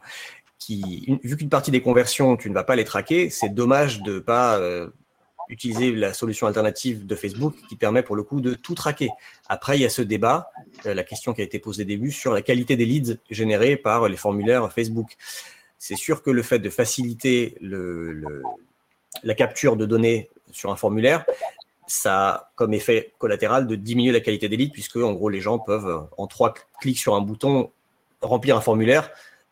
qui, 0.60 1.18
vu 1.24 1.38
qu'une 1.38 1.50
partie 1.50 1.72
des 1.72 1.82
conversions, 1.82 2.36
tu 2.36 2.50
ne 2.50 2.54
vas 2.54 2.66
pas 2.66 2.76
les 2.76 2.84
traquer, 2.84 3.30
c'est 3.30 3.50
dommage 3.50 4.02
de 4.02 4.16
ne 4.16 4.20
pas 4.20 4.58
euh, 4.58 4.90
utiliser 5.50 5.92
la 5.92 6.14
solution 6.14 6.48
alternative 6.48 7.06
de 7.06 7.16
Facebook 7.16 7.56
qui 7.70 7.76
permet 7.76 8.04
pour 8.04 8.16
le 8.16 8.24
coup 8.24 8.42
de 8.42 8.54
tout 8.54 8.76
traquer. 8.76 9.10
Après, 9.48 9.78
il 9.78 9.82
y 9.82 9.86
a 9.86 9.90
ce 9.90 10.02
débat, 10.02 10.52
euh, 10.86 10.94
la 10.94 11.04
question 11.04 11.34
qui 11.34 11.42
a 11.42 11.44
été 11.44 11.60
posée 11.60 11.84
au 11.84 11.86
début, 11.86 12.12
sur 12.12 12.34
la 12.34 12.42
qualité 12.42 12.76
des 12.76 12.86
leads 12.86 13.18
générés 13.30 13.78
par 13.78 14.08
les 14.08 14.18
formulaires 14.18 14.72
Facebook. 14.72 15.16
C'est 15.78 15.96
sûr 15.96 16.24
que 16.24 16.32
le 16.32 16.42
fait 16.42 16.60
de 16.60 16.70
faciliter 16.70 17.58
la 19.24 19.34
capture 19.36 19.78
de 19.78 19.86
données 19.86 20.30
sur 20.52 20.72
un 20.72 20.76
formulaire, 20.76 21.26
ça 21.86 22.30
a 22.30 22.52
comme 22.56 22.74
effet 22.74 23.14
collatéral 23.18 23.68
de 23.68 23.76
diminuer 23.76 24.12
la 24.12 24.20
qualité 24.20 24.50
des 24.50 24.58
leads, 24.58 24.74
puisque 24.74 24.98
en 24.98 25.14
gros 25.14 25.30
les 25.30 25.40
gens 25.40 25.60
peuvent, 25.60 26.08
en 26.18 26.28
trois 26.28 26.54
clics 26.82 26.98
sur 26.98 27.16
un 27.16 27.22
bouton, 27.22 27.72
remplir 28.22 28.58
un 28.58 28.62
formulaire, 28.62 29.12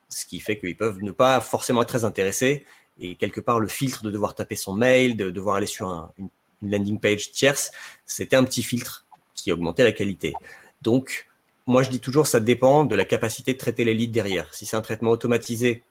ce 0.09 0.25
qui 0.25 0.39
fait 0.39 0.57
qu'ils 0.57 0.77
peuvent 0.77 1.01
ne 1.01 1.11
pas 1.11 1.39
forcément 1.41 1.81
être 1.81 1.89
très 1.89 2.05
intéressés. 2.05 2.65
Et 2.99 3.15
quelque 3.15 3.41
part, 3.41 3.59
le 3.59 3.67
filtre 3.67 4.03
de 4.03 4.11
devoir 4.11 4.35
taper 4.35 4.55
son 4.55 4.73
mail, 4.73 5.17
de 5.17 5.29
devoir 5.29 5.57
aller 5.57 5.67
sur 5.67 6.09
une, 6.17 6.29
landing 6.61 6.99
page 6.99 7.31
tierce, 7.31 7.71
c'était 8.05 8.35
un 8.35 8.43
petit 8.43 8.63
filtre 8.63 9.05
qui 9.35 9.51
augmentait 9.51 9.83
la 9.83 9.91
qualité. 9.91 10.33
Donc, 10.81 11.27
moi, 11.67 11.83
je 11.83 11.89
dis 11.89 11.99
toujours, 11.99 12.27
ça 12.27 12.39
dépend 12.39 12.85
de 12.85 12.95
la 12.95 13.05
capacité 13.05 13.53
de 13.53 13.57
traiter 13.57 13.83
les 13.83 13.93
leads 13.93 14.13
derrière. 14.13 14.51
Si 14.53 14.65
c'est 14.65 14.77
un 14.77 14.81
traitement 14.81 15.11
automatisé, 15.11 15.83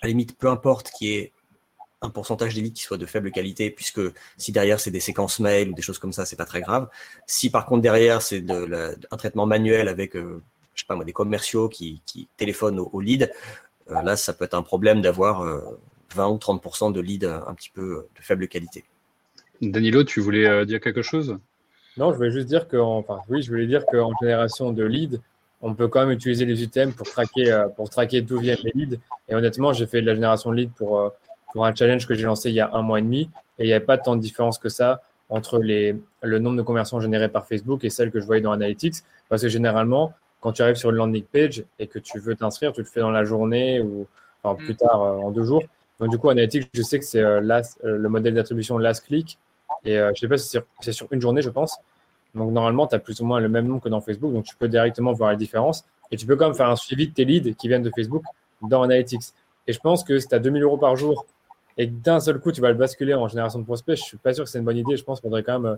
à 0.00 0.06
la 0.06 0.08
limite, 0.08 0.36
peu 0.36 0.48
importe 0.48 0.90
qui 0.90 1.12
est 1.12 1.32
un 2.02 2.10
pourcentage 2.10 2.54
d'élite 2.54 2.74
qui 2.74 2.82
soit 2.82 2.98
de 2.98 3.06
faible 3.06 3.30
qualité, 3.30 3.70
puisque 3.70 4.00
si 4.36 4.52
derrière 4.52 4.80
c'est 4.80 4.90
des 4.90 5.00
séquences 5.00 5.38
mail 5.38 5.70
ou 5.70 5.74
des 5.74 5.82
choses 5.82 5.98
comme 5.98 6.12
ça, 6.12 6.26
c'est 6.26 6.36
pas 6.36 6.44
très 6.44 6.60
grave. 6.60 6.88
Si 7.26 7.48
par 7.48 7.64
contre 7.64 7.82
derrière 7.82 8.22
c'est 8.22 8.44
un 8.48 9.16
traitement 9.16 9.46
manuel 9.46 9.88
avec, 9.88 10.16
euh, 10.16 10.42
je 10.74 10.82
sais 10.82 10.86
pas 10.86 10.96
moi, 10.96 11.04
des 11.04 11.12
commerciaux 11.12 11.68
qui, 11.68 12.02
qui 12.04 12.28
téléphonent 12.36 12.80
au, 12.80 13.00
lead, 13.00 13.32
euh, 13.90 14.02
là 14.02 14.16
ça 14.16 14.32
peut 14.32 14.44
être 14.44 14.54
un 14.54 14.62
problème 14.62 15.00
d'avoir 15.00 15.42
20 16.14 16.24
euh, 16.24 16.30
ou 16.32 16.36
30% 16.36 16.92
de 16.92 17.00
lead 17.00 17.24
un 17.24 17.54
petit 17.54 17.70
peu 17.70 18.06
de 18.16 18.22
faible 18.22 18.48
qualité. 18.48 18.84
Danilo, 19.60 20.04
tu 20.04 20.20
voulais 20.20 20.66
dire 20.66 20.80
quelque 20.80 21.02
chose? 21.02 21.38
Non, 21.96 22.10
je 22.10 22.16
voulais 22.16 22.32
juste 22.32 22.48
dire 22.48 22.66
que, 22.68 22.76
enfin 22.76 23.20
oui, 23.28 23.42
je 23.42 23.50
voulais 23.50 23.66
dire 23.66 23.84
qu'en 23.86 24.12
génération 24.20 24.72
de 24.72 24.82
lead, 24.82 25.20
on 25.60 25.74
peut 25.74 25.86
quand 25.86 26.00
même 26.00 26.10
utiliser 26.10 26.44
les 26.44 26.62
items 26.62 26.94
pour 26.94 27.06
traquer, 27.06 27.66
pour 27.76 27.88
traquer 27.88 28.22
d'où 28.22 28.38
viennent 28.38 28.58
les 28.64 28.72
leads. 28.74 28.98
Et 29.28 29.34
honnêtement, 29.36 29.72
j'ai 29.72 29.86
fait 29.86 30.00
de 30.00 30.06
la 30.06 30.14
génération 30.14 30.50
de 30.50 30.56
leads 30.56 30.72
pour 30.76 31.12
pour 31.52 31.66
un 31.66 31.74
challenge 31.74 32.06
que 32.06 32.14
j'ai 32.14 32.24
lancé 32.24 32.48
il 32.50 32.54
y 32.54 32.60
a 32.60 32.70
un 32.72 32.82
mois 32.82 32.98
et 32.98 33.02
demi. 33.02 33.30
Et 33.58 33.64
il 33.64 33.66
n'y 33.66 33.72
avait 33.72 33.84
pas 33.84 33.98
tant 33.98 34.16
de 34.16 34.20
différence 34.20 34.58
que 34.58 34.68
ça 34.68 35.02
entre 35.28 35.58
les, 35.58 35.96
le 36.22 36.38
nombre 36.38 36.56
de 36.56 36.62
conversions 36.62 37.00
générées 37.00 37.28
par 37.28 37.46
Facebook 37.46 37.84
et 37.84 37.90
celles 37.90 38.10
que 38.10 38.20
je 38.20 38.26
voyais 38.26 38.42
dans 38.42 38.52
Analytics. 38.52 38.96
Parce 39.28 39.42
que 39.42 39.48
généralement, 39.48 40.12
quand 40.40 40.52
tu 40.52 40.62
arrives 40.62 40.76
sur 40.76 40.90
une 40.90 40.96
landing 40.96 41.24
page 41.24 41.64
et 41.78 41.86
que 41.86 41.98
tu 41.98 42.18
veux 42.18 42.34
t'inscrire, 42.34 42.72
tu 42.72 42.80
le 42.80 42.86
fais 42.86 43.00
dans 43.00 43.10
la 43.10 43.24
journée 43.24 43.80
ou 43.80 44.06
enfin, 44.42 44.56
plus 44.56 44.74
mm. 44.74 44.76
tard 44.76 45.02
euh, 45.02 45.16
en 45.18 45.30
deux 45.30 45.44
jours. 45.44 45.62
Donc, 46.02 46.10
du 46.10 46.18
coup, 46.18 46.30
Analytics, 46.30 46.68
je 46.74 46.82
sais 46.82 46.98
que 46.98 47.04
c'est 47.04 47.22
euh, 47.22 47.40
euh, 47.40 47.62
le 47.96 48.08
modèle 48.08 48.34
d'attribution 48.34 48.76
last 48.76 49.06
click. 49.06 49.38
Et 49.84 49.94
je 49.94 50.08
ne 50.08 50.14
sais 50.14 50.28
pas 50.28 50.36
si 50.36 50.58
c'est 50.80 50.92
sur, 50.92 51.06
une 51.12 51.20
journée, 51.20 51.42
je 51.42 51.48
pense. 51.48 51.78
Donc, 52.34 52.50
normalement, 52.50 52.88
tu 52.88 52.96
as 52.96 52.98
plus 52.98 53.20
ou 53.20 53.24
moins 53.24 53.38
le 53.38 53.48
même 53.48 53.68
nombre 53.68 53.80
que 53.80 53.88
dans 53.88 54.00
Facebook. 54.00 54.32
Donc, 54.32 54.44
tu 54.44 54.56
peux 54.56 54.66
directement 54.66 55.12
voir 55.12 55.30
la 55.30 55.36
différence. 55.36 55.84
Et 56.10 56.16
tu 56.16 56.26
peux 56.26 56.34
quand 56.34 56.46
même 56.46 56.56
faire 56.56 56.68
un 56.68 56.76
suivi 56.76 57.06
de 57.06 57.14
tes 57.14 57.24
leads 57.24 57.54
qui 57.54 57.68
viennent 57.68 57.84
de 57.84 57.92
Facebook 57.94 58.24
dans 58.62 58.82
Analytics. 58.82 59.22
Et 59.68 59.72
je 59.72 59.78
pense 59.78 60.02
que 60.02 60.18
si 60.18 60.26
tu 60.26 60.34
as 60.34 60.40
2000 60.40 60.64
euros 60.64 60.76
par 60.76 60.96
jour 60.96 61.24
et 61.78 61.86
d'un 61.86 62.18
seul 62.18 62.40
coup, 62.40 62.50
tu 62.50 62.60
vas 62.60 62.70
le 62.70 62.74
basculer 62.74 63.14
en 63.14 63.28
génération 63.28 63.60
de 63.60 63.64
prospects, 63.64 63.96
je 63.96 64.02
suis 64.02 64.16
pas 64.16 64.34
sûr 64.34 64.44
que 64.44 64.50
c'est 64.50 64.58
une 64.58 64.64
bonne 64.64 64.76
idée. 64.76 64.96
Je 64.96 65.04
pense 65.04 65.20
qu'on 65.20 65.28
devrait 65.28 65.44
quand 65.44 65.60
même 65.60 65.72
euh, 65.72 65.76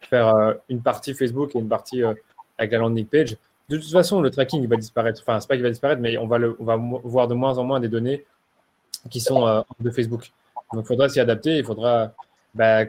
faire 0.00 0.28
euh, 0.28 0.54
une 0.70 0.80
partie 0.80 1.12
Facebook 1.12 1.54
et 1.54 1.58
une 1.58 1.68
partie 1.68 2.02
euh, 2.02 2.14
avec 2.56 2.72
la 2.72 2.78
landing 2.78 3.06
page. 3.06 3.36
De 3.68 3.76
toute 3.76 3.90
façon, 3.90 4.22
le 4.22 4.30
tracking 4.30 4.62
il 4.62 4.68
va 4.68 4.76
disparaître. 4.76 5.20
Enfin, 5.22 5.38
c'est 5.40 5.46
pas 5.46 5.54
qu'il 5.54 5.62
va 5.62 5.70
disparaître, 5.70 6.00
mais 6.00 6.16
on 6.16 6.26
va, 6.26 6.38
le, 6.38 6.56
on 6.58 6.64
va 6.64 6.76
voir 6.76 7.28
de 7.28 7.34
moins 7.34 7.58
en 7.58 7.64
moins 7.64 7.80
des 7.80 7.88
données 7.88 8.24
qui 9.10 9.20
sont 9.20 9.64
de 9.80 9.90
Facebook. 9.90 10.30
Donc, 10.72 10.84
il 10.84 10.86
faudra 10.86 11.08
s'y 11.08 11.20
adapter. 11.20 11.56
Il 11.56 11.64
faudra 11.64 12.12
bah, 12.54 12.84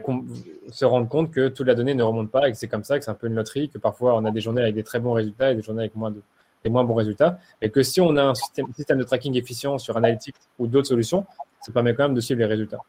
se 0.70 0.84
rendre 0.84 1.08
compte 1.08 1.30
que 1.30 1.48
toute 1.48 1.66
la 1.66 1.74
donnée 1.74 1.94
ne 1.94 2.02
remonte 2.02 2.30
pas 2.30 2.48
et 2.48 2.52
que 2.52 2.58
c'est 2.58 2.68
comme 2.68 2.84
ça, 2.84 2.98
que 2.98 3.04
c'est 3.04 3.10
un 3.10 3.14
peu 3.14 3.26
une 3.26 3.34
loterie, 3.34 3.68
que 3.68 3.78
parfois 3.78 4.16
on 4.16 4.24
a 4.24 4.30
des 4.30 4.40
journées 4.40 4.62
avec 4.62 4.74
des 4.74 4.82
très 4.82 4.98
bons 4.98 5.12
résultats 5.12 5.52
et 5.52 5.54
des 5.54 5.62
journées 5.62 5.82
avec 5.82 5.94
moins 5.94 6.10
de, 6.10 6.20
des 6.64 6.70
moins 6.70 6.84
bons 6.84 6.94
résultats. 6.94 7.38
Et 7.62 7.70
que 7.70 7.82
si 7.82 8.00
on 8.00 8.16
a 8.16 8.22
un 8.22 8.34
système, 8.34 8.66
système 8.74 8.98
de 8.98 9.04
tracking 9.04 9.36
efficient 9.36 9.78
sur 9.78 9.96
Analytics 9.96 10.36
ou 10.58 10.66
d'autres 10.66 10.88
solutions, 10.88 11.26
ça 11.60 11.72
permet 11.72 11.94
quand 11.94 12.04
même 12.04 12.14
de 12.14 12.20
suivre 12.20 12.40
les 12.40 12.46
résultats. 12.46 12.80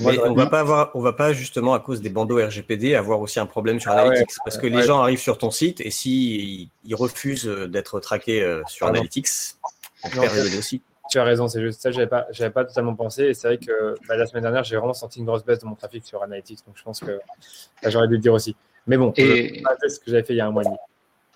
Mais 0.00 0.18
on 0.18 0.34
va 0.34 0.46
pas 0.46 0.60
avoir, 0.60 0.90
on 0.94 1.00
va 1.00 1.14
pas 1.14 1.32
justement 1.32 1.72
à 1.72 1.80
cause 1.80 2.02
des 2.02 2.10
bandeaux 2.10 2.44
RGPD 2.44 2.94
avoir 2.94 3.20
aussi 3.20 3.40
un 3.40 3.46
problème 3.46 3.80
sur 3.80 3.90
ah 3.92 4.02
Analytics 4.02 4.36
parce 4.44 4.58
que 4.58 4.66
les 4.66 4.82
gens 4.82 5.00
arrivent 5.00 5.18
sur 5.18 5.38
ton 5.38 5.50
site 5.50 5.80
et 5.80 5.90
s'ils 5.90 6.68
ils 6.84 6.94
refusent 6.94 7.46
d'être 7.46 7.98
traqués 8.00 8.42
euh, 8.42 8.62
sur 8.66 8.86
ah 8.86 8.90
Analytics, 8.90 9.28
on 10.04 10.10
perd 10.10 10.36
aussi. 10.58 10.82
Tu 11.10 11.18
as 11.18 11.24
raison, 11.24 11.48
c'est 11.48 11.60
juste 11.60 11.80
ça, 11.80 11.90
j'avais 11.90 12.06
pas, 12.06 12.26
j'avais 12.30 12.50
pas 12.50 12.64
totalement 12.64 12.94
pensé. 12.94 13.24
Et 13.24 13.34
c'est 13.34 13.48
vrai 13.48 13.58
que 13.58 13.94
bah, 14.06 14.16
la 14.16 14.26
semaine 14.26 14.42
dernière, 14.42 14.64
j'ai 14.64 14.76
vraiment 14.76 14.94
senti 14.94 15.20
une 15.20 15.26
grosse 15.26 15.44
baisse 15.44 15.58
de 15.60 15.66
mon 15.66 15.74
trafic 15.74 16.04
sur 16.04 16.22
Analytics, 16.22 16.60
donc 16.66 16.76
je 16.76 16.82
pense 16.82 17.00
que 17.00 17.18
bah, 17.82 17.90
j'aurais 17.90 18.08
dû 18.08 18.14
le 18.14 18.20
dire 18.20 18.34
aussi. 18.34 18.56
Mais 18.86 18.96
bon, 18.96 19.12
et... 19.16 19.62
c'est 19.80 19.88
ce 19.88 20.00
que 20.00 20.10
j'avais 20.10 20.22
fait 20.22 20.34
il 20.34 20.38
y 20.38 20.40
a 20.40 20.46
un 20.46 20.50
mois 20.50 20.62
et 20.62 20.66
demi. 20.66 20.78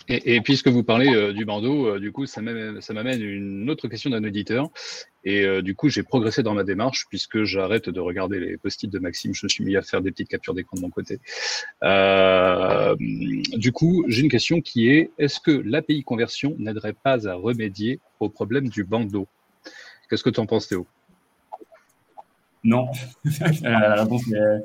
Et, 0.08 0.40
puisque 0.40 0.68
vous 0.68 0.82
parlez 0.82 1.14
euh, 1.14 1.32
du 1.32 1.44
bandeau, 1.44 1.86
euh, 1.86 2.00
du 2.00 2.10
coup, 2.12 2.26
ça 2.26 2.40
m'amène 2.42 3.22
une 3.22 3.70
autre 3.70 3.88
question 3.88 4.10
d'un 4.10 4.24
auditeur. 4.24 4.68
Et 5.24 5.44
euh, 5.44 5.62
du 5.62 5.76
coup, 5.76 5.88
j'ai 5.88 6.02
progressé 6.02 6.42
dans 6.42 6.54
ma 6.54 6.64
démarche 6.64 7.06
puisque 7.08 7.44
j'arrête 7.44 7.88
de 7.88 8.00
regarder 8.00 8.40
les 8.40 8.56
post-it 8.56 8.90
de 8.90 8.98
Maxime. 8.98 9.32
Je 9.34 9.46
me 9.46 9.48
suis 9.48 9.64
mis 9.64 9.76
à 9.76 9.82
faire 9.82 10.00
des 10.00 10.10
petites 10.10 10.28
captures 10.28 10.54
d'écran 10.54 10.76
de 10.76 10.82
mon 10.82 10.90
côté. 10.90 11.20
du 13.56 13.72
coup, 13.72 14.04
j'ai 14.08 14.22
une 14.22 14.30
question 14.30 14.60
qui 14.60 14.88
est 14.88 15.10
est-ce 15.18 15.38
que 15.38 15.52
l'API 15.52 16.02
conversion 16.02 16.56
n'aiderait 16.58 16.94
pas 16.94 17.28
à 17.28 17.34
remédier 17.34 18.00
au 18.18 18.28
problème 18.28 18.68
du 18.68 18.82
bandeau? 18.82 19.28
Qu'est-ce 20.12 20.22
que 20.22 20.28
tu 20.28 20.40
en 20.40 20.44
penses, 20.44 20.68
Théo? 20.68 20.86
Non. 22.62 22.86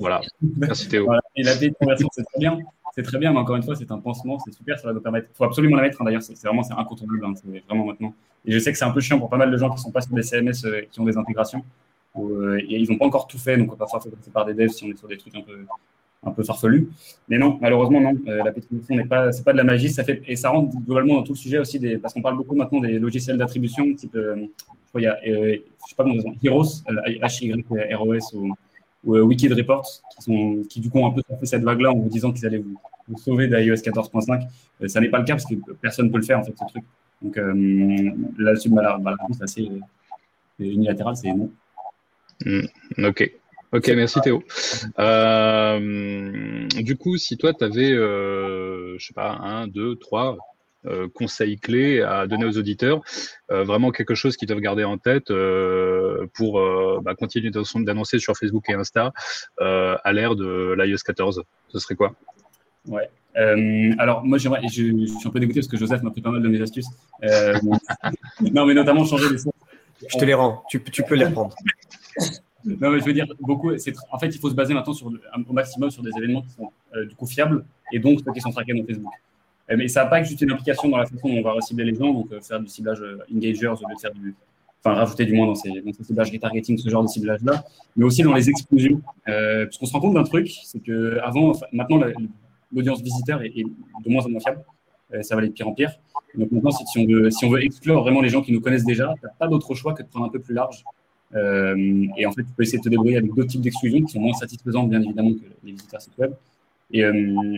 voilà. 0.01 0.19
Merci, 0.57 0.89
Théo. 0.89 1.09
Et 1.37 1.43
l'API 1.43 1.71
conversion, 1.79 2.09
c'est 2.11 2.25
très 2.25 2.39
bien 2.39 2.59
c'est 2.93 3.03
très 3.03 3.17
bien, 3.17 3.31
mais 3.31 3.39
encore 3.39 3.55
une 3.55 3.63
fois, 3.63 3.73
c'est 3.77 3.89
un 3.89 3.99
pansement, 3.99 4.39
c'est 4.39 4.51
super, 4.51 4.77
ça 4.77 4.87
va 4.87 4.93
nous 4.93 4.99
permettre. 4.99 5.29
Il 5.31 5.37
faut 5.37 5.45
absolument 5.45 5.77
la 5.77 5.83
mettre, 5.83 6.01
hein, 6.01 6.05
d'ailleurs, 6.05 6.21
c'est 6.21 6.37
vraiment 6.43 6.63
incontournable, 6.77 7.23
hein, 7.23 7.33
c'est 7.35 7.63
vraiment 7.65 7.85
maintenant. 7.85 8.13
Et 8.43 8.51
je 8.51 8.59
sais 8.59 8.73
que 8.73 8.77
c'est 8.77 8.83
un 8.83 8.91
peu 8.91 8.99
chiant 8.99 9.19
pour 9.19 9.29
pas 9.29 9.37
mal 9.37 9.49
de 9.49 9.55
gens 9.57 9.69
qui 9.69 9.81
sont 9.81 9.91
pas 9.91 10.01
sur 10.01 10.13
des 10.13 10.23
CMS 10.23 10.65
euh, 10.65 10.81
qui 10.91 10.99
ont 10.99 11.05
des 11.05 11.15
intégrations, 11.15 11.63
euh, 12.17 12.59
et 12.59 12.77
ils 12.77 12.91
n'ont 12.91 12.97
pas 12.97 13.05
encore 13.05 13.27
tout 13.27 13.37
fait, 13.37 13.55
donc 13.55 13.69
on 13.69 13.75
va 13.75 13.85
pas 13.85 13.87
faire 13.87 14.11
passer 14.11 14.31
par 14.31 14.43
des 14.43 14.53
devs 14.53 14.67
si 14.67 14.83
on 14.83 14.87
est 14.89 14.97
sur 14.97 15.07
des 15.07 15.17
trucs 15.17 15.33
un 15.35 15.41
peu, 15.43 15.65
un 16.24 16.32
peu 16.32 16.43
farfelus. 16.43 16.89
Mais 17.30 17.38
non, 17.38 17.57
malheureusement, 17.61 18.01
non, 18.01 18.15
euh, 18.28 18.43
la 18.43 18.51
pétition 18.51 18.95
n'est 18.95 19.05
pas, 19.05 19.32
c'est 19.32 19.43
pas 19.43 19.53
de 19.53 19.57
la 19.57 19.63
magie, 19.63 19.89
ça 19.89 20.03
fait, 20.03 20.22
et 20.28 20.36
ça 20.36 20.49
rentre 20.49 20.76
globalement 20.80 21.15
dans 21.15 21.24
tout 21.24 21.34
le 21.34 21.38
sujet 21.38 21.59
aussi, 21.59 21.80
des, 21.80 21.97
parce 21.97 22.13
qu'on 22.13 22.22
parle 22.22 22.38
beaucoup 22.38 22.55
maintenant 22.55 22.82
des 22.82 22.99
logiciels 22.99 23.38
d'attribution, 23.38 23.93
type, 23.93 24.18
crois, 24.89 25.01
il 25.01 25.03
y 25.03 25.07
a, 25.07 25.18
je 25.24 25.59
sais 25.89 25.95
pas 25.95 26.03
comment 26.03 26.22
Heroes, 26.43 26.84
H-Y-R-O-S, 26.88 28.34
ou 28.34 28.53
ou 29.03 29.15
euh, 29.15 29.22
Wikid 29.22 29.53
Reports, 29.53 29.88
qui, 30.15 30.22
sont, 30.22 30.63
qui 30.70 30.80
du 30.82 30.89
coup 30.89 30.99
ont 30.99 31.07
un 31.07 31.11
peu 31.11 31.22
fait 31.39 31.45
cette 31.45 31.63
vague-là 31.63 31.91
en 31.91 31.97
vous 31.97 32.09
disant 32.09 32.32
qu'ils 32.32 32.45
allaient 32.45 32.63
vous, 33.07 33.18
sauver 33.18 33.47
d'iOS 33.47 33.76
14.5. 33.76 34.45
Euh, 34.82 34.88
ça 34.88 34.99
n'est 34.99 35.09
pas 35.09 35.20
le 35.20 35.26
cas 35.26 35.34
parce 35.34 35.45
que 35.45 35.55
personne 35.82 36.07
ne 36.07 36.11
peut 36.11 36.18
le 36.18 36.24
faire, 36.24 36.39
en 36.39 36.43
fait, 36.43 36.53
ce 36.57 36.65
truc. 36.65 36.84
Donc 37.22 37.38
euh, 37.38 38.11
là-dessus, 38.38 38.70
bah, 38.70 38.82
la, 38.82 38.97
bah, 38.97 39.15
réponse 39.20 39.41
assez 39.41 39.70
unilatérale, 40.59 41.15
c'est 41.15 41.34
non. 41.34 41.49
Hmm, 42.45 42.65
ok. 43.03 43.32
Ok, 43.74 43.88
merci 43.89 44.22
Théo. 44.22 44.43
Euh, 44.97 46.68
du 46.68 46.95
coup, 46.95 47.18
si 47.18 47.38
toi, 47.38 47.53
tu 47.53 47.65
avais, 47.65 47.91
euh, 47.91 48.97
je 48.97 49.05
sais 49.05 49.13
pas, 49.13 49.32
un, 49.32 49.68
deux, 49.68 49.95
trois 49.97 50.38
euh, 50.86 51.09
conseils 51.13 51.57
clés 51.57 52.01
à 52.01 52.28
donner 52.28 52.45
aux 52.45 52.57
auditeurs, 52.57 53.01
euh, 53.51 53.65
vraiment 53.65 53.91
quelque 53.91 54.15
chose 54.15 54.38
qu'ils 54.38 54.47
doivent 54.47 54.61
garder 54.61 54.86
en 54.86 54.97
tête 54.97 55.32
euh, 55.32 56.28
pour 56.34 56.61
bah, 57.01 57.13
continuer 57.15 57.51
d'annoncer 57.51 58.20
sur 58.20 58.38
Facebook 58.38 58.70
et 58.70 58.74
Insta 58.74 59.11
à 59.59 60.13
l'ère 60.13 60.36
de 60.36 60.76
l'iOS 60.78 60.99
14 61.05 61.43
Ce 61.68 61.80
serait 61.80 61.95
quoi? 61.95 62.15
Ouais. 62.88 63.09
alors 63.97 64.24
moi 64.24 64.38
j'aimerais, 64.38 64.61
je, 64.70 64.86
je, 64.86 65.05
suis 65.07 65.28
un 65.28 65.32
peu 65.32 65.41
dégoûté 65.41 65.59
parce 65.59 65.68
que 65.68 65.78
Joseph 65.78 66.01
m'a 66.03 66.11
pris 66.11 66.22
pas 66.22 66.32
mal 66.32 66.41
de 66.41 66.47
mes 66.47 66.61
astuces. 66.61 66.88
non 68.41 68.65
mais 68.65 68.74
notamment 68.74 69.03
changer 69.03 69.30
les 69.30 69.39
sons. 69.39 69.51
Je 70.07 70.18
te 70.18 70.24
les 70.24 70.36
rends, 70.36 70.63
tu, 70.70 70.82
tu 70.84 71.03
peux 71.03 71.15
les 71.15 71.30
prendre. 71.30 71.53
Non, 72.68 72.91
mais 72.91 72.99
je 72.99 73.05
veux 73.05 73.13
dire, 73.13 73.26
beaucoup, 73.39 73.72
en 73.72 74.20
fait, 74.20 74.28
il 74.28 74.39
faut 74.39 74.49
se 74.49 74.55
baser 74.55 74.74
maintenant 74.74 74.93
au 75.47 75.53
maximum 75.53 75.89
sur 75.89 76.03
des 76.03 76.11
événements 76.18 76.41
qui 76.41 76.51
sont 76.51 76.72
du 77.07 77.15
coup 77.15 77.26
fiables 77.26 77.63
et 77.91 77.99
donc 77.99 78.22
qui 78.34 78.41
sont 78.41 78.51
traqués 78.51 78.74
dans 78.74 78.86
Facebook. 78.86 79.13
Euh, 79.70 79.76
mais 79.78 79.88
ça 79.88 80.03
n'a 80.03 80.09
pas 80.09 80.24
juste 80.24 80.41
une 80.41 80.51
implication 80.51 80.89
dans 80.89 80.97
la 80.97 81.05
façon 81.05 81.28
dont 81.28 81.38
on 81.38 81.41
va 81.41 81.51
recibler 81.51 81.86
les 81.86 81.95
gens, 81.95 82.13
donc 82.13 82.32
euh, 82.32 82.39
faire 82.41 82.59
du 82.59 82.68
ciblage 82.68 83.01
euh, 83.01 83.20
engagers 83.34 83.68
au 83.68 83.76
de 83.76 83.99
faire 83.99 84.13
du, 84.13 84.34
enfin 84.80 84.95
rajouter 84.95 85.26
du 85.26 85.34
moins 85.34 85.47
dans 85.47 85.55
ces, 85.55 85.70
dans 85.82 85.91
ces 85.91 86.03
ciblages 86.03 86.32
retargeting, 86.32 86.78
ce 86.78 86.89
genre 86.89 87.03
de 87.03 87.09
ciblage-là, 87.09 87.65
mais 87.95 88.05
aussi 88.05 88.24
dans 88.24 88.34
les 88.34 88.49
exclusions. 88.49 89.01
Euh, 89.28 89.65
parce 89.65 89.78
qu'on 89.78 89.86
se 89.86 89.93
rend 89.93 89.99
compte 89.99 90.13
d'un 90.13 90.24
truc, 90.24 90.49
c'est 90.63 90.80
que 90.80 91.20
avant, 91.22 91.51
maintenant, 91.74 91.99
l'audience 92.74 93.01
visiteur 93.01 93.41
est, 93.43 93.51
de 93.51 94.09
moins 94.09 94.26
en 94.26 94.30
moins 94.30 94.39
fiable. 94.39 94.63
ça 95.22 95.36
va 95.36 95.39
aller 95.39 95.49
de 95.49 95.53
pire 95.53 95.68
en 95.68 95.74
pire. 95.74 95.91
Donc 96.36 96.51
maintenant, 96.51 96.72
si, 96.72 96.99
on 96.99 97.05
veut, 97.05 97.30
si 97.32 97.45
on 97.45 97.49
veut 97.49 97.63
exclure 97.63 98.01
vraiment 98.01 98.22
les 98.22 98.30
gens 98.30 98.41
qui 98.41 98.53
nous 98.53 98.61
connaissent 98.61 98.86
déjà, 98.86 99.13
tu 99.22 99.28
pas 99.38 99.47
d'autre 99.47 99.74
choix 99.76 99.93
que 99.93 100.03
de 100.03 100.07
prendre 100.07 100.26
un 100.26 100.30
peu 100.30 100.39
plus 100.39 100.53
large. 100.53 100.84
Euh, 101.36 102.05
et 102.17 102.25
en 102.25 102.32
fait, 102.32 102.43
tu 102.43 102.49
peux 102.55 102.63
essayer 102.63 102.78
de 102.78 102.84
te 102.84 102.89
débrouiller 102.89 103.17
avec 103.17 103.34
d'autres 103.34 103.49
types 103.49 103.61
d'exclusions 103.61 104.01
qui 104.03 104.13
sont 104.13 104.21
moins 104.21 104.34
satisfaisantes, 104.34 104.89
bien 104.89 105.01
évidemment, 105.01 105.34
que 105.34 105.45
les 105.63 105.71
visiteurs 105.71 106.01
site 106.01 106.17
web. 106.17 106.34
Et, 106.91 107.03
euh, 107.03 107.57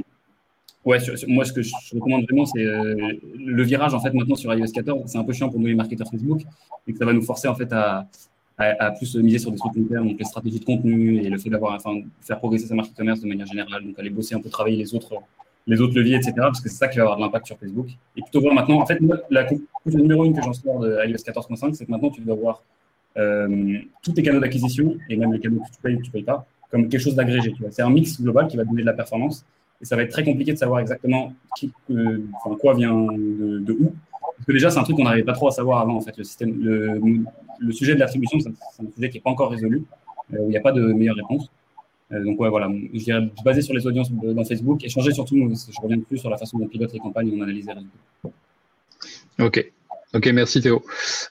Ouais, 0.85 0.97
moi, 1.27 1.43
ce 1.43 1.51
que 1.51 1.61
je 1.61 1.73
recommande 1.93 2.23
vraiment, 2.23 2.45
c'est 2.45 2.63
euh, 2.63 3.13
le 3.37 3.63
virage, 3.63 3.93
en 3.93 3.99
fait, 3.99 4.13
maintenant 4.13 4.35
sur 4.35 4.53
iOS 4.53 4.71
14. 4.73 5.03
C'est 5.07 5.17
un 5.17 5.25
peu 5.25 5.33
chiant 5.33 5.49
pour 5.49 5.59
nous, 5.59 5.67
les 5.67 5.75
marketeurs 5.75 6.09
Facebook, 6.09 6.41
et 6.87 6.93
que 6.93 6.97
ça 6.97 7.05
va 7.05 7.11
nous 7.11 7.21
forcer, 7.21 7.49
en 7.49 7.55
fait, 7.55 7.71
à, 7.73 8.07
plus 8.97 9.15
miser 9.15 9.39
sur 9.39 9.51
des 9.51 9.57
trucs 9.57 9.73
long 9.75 10.03
donc 10.03 10.19
les 10.19 10.25
stratégies 10.25 10.59
de 10.59 10.65
contenu 10.65 11.21
et 11.21 11.29
le 11.29 11.37
fait 11.37 11.49
d'avoir, 11.49 11.75
enfin, 11.75 12.01
faire 12.21 12.39
progresser 12.39 12.67
sa 12.67 12.75
marque 12.75 12.91
e-commerce 12.91 13.21
de 13.21 13.27
manière 13.27 13.45
générale, 13.45 13.83
donc 13.83 13.97
aller 13.99 14.09
bosser 14.09 14.35
un 14.35 14.41
peu, 14.41 14.49
travailler 14.49 14.77
les 14.77 14.93
autres, 14.95 15.15
les 15.67 15.79
autres 15.79 15.95
leviers, 15.95 16.15
etc., 16.15 16.33
parce 16.37 16.61
que 16.61 16.69
c'est 16.69 16.75
ça 16.75 16.87
qui 16.87 16.97
va 16.97 17.03
avoir 17.03 17.17
de 17.17 17.23
l'impact 17.23 17.45
sur 17.47 17.57
Facebook. 17.57 17.87
Et 18.15 18.21
plutôt 18.21 18.41
voir 18.41 18.53
maintenant, 18.53 18.81
en 18.81 18.85
fait, 18.85 18.99
la 19.29 19.43
conclusion 19.43 19.99
numéro 19.99 20.25
une 20.25 20.33
que 20.33 20.41
j'en 20.41 20.53
sors 20.53 20.79
de 20.79 20.97
iOS 21.05 21.17
14.5, 21.17 21.73
c'est 21.73 21.85
que 21.85 21.91
maintenant, 21.91 22.09
tu 22.09 22.21
dois 22.21 22.35
voir 22.35 22.63
tous 23.15 24.13
tes 24.13 24.23
canaux 24.23 24.39
d'acquisition, 24.39 24.95
et 25.09 25.17
même 25.17 25.33
les 25.33 25.39
canaux 25.39 25.59
que 25.59 25.75
tu 25.75 25.81
payes 25.81 25.95
ou 25.95 25.99
que 25.99 26.03
tu 26.03 26.11
payes 26.11 26.23
pas, 26.23 26.45
comme 26.71 26.87
quelque 26.87 27.01
chose 27.01 27.15
d'agrégé. 27.15 27.53
C'est 27.71 27.81
un 27.81 27.89
mix 27.89 28.21
global 28.21 28.47
qui 28.47 28.57
va 28.57 28.63
donner 28.63 28.81
de 28.81 28.85
la 28.85 28.93
performance 28.93 29.45
et 29.81 29.85
ça 29.85 29.95
va 29.95 30.03
être 30.03 30.11
très 30.11 30.23
compliqué 30.23 30.51
de 30.51 30.57
savoir 30.57 30.79
exactement 30.81 31.33
euh, 31.91 32.19
quoi 32.59 32.73
vient 32.73 32.93
de, 32.93 33.71
où. 33.71 33.93
Parce 34.11 34.45
que 34.45 34.51
déjà, 34.51 34.69
c'est 34.69 34.79
un 34.79 34.83
truc 34.83 34.97
qu'on 34.97 35.03
n'arrivait 35.03 35.23
pas 35.23 35.33
trop 35.33 35.47
à 35.47 35.51
savoir 35.51 35.79
avant, 35.79 35.95
en 35.95 36.01
fait. 36.01 36.15
Le, 36.17 37.71
sujet 37.71 37.93
de 37.93 37.99
l'attribution, 37.99 38.39
c'est 38.39 38.49
un 38.49 38.91
sujet 38.95 39.09
qui 39.09 39.17
n'est 39.17 39.21
pas 39.21 39.29
encore 39.29 39.51
résolu, 39.51 39.83
euh, 40.33 40.37
où 40.39 40.45
il 40.45 40.49
n'y 40.49 40.57
a 40.57 40.61
pas 40.61 40.71
de 40.71 40.81
meilleure 40.81 41.15
réponse. 41.15 41.49
Euh, 42.11 42.23
donc, 42.23 42.37
voilà, 42.37 42.69
je 42.93 42.99
dirais 42.99 43.29
basé 43.43 43.61
sur 43.61 43.73
les 43.73 43.85
audiences 43.85 44.11
dans 44.11 44.43
Facebook 44.43 44.83
et 44.83 44.89
changer 44.89 45.13
surtout, 45.13 45.35
je 45.37 45.81
reviens 45.81 45.99
plus 45.99 46.17
sur 46.17 46.29
la 46.29 46.37
façon 46.37 46.57
dont 46.57 46.65
on 46.65 46.67
pilote 46.67 46.91
les 46.91 46.99
campagnes 46.99 47.29
et 47.29 47.37
on 47.37 47.41
analyse 47.41 47.67
les 47.67 47.73
résultats. 47.73 47.97
Ok. 49.39 49.71
Ok, 50.13 50.25
merci 50.27 50.61
Théo. 50.61 50.83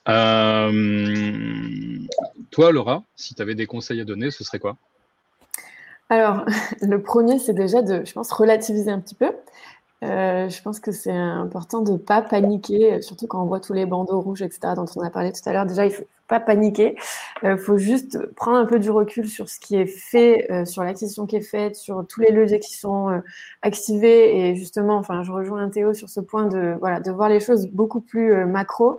Euh, 0.08 1.98
toi, 2.50 2.70
Laura, 2.70 3.02
si 3.16 3.34
tu 3.34 3.42
avais 3.42 3.56
des 3.56 3.66
conseils 3.66 4.00
à 4.00 4.04
donner, 4.04 4.30
ce 4.30 4.44
serait 4.44 4.60
quoi? 4.60 4.76
Alors, 6.08 6.44
le 6.82 7.02
premier, 7.02 7.38
c'est 7.38 7.54
déjà 7.54 7.82
de, 7.82 8.04
je 8.04 8.12
pense, 8.12 8.30
relativiser 8.30 8.90
un 8.90 9.00
petit 9.00 9.16
peu. 9.16 9.32
Euh, 10.04 10.48
je 10.48 10.62
pense 10.62 10.78
que 10.78 10.92
c'est 10.92 11.10
important 11.10 11.82
de 11.82 11.92
ne 11.92 11.96
pas 11.96 12.22
paniquer, 12.22 13.02
surtout 13.02 13.26
quand 13.26 13.42
on 13.42 13.46
voit 13.46 13.60
tous 13.60 13.72
les 13.72 13.84
bandeaux 13.84 14.20
rouges, 14.20 14.42
etc., 14.42 14.74
dont 14.76 14.86
on 14.96 15.00
a 15.02 15.10
parlé 15.10 15.32
tout 15.32 15.40
à 15.48 15.52
l'heure. 15.52 15.66
Déjà, 15.66 15.86
il 15.86 15.88
ne 15.88 15.94
faut 15.94 16.04
pas 16.28 16.38
paniquer. 16.38 16.96
Il 17.42 17.48
euh, 17.48 17.56
faut 17.56 17.78
juste 17.78 18.18
prendre 18.34 18.58
un 18.58 18.66
peu 18.66 18.78
du 18.78 18.90
recul 18.90 19.28
sur 19.28 19.48
ce 19.48 19.58
qui 19.58 19.76
est 19.76 19.86
fait, 19.86 20.50
euh, 20.52 20.64
sur 20.64 20.84
l'acquisition 20.84 21.26
qui 21.26 21.36
est 21.36 21.40
faite, 21.40 21.74
sur 21.74 22.06
tous 22.06 22.20
les 22.20 22.30
leviers 22.30 22.60
qui 22.60 22.76
sont 22.76 23.22
activés. 23.62 24.50
Et 24.50 24.56
justement, 24.56 24.96
enfin, 24.96 25.22
je 25.24 25.32
rejoins 25.32 25.68
Théo 25.68 25.94
sur 25.94 26.08
ce 26.08 26.20
point 26.20 26.46
de, 26.46 26.76
voilà, 26.78 27.00
de 27.00 27.10
voir 27.10 27.28
les 27.28 27.40
choses 27.40 27.66
beaucoup 27.66 28.00
plus 28.00 28.44
macro 28.46 28.98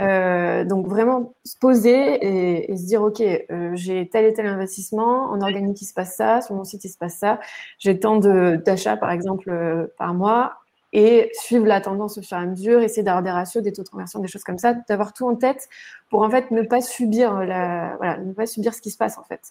euh, 0.00 0.64
donc 0.64 0.88
vraiment 0.88 1.34
se 1.44 1.56
poser 1.56 2.66
et, 2.68 2.76
se 2.76 2.84
dire 2.84 3.02
ok 3.02 3.20
euh, 3.20 3.70
j'ai 3.74 4.08
tel 4.08 4.24
et 4.24 4.32
tel 4.32 4.46
investissement 4.46 5.30
en 5.30 5.40
organique 5.40 5.80
il 5.80 5.84
se 5.84 5.94
passe 5.94 6.16
ça 6.16 6.40
sur 6.40 6.56
mon 6.56 6.64
site 6.64 6.84
il 6.84 6.88
se 6.88 6.98
passe 6.98 7.16
ça. 7.18 7.38
J'ai 7.78 7.98
tant 8.00 8.16
d'achats 8.16 8.96
par 8.96 9.10
exemple 9.10 9.50
euh, 9.50 9.86
par 9.98 10.14
mois. 10.14 10.54
Et 10.96 11.30
suivre 11.32 11.66
la 11.66 11.80
tendance 11.80 12.18
au 12.18 12.22
fur 12.22 12.36
et 12.36 12.40
à 12.40 12.46
mesure 12.46 12.80
essayer 12.80 13.02
d'avoir 13.02 13.24
des 13.24 13.30
ratios 13.30 13.64
des 13.64 13.72
taux 13.72 13.82
de 13.82 13.88
conversion 13.88 14.20
des 14.20 14.28
choses 14.28 14.44
comme 14.44 14.58
ça 14.58 14.74
d'avoir 14.88 15.12
tout 15.12 15.26
en 15.26 15.34
tête 15.34 15.68
pour 16.08 16.22
en 16.22 16.30
fait 16.30 16.52
ne 16.52 16.62
pas 16.62 16.80
subir 16.80 17.34
la 17.44 17.96
voilà 17.96 18.18
ne 18.18 18.32
pas 18.32 18.46
subir 18.46 18.72
ce 18.74 18.80
qui 18.80 18.92
se 18.92 18.96
passe 18.96 19.18
en 19.18 19.24
fait. 19.24 19.50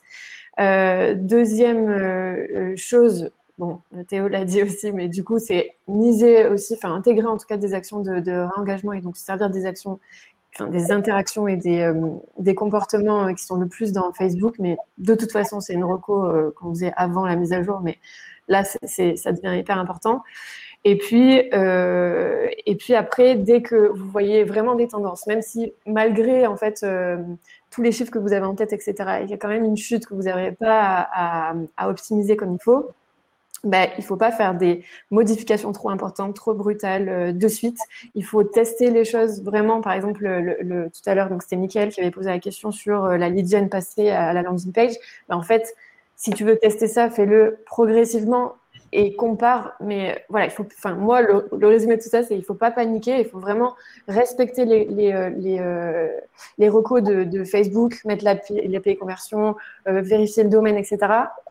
Deuxième 1.17 2.77
chose 2.77 3.29
bon, 3.57 3.79
Théo 4.07 4.27
l'a 4.27 4.45
dit 4.45 4.63
aussi, 4.63 4.91
mais 4.91 5.07
du 5.07 5.23
coup, 5.23 5.39
c'est 5.39 5.75
miser 5.87 6.47
aussi, 6.47 6.73
enfin, 6.75 6.93
intégrer 6.93 7.27
en 7.27 7.37
tout 7.37 7.45
cas 7.45 7.57
des 7.57 7.73
actions 7.73 7.99
de, 7.99 8.19
de 8.19 8.31
réengagement 8.31 8.93
et 8.93 9.01
donc 9.01 9.17
servir 9.17 9.49
des 9.49 9.65
actions 9.65 9.99
des 10.59 10.91
interactions 10.91 11.47
et 11.47 11.57
des, 11.57 11.81
euh, 11.81 11.93
des, 12.37 12.55
comportements 12.55 13.27
euh, 13.27 13.33
qui 13.33 13.43
sont 13.43 13.55
le 13.55 13.67
plus 13.67 13.91
dans 13.91 14.13
Facebook, 14.13 14.55
mais 14.59 14.77
de 14.97 15.15
toute 15.15 15.31
façon, 15.31 15.59
c'est 15.59 15.73
une 15.73 15.83
reco 15.83 16.25
euh, 16.25 16.53
qu'on 16.55 16.69
faisait 16.69 16.93
avant 16.95 17.25
la 17.25 17.35
mise 17.35 17.53
à 17.53 17.63
jour, 17.63 17.81
mais 17.81 17.97
là, 18.47 18.63
ça 18.63 19.31
devient 19.31 19.57
hyper 19.57 19.77
important. 19.77 20.23
Et 20.85 20.97
puis, 20.97 21.37
et 21.37 22.75
puis 22.75 22.93
après, 22.93 23.35
dès 23.35 23.61
que 23.61 23.87
vous 23.87 24.09
voyez 24.09 24.43
vraiment 24.43 24.75
des 24.75 24.89
tendances, 24.89 25.25
même 25.27 25.41
si 25.41 25.71
malgré 25.85 26.45
en 26.45 26.57
fait 26.57 26.85
tous 27.71 27.81
les 27.81 27.93
chiffres 27.93 28.11
que 28.11 28.19
vous 28.19 28.33
avez 28.33 28.45
en 28.45 28.53
tête, 28.53 28.73
etc., 28.73 28.93
il 29.23 29.29
y 29.29 29.33
a 29.33 29.37
quand 29.37 29.47
même 29.47 29.63
une 29.63 29.77
chute 29.77 30.05
que 30.05 30.13
vous 30.13 30.23
n'arrivez 30.23 30.51
pas 30.51 31.07
à, 31.09 31.55
à, 31.77 31.89
optimiser 31.89 32.35
comme 32.35 32.51
il 32.51 32.61
faut, 32.61 32.89
ben, 33.63 33.87
il 33.97 34.03
faut 34.03 34.17
pas 34.17 34.31
faire 34.31 34.55
des 34.55 34.83
modifications 35.09 35.71
trop 35.71 35.89
importantes, 35.89 36.35
trop 36.35 36.53
brutales 36.53 37.09
euh, 37.09 37.31
de 37.31 37.47
suite. 37.47 37.77
Il 38.15 38.25
faut 38.25 38.43
tester 38.43 38.91
les 38.91 39.05
choses 39.05 39.41
vraiment. 39.43 39.81
Par 39.81 39.93
exemple, 39.93 40.25
le, 40.25 40.89
tout 40.89 41.09
à 41.09 41.15
l'heure, 41.15 41.29
donc 41.29 41.43
c'était 41.43 41.55
Mickaël 41.55 41.89
qui 41.89 42.01
avait 42.01 42.11
posé 42.11 42.29
la 42.29 42.39
question 42.39 42.71
sur 42.71 43.05
euh, 43.05 43.17
la 43.17 43.29
lead 43.29 43.69
passée 43.69 44.09
à 44.09 44.33
la 44.33 44.41
landing 44.41 44.73
page. 44.73 44.93
Ben, 45.29 45.37
en 45.37 45.43
fait, 45.43 45.75
si 46.15 46.31
tu 46.31 46.43
veux 46.43 46.57
tester 46.57 46.87
ça, 46.87 47.09
fais-le 47.09 47.59
progressivement 47.65 48.55
et 48.93 49.15
compare. 49.15 49.73
Mais 49.81 50.23
voilà, 50.29 50.45
il 50.45 50.51
faut, 50.51 50.65
enfin, 50.77 50.93
moi, 50.95 51.21
le, 51.21 51.67
résumé 51.67 51.97
de 51.97 52.01
tout 52.01 52.09
ça, 52.09 52.23
c'est 52.23 52.37
il 52.37 52.43
faut 52.43 52.53
pas 52.53 52.71
paniquer, 52.71 53.19
il 53.19 53.25
faut 53.25 53.39
vraiment 53.39 53.73
respecter 54.07 54.65
les, 54.65 54.85
les, 54.85 55.11
euh, 55.11 55.29
les, 55.29 55.57
euh, 55.59 56.07
les 56.57 56.69
recos 56.69 57.03
de, 57.03 57.23
de, 57.23 57.43
Facebook, 57.43 57.99
mettre 58.05 58.23
l'API 58.23 58.97
conversion, 58.97 59.55
euh, 59.87 60.01
vérifier 60.01 60.43
le 60.43 60.49
domaine, 60.49 60.77
etc. 60.77 60.97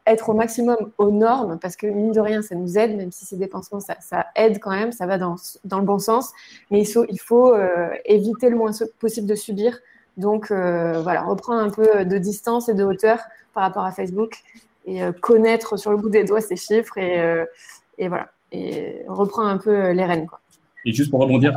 Être 0.07 0.30
au 0.30 0.34
maximum 0.34 0.76
aux 0.98 1.11
normes, 1.11 1.59
parce 1.61 1.76
que 1.76 1.86
mine 1.86 2.12
de 2.12 2.20
rien, 2.20 2.42
ça 2.42 2.55
nous 2.55 2.76
aide, 2.76 2.96
même 2.96 3.12
si 3.12 3.24
c'est 3.24 3.36
dépensements, 3.36 3.80
ça, 3.80 3.96
ça, 4.00 4.26
aide 4.34 4.59
quand 4.59 4.72
même, 4.72 4.90
ça 4.90 5.07
va 5.07 5.16
dans, 5.16 5.36
dans 5.64 5.78
le 5.78 5.84
bon 5.84 5.98
sens. 5.98 6.32
Mais 6.70 6.80
il 6.80 6.86
faut, 6.86 7.05
il 7.09 7.20
faut 7.20 7.55
éviter 8.05 8.50
le 8.50 8.57
moins 8.57 8.72
possible 8.98 9.28
de 9.28 9.36
subir. 9.36 9.78
Donc 10.16 10.48
voilà, 10.48 11.22
reprendre 11.22 11.62
un 11.62 11.70
peu 11.70 12.05
de 12.05 12.18
distance 12.18 12.68
et 12.68 12.74
de 12.74 12.82
hauteur 12.82 13.20
par 13.55 13.62
rapport 13.62 13.84
à 13.84 13.92
Facebook 13.92 14.42
et 14.86 15.03
euh, 15.03 15.12
connaître 15.12 15.76
sur 15.76 15.90
le 15.90 15.96
bout 15.96 16.09
des 16.09 16.24
doigts 16.24 16.40
ces 16.40 16.57
chiffres 16.57 16.98
et, 16.98 17.20
euh, 17.20 17.44
et 17.98 18.09
voilà, 18.09 18.30
et 18.50 19.03
reprendre 19.09 19.48
un 19.48 19.59
peu 19.59 19.70
euh, 19.70 19.92
les 19.92 20.05
rênes. 20.05 20.26
Quoi. 20.26 20.40
Et 20.85 20.93
juste 20.93 21.11
pour 21.11 21.20
rebondir 21.20 21.55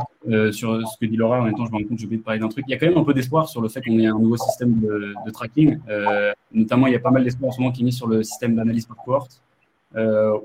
sur 0.52 0.80
ce 0.88 0.98
que 1.00 1.06
dit 1.06 1.16
Laura, 1.16 1.40
en 1.40 1.44
même 1.44 1.54
temps, 1.54 1.66
je 1.66 1.72
me 1.72 1.76
rends 1.76 1.84
compte 1.84 1.98
j'ai 1.98 2.06
oublié 2.06 2.18
de 2.18 2.24
parler 2.24 2.40
d'un 2.40 2.48
truc. 2.48 2.64
Il 2.68 2.70
y 2.70 2.74
a 2.74 2.78
quand 2.78 2.86
même 2.86 2.98
un 2.98 3.04
peu 3.04 3.14
d'espoir 3.14 3.48
sur 3.48 3.60
le 3.60 3.68
fait 3.68 3.80
qu'on 3.80 3.98
ait 3.98 4.06
un 4.06 4.18
nouveau 4.18 4.36
système 4.36 4.80
de, 4.80 5.30
tracking. 5.32 5.78
notamment, 6.52 6.86
il 6.86 6.92
y 6.92 6.96
a 6.96 7.00
pas 7.00 7.10
mal 7.10 7.24
d'espoir 7.24 7.48
en 7.48 7.52
ce 7.52 7.60
moment 7.60 7.72
qui 7.72 7.82
est 7.82 7.84
mis 7.84 7.92
sur 7.92 8.06
le 8.06 8.22
système 8.22 8.54
d'analyse 8.54 8.86
par 8.86 8.96
cohorte, 8.96 9.42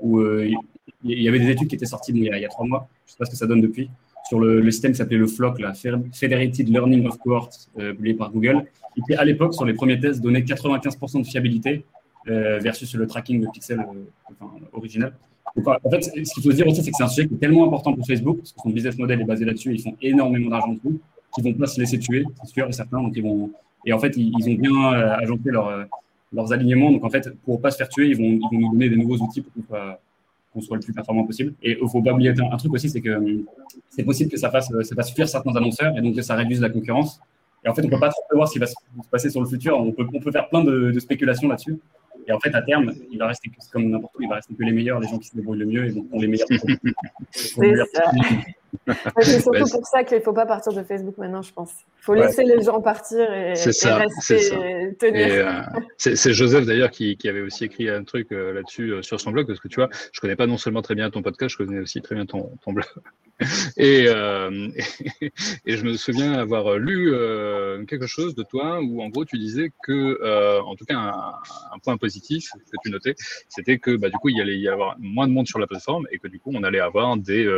où 0.00 0.20
il 0.20 0.56
y 1.04 1.28
avait 1.28 1.38
des 1.38 1.50
études 1.50 1.68
qui 1.68 1.76
étaient 1.76 1.86
sorties 1.86 2.12
il 2.12 2.24
y 2.24 2.44
a, 2.44 2.48
trois 2.48 2.66
mois. 2.66 2.88
Je 3.06 3.10
ne 3.10 3.12
sais 3.12 3.18
pas 3.18 3.24
ce 3.24 3.30
que 3.30 3.36
ça 3.36 3.46
donne 3.46 3.60
depuis. 3.60 3.88
Sur 4.28 4.40
le, 4.40 4.68
système 4.70 4.92
qui 4.92 4.98
s'appelait 4.98 5.18
le 5.18 5.26
FLOC, 5.26 5.60
la 5.60 5.74
Federated 5.74 6.68
Learning 6.68 7.06
of 7.06 7.18
Cohort, 7.18 7.50
publié 7.76 8.14
par 8.14 8.32
Google, 8.32 8.64
qui 9.06 9.14
à 9.14 9.24
l'époque, 9.24 9.54
sur 9.54 9.64
les 9.64 9.74
premiers 9.74 9.98
tests, 9.98 10.20
donnait 10.20 10.40
95% 10.40 11.22
de 11.22 11.26
fiabilité 11.26 11.84
euh, 12.28 12.58
versus 12.58 12.94
le 12.94 13.06
tracking 13.06 13.40
de 13.40 13.48
pixels 13.50 13.80
euh, 13.80 14.46
original. 14.72 15.12
En 15.56 15.90
fait, 15.90 16.02
ce 16.02 16.10
qu'il 16.10 16.42
faut 16.42 16.50
se 16.50 16.56
dire 16.56 16.66
aussi, 16.66 16.82
c'est 16.82 16.90
que 16.90 16.96
c'est 16.96 17.02
un 17.02 17.08
sujet 17.08 17.28
qui 17.28 17.34
est 17.34 17.38
tellement 17.38 17.66
important 17.66 17.92
pour 17.92 18.06
Facebook, 18.06 18.38
parce 18.38 18.52
que 18.52 18.60
son 18.62 18.70
business 18.70 18.96
model 18.98 19.20
est 19.20 19.24
basé 19.24 19.44
là-dessus, 19.44 19.74
ils 19.74 19.82
font 19.82 19.96
énormément 20.00 20.50
d'argent 20.50 20.72
dessus, 20.72 20.98
qu'ils 21.34 21.44
vont 21.44 21.54
pas 21.54 21.66
se 21.66 21.80
laisser 21.80 21.98
tuer, 21.98 22.24
c'est 22.42 22.52
sûr 22.52 22.68
et 22.68 22.72
certain. 22.72 23.02
Donc 23.02 23.12
ils 23.14 23.22
vont, 23.22 23.50
et 23.84 23.92
en 23.92 23.98
fait, 23.98 24.14
ils, 24.16 24.48
ont 24.48 24.54
bien 24.54 24.94
euh, 24.94 25.16
agencé 25.16 25.50
leur, 25.50 25.86
leurs 26.32 26.52
alignements. 26.52 26.90
Donc 26.90 27.04
en 27.04 27.10
fait, 27.10 27.28
pour 27.44 27.60
pas 27.60 27.70
se 27.70 27.76
faire 27.76 27.88
tuer, 27.88 28.08
ils 28.08 28.16
vont, 28.16 28.48
ils 28.50 28.56
vont 28.56 28.60
nous 28.60 28.72
donner 28.72 28.88
des 28.88 28.96
nouveaux 28.96 29.16
outils 29.16 29.42
pour 29.42 29.52
qu'on 29.52 29.62
soit, 29.62 30.00
qu'on 30.52 30.60
soit 30.60 30.76
le 30.76 30.82
plus 30.82 30.92
performant 30.92 31.24
possible. 31.24 31.54
Et 31.62 31.78
il 31.80 31.88
faut 31.88 32.02
pas 32.02 32.12
oublier 32.12 32.30
un, 32.30 32.56
truc 32.56 32.72
aussi, 32.72 32.88
c'est 32.88 33.00
que 33.00 33.44
c'est 33.90 34.04
possible 34.04 34.30
que 34.30 34.38
ça 34.38 34.50
fasse, 34.50 34.68
ça 34.82 34.94
fasse 34.94 35.12
fuir 35.12 35.28
certains 35.28 35.54
annonceurs 35.54 35.96
et 35.96 36.00
donc 36.00 36.14
que 36.16 36.22
ça 36.22 36.34
réduise 36.34 36.60
la 36.60 36.70
concurrence. 36.70 37.20
Et 37.64 37.68
en 37.68 37.74
fait, 37.74 37.84
on 37.84 37.88
peut 37.88 38.00
pas 38.00 38.08
trop 38.08 38.22
prévoir 38.28 38.48
ce 38.48 38.54
qui 38.54 38.58
va 38.58 38.66
se 38.66 38.74
passer 39.10 39.30
sur 39.30 39.40
le 39.40 39.46
futur. 39.46 39.78
On 39.78 39.92
peut, 39.92 40.06
on 40.12 40.20
peut 40.20 40.32
faire 40.32 40.48
plein 40.48 40.64
de 40.64 40.98
spéculations 40.98 41.48
là-dessus. 41.48 41.78
Et 42.26 42.32
en 42.32 42.40
fait, 42.40 42.54
à 42.54 42.62
terme, 42.62 42.92
il 43.10 43.18
va 43.18 43.28
rester 43.28 43.50
comme 43.72 43.90
n'importe 43.90 44.16
où, 44.16 44.22
il 44.22 44.28
va 44.28 44.36
rester 44.36 44.54
que 44.54 44.62
les 44.62 44.72
meilleurs, 44.72 45.00
les 45.00 45.08
gens 45.08 45.18
qui 45.18 45.28
se 45.28 45.36
débrouillent 45.36 45.58
le 45.58 45.66
mieux 45.66 45.86
et 45.86 45.92
donc 45.92 46.06
ont 46.12 46.20
les 46.20 46.28
meilleurs. 46.28 46.48
c'est 49.20 49.40
surtout 49.40 49.68
pour 49.70 49.86
ça 49.86 50.02
qu'il 50.04 50.18
ne 50.18 50.22
faut 50.22 50.32
pas 50.32 50.46
partir 50.46 50.72
de 50.72 50.82
Facebook 50.82 51.18
maintenant, 51.18 51.42
je 51.42 51.52
pense. 51.52 51.72
Il 52.02 52.04
faut 52.04 52.14
laisser 52.14 52.42
les 52.42 52.62
gens 52.62 52.80
partir 52.80 53.32
et, 53.32 53.54
ça, 53.54 53.96
rester 53.96 54.96
tenir. 54.98 55.26
Euh, 55.30 55.62
c'est 55.96 56.32
Joseph 56.32 56.66
d'ailleurs 56.66 56.90
qui, 56.90 57.16
qui, 57.16 57.28
avait 57.28 57.42
aussi 57.42 57.64
écrit 57.64 57.88
un 57.88 58.02
truc 58.02 58.32
euh, 58.32 58.52
là-dessus 58.52 58.92
euh, 58.92 59.02
sur 59.02 59.20
son 59.20 59.30
blog, 59.30 59.46
parce 59.46 59.60
que 59.60 59.68
tu 59.68 59.76
vois, 59.76 59.88
je 60.12 60.20
connais 60.20 60.36
pas 60.36 60.46
non 60.46 60.56
seulement 60.56 60.82
très 60.82 60.94
bien 60.94 61.10
ton 61.10 61.22
podcast, 61.22 61.52
je 61.52 61.64
connais 61.64 61.78
aussi 61.78 62.02
très 62.02 62.14
bien 62.14 62.26
ton, 62.26 62.50
ton 62.64 62.72
blog. 62.72 62.86
Et, 63.76 64.04
et, 65.66 65.76
je 65.76 65.84
me 65.84 65.94
souviens 65.94 66.34
avoir 66.34 66.76
lu 66.76 67.12
quelque 67.88 68.06
chose 68.06 68.36
de 68.36 68.44
toi 68.44 68.80
où 68.80 69.02
en 69.02 69.08
gros 69.08 69.24
tu 69.24 69.36
disais 69.36 69.72
que, 69.82 70.60
en 70.62 70.76
tout 70.76 70.84
cas 70.84 70.96
un, 70.96 71.32
un, 71.72 71.78
point 71.82 71.96
positif 71.96 72.50
que 72.52 72.76
tu 72.84 72.90
notais, 72.90 73.16
c'était 73.48 73.78
que 73.78 73.96
bah, 73.96 74.10
du 74.10 74.16
coup 74.18 74.28
il 74.28 74.36
y 74.36 74.40
allait 74.40 74.58
y 74.58 74.68
avoir 74.68 74.96
moins 75.00 75.26
de 75.26 75.32
monde 75.32 75.48
sur 75.48 75.58
la 75.58 75.66
plateforme 75.66 76.06
et 76.12 76.18
que 76.18 76.28
du 76.28 76.38
coup 76.38 76.52
on 76.54 76.62
allait 76.62 76.78
avoir 76.78 77.16
des 77.16 77.50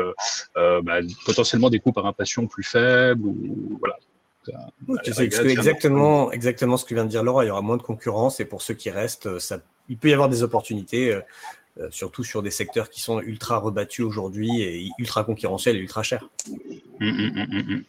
bah, 0.55 1.03
potentiellement 1.25 1.71
des 1.71 1.81
coûts 1.81 1.93
par 1.93 2.07
impression 2.07 2.47
plus 2.47 2.65
faibles 2.65 3.27
ou 3.27 3.79
voilà. 3.79 3.97
C'est 5.05 5.25
exactement, 5.25 6.31
exactement 6.31 6.77
ce 6.77 6.85
que 6.85 6.95
vient 6.95 7.05
de 7.05 7.11
dire 7.11 7.23
Laura. 7.23 7.45
Il 7.45 7.49
y 7.49 7.51
aura 7.51 7.63
moins 7.63 7.79
de 7.79 7.83
concurrence 7.83 8.41
et 8.41 8.45
pour 8.45 8.61
ceux 8.61 8.75
qui 8.75 8.91
restent, 8.91 9.39
ça, 9.39 9.61
il 9.89 9.97
peut 9.97 10.11
y 10.11 10.13
avoir 10.13 10.29
des 10.29 10.43
opportunités. 10.43 11.19
Euh, 11.81 11.89
surtout 11.91 12.23
sur 12.23 12.41
des 12.41 12.53
secteurs 12.53 12.89
qui 12.89 13.01
sont 13.01 13.21
ultra 13.21 13.59
rebattus 13.59 14.05
aujourd'hui 14.05 14.63
et 14.63 14.89
ultra 15.01 15.25
concurrentiels 15.25 15.75
et 15.75 15.81
ultra 15.81 16.05
chers. 16.05 16.29
Hum, 17.01 17.33
hum, 17.37 17.85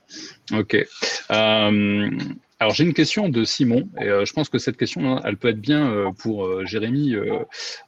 hum, 0.52 0.60
ok. 0.60 0.88
Euh, 1.30 2.10
alors 2.60 2.74
j'ai 2.74 2.86
une 2.86 2.94
question 2.94 3.28
de 3.28 3.44
Simon 3.44 3.90
et 4.00 4.06
euh, 4.06 4.26
je 4.26 4.34
pense 4.34 4.50
que 4.50 4.58
cette 4.58 4.78
question 4.78 5.18
hein, 5.18 5.22
elle 5.26 5.38
peut 5.38 5.50
être 5.50 5.60
bien 5.60 6.14
pour 6.18 6.66
Jérémy 6.66 7.16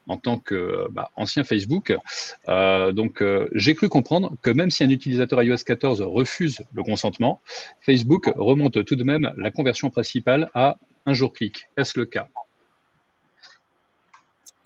en 0.06 0.16
tant 0.16 0.38
que 0.38 0.86
bah, 0.90 1.10
ancien 1.16 1.44
Facebook. 1.44 1.96
donc 2.46 3.22
j'ai 3.54 3.74
cru 3.74 3.88
comprendre 3.88 4.34
que 4.42 4.50
même 4.50 4.70
si 4.70 4.84
un 4.84 4.90
utilisateur 4.90 5.42
iOS 5.42 5.64
14 5.64 6.02
refuse 6.02 6.60
le 6.74 6.82
consentement, 6.82 7.40
Facebook 7.80 8.30
remonte 8.36 8.84
tout 8.84 8.96
de 8.96 9.04
même 9.04 9.32
la 9.36 9.50
conversion 9.50 9.90
principale 9.90 10.50
à 10.54 10.76
un 11.06 11.14
jour 11.14 11.32
clic. 11.32 11.68
Est-ce 11.76 11.98
le 11.98 12.04
cas? 12.04 12.28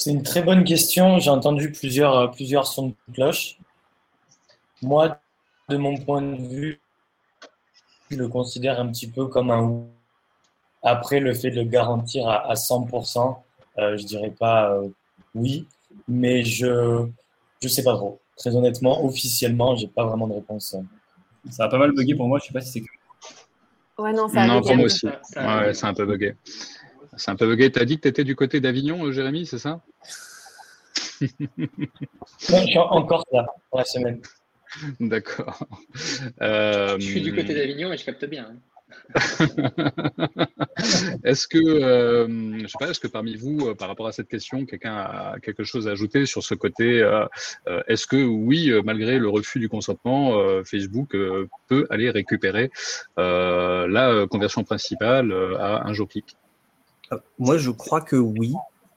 C'est 0.04 0.10
une 0.10 0.24
très 0.24 0.42
bonne 0.42 0.64
question. 0.64 1.20
J'ai 1.20 1.30
entendu 1.30 1.70
plusieurs, 1.70 2.16
euh, 2.16 2.26
plusieurs 2.26 2.66
sons 2.66 2.88
de 2.88 3.14
cloche. 3.14 3.56
Moi, 4.82 5.20
de 5.68 5.76
mon 5.76 5.96
point 5.96 6.20
de 6.20 6.42
vue, 6.42 6.80
le 8.16 8.28
considère 8.28 8.80
un 8.80 8.88
petit 8.88 9.08
peu 9.08 9.26
comme 9.26 9.50
un 9.50 9.84
Après, 10.82 11.20
le 11.20 11.34
fait 11.34 11.50
de 11.50 11.56
le 11.56 11.64
garantir 11.64 12.28
à, 12.28 12.54
100%, 12.54 13.36
euh, 13.78 13.96
je 13.96 14.04
dirais 14.04 14.30
pas 14.30 14.72
euh, 14.72 14.88
oui, 15.34 15.66
mais 16.08 16.44
je 16.44 17.06
ne 17.62 17.68
sais 17.68 17.82
pas 17.82 17.94
trop. 17.94 18.20
Très 18.36 18.54
honnêtement, 18.54 19.04
officiellement, 19.04 19.76
j'ai 19.76 19.88
pas 19.88 20.04
vraiment 20.04 20.26
de 20.26 20.34
réponse. 20.34 20.76
Ça 21.50 21.64
a 21.64 21.68
pas 21.68 21.78
mal 21.78 21.92
bugué 21.92 22.14
pour 22.14 22.28
moi. 22.28 22.38
Je 22.38 22.46
sais 22.46 22.52
pas 22.52 22.60
si 22.60 22.72
c'est. 22.72 24.02
Ouais, 24.02 24.12
non, 24.12 24.28
ça 24.28 24.46
non, 24.46 24.62
pour 24.62 24.74
moi 24.76 24.86
aussi. 24.86 25.06
Ouais, 25.06 25.74
c'est 25.74 25.86
un 25.86 25.94
peu 25.94 26.06
bugué. 26.06 26.34
C'est 27.16 27.30
un 27.30 27.36
peu 27.36 27.46
bugué. 27.46 27.70
Tu 27.70 27.78
as 27.78 27.84
dit 27.84 27.96
que 27.96 28.02
tu 28.02 28.08
étais 28.08 28.24
du 28.24 28.34
côté 28.36 28.60
d'Avignon, 28.60 29.04
euh, 29.04 29.12
Jérémy, 29.12 29.46
c'est 29.46 29.58
ça? 29.58 29.80
Je 31.20 31.26
suis 32.38 32.78
encore 32.78 33.24
là 33.32 33.46
pour 33.70 33.78
la 33.78 33.84
semaine. 33.84 34.20
D'accord. 35.00 35.66
Je 36.40 36.96
suis 37.00 37.22
du 37.22 37.34
côté 37.34 37.54
d'Avignon 37.54 37.92
et 37.92 37.96
je 37.96 38.04
capte 38.04 38.24
bien. 38.24 38.48
Hein. 38.50 38.56
est-ce 41.24 41.46
que, 41.46 41.58
euh, 41.58 42.58
je 42.60 42.66
sais 42.66 42.76
pas, 42.78 42.90
est-ce 42.90 43.00
que 43.00 43.08
parmi 43.08 43.36
vous, 43.36 43.68
euh, 43.68 43.74
par 43.74 43.88
rapport 43.88 44.06
à 44.06 44.12
cette 44.12 44.28
question, 44.28 44.66
quelqu'un 44.66 44.94
a 44.94 45.36
quelque 45.42 45.64
chose 45.64 45.88
à 45.88 45.92
ajouter 45.92 46.26
sur 46.26 46.42
ce 46.42 46.54
côté 46.54 46.98
Est-ce 47.88 48.06
que 48.06 48.22
oui, 48.22 48.72
malgré 48.84 49.18
le 49.18 49.28
refus 49.28 49.58
du 49.58 49.68
consentement, 49.68 50.62
Facebook 50.64 51.16
peut 51.68 51.86
aller 51.90 52.10
récupérer 52.10 52.70
la 53.16 54.26
conversion 54.30 54.64
principale 54.64 55.32
à 55.58 55.86
un 55.86 55.92
jour 55.92 56.08
clic? 56.08 56.36
Moi, 57.38 57.58
je 57.58 57.70
crois 57.70 58.00
que 58.00 58.16
oui. 58.16 58.54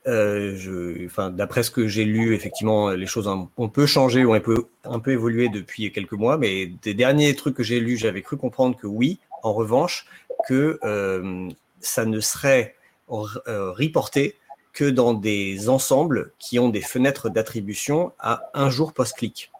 Euh, 0.08 0.56
je, 0.56 1.06
enfin, 1.06 1.32
d'après 1.32 1.64
ce 1.64 1.72
que 1.72 1.88
j'ai 1.88 2.06
lu, 2.06 2.36
effectivement, 2.36 2.92
les 2.92 3.08
choses 3.08 3.28
ont, 3.28 3.70
peu 3.70 3.86
changé 3.86 4.24
ou 4.24 4.34
un 4.34 4.40
peu, 4.40 4.68
un 4.84 5.00
peu 5.00 5.12
évolué 5.12 5.50
depuis 5.50 5.92
quelques 5.92 6.14
mois. 6.14 6.38
Mais 6.38 6.68
des 6.68 6.94
derniers 6.94 7.36
trucs 7.36 7.56
que 7.56 7.64
j'ai 7.64 7.80
lus, 7.80 7.98
j'avais 7.98 8.22
cru 8.22 8.38
comprendre 8.38 8.78
que 8.78 8.88
oui. 8.88 9.20
En 9.44 9.54
revanche, 9.54 10.06
que 10.48 10.80
euh, 10.84 11.50
ça 11.80 12.06
ne 12.06 12.20
serait 12.20 12.76
euh, 13.10 13.72
reporté 13.72 14.36
que 14.74 14.86
dans 14.86 15.14
des 15.14 15.70
ensembles 15.70 16.34
qui 16.40 16.60
ont 16.60 16.70
des 16.70 16.82
fenêtres 16.82 17.30
d'attribution 17.30 18.12
à 18.20 18.50
un 18.54 18.70
jour 18.70 18.94
post-clic. 18.94 19.52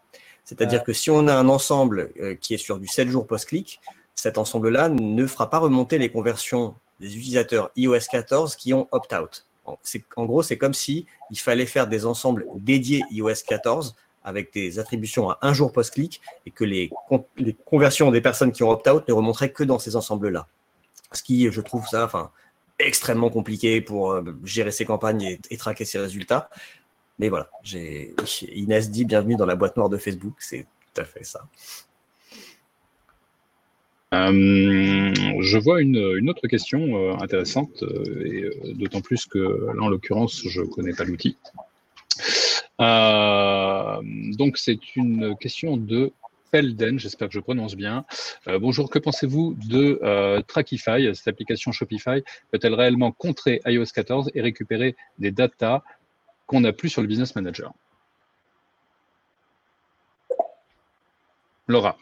C'est-à-dire 0.44 0.84
que 0.84 0.92
si 0.92 1.10
on 1.10 1.26
a 1.26 1.34
un 1.34 1.48
ensemble 1.48 2.12
qui 2.40 2.54
est 2.54 2.58
sur 2.58 2.78
du 2.78 2.86
7 2.86 3.08
jours 3.08 3.26
post-clic, 3.26 3.80
cet 4.14 4.38
ensemble-là 4.38 4.88
ne 4.88 5.26
fera 5.26 5.50
pas 5.50 5.58
remonter 5.58 5.98
les 5.98 6.10
conversions 6.10 6.74
des 7.00 7.16
utilisateurs 7.16 7.70
iOS 7.76 7.98
14 8.10 8.56
qui 8.56 8.72
ont 8.74 8.88
opt-out. 8.92 9.45
En 10.16 10.26
gros, 10.26 10.42
c'est 10.42 10.58
comme 10.58 10.74
si 10.74 11.06
il 11.30 11.38
fallait 11.38 11.66
faire 11.66 11.86
des 11.86 12.06
ensembles 12.06 12.46
dédiés 12.56 13.02
iOS 13.10 13.44
14 13.46 13.96
avec 14.24 14.52
des 14.52 14.78
attributions 14.78 15.30
à 15.30 15.38
un 15.42 15.52
jour 15.52 15.72
post-clic 15.72 16.20
et 16.46 16.50
que 16.50 16.64
les, 16.64 16.90
conversions 17.64 18.10
des 18.10 18.20
personnes 18.20 18.52
qui 18.52 18.62
ont 18.64 18.70
opt-out 18.70 19.06
ne 19.08 19.12
remonteraient 19.12 19.52
que 19.52 19.62
dans 19.62 19.78
ces 19.78 19.94
ensembles-là. 19.94 20.48
Ce 21.12 21.22
qui, 21.22 21.50
je 21.50 21.60
trouve 21.60 21.86
ça 21.86 22.10
extrêmement 22.78 23.30
compliqué 23.30 23.80
pour 23.80 24.12
euh, 24.12 24.22
gérer 24.44 24.70
ses 24.70 24.84
campagnes 24.84 25.22
et, 25.22 25.40
et 25.50 25.56
traquer 25.56 25.84
ses 25.84 25.98
résultats. 25.98 26.50
Mais 27.18 27.28
voilà, 27.28 27.48
Inès 28.52 28.90
dit 28.90 29.04
bienvenue 29.04 29.36
dans 29.36 29.46
la 29.46 29.54
boîte 29.54 29.76
noire 29.76 29.88
de 29.88 29.96
Facebook, 29.96 30.34
c'est 30.38 30.66
tout 30.92 31.00
à 31.00 31.04
fait 31.04 31.24
ça. 31.24 31.46
Euh, 34.16 35.14
je 35.40 35.58
vois 35.58 35.80
une, 35.80 36.28
autre 36.28 36.46
question 36.48 36.96
euh, 36.96 37.16
intéressante, 37.20 37.82
euh, 37.82 38.24
et 38.24 38.74
d'autant 38.74 39.00
plus 39.00 39.26
que 39.26 39.38
là, 39.74 39.82
en 39.82 39.88
l'occurrence, 39.88 40.42
je 40.46 40.60
ne 40.62 40.66
connais 40.66 40.92
pas 40.92 41.04
l'outil. 41.04 41.36
donc, 42.78 44.58
c'est 44.58 44.96
une 44.96 45.36
question 45.38 45.76
de 45.76 46.12
Felden, 46.50 46.98
j'espère 46.98 47.28
que 47.28 47.34
je 47.34 47.40
prononce 47.40 47.74
bien. 47.74 48.04
bonjour, 48.60 48.88
que 48.88 48.98
pensez-vous 48.98 49.56
de 49.68 50.00
Trackify 50.46 51.14
Cette 51.14 51.28
application 51.28 51.72
Shopify 51.72 52.22
peut-elle 52.52 52.74
réellement 52.74 53.10
contrer 53.10 53.60
iOS 53.66 53.86
14 53.92 54.30
et 54.34 54.40
récupérer 54.40 54.94
des 55.18 55.32
datas 55.32 55.82
qu'on 56.46 56.60
n'a 56.60 56.72
plus 56.72 56.88
sur 56.88 57.02
le 57.02 57.08
Business 57.08 57.34
Manager? 57.34 57.72
Laura. 61.66 61.96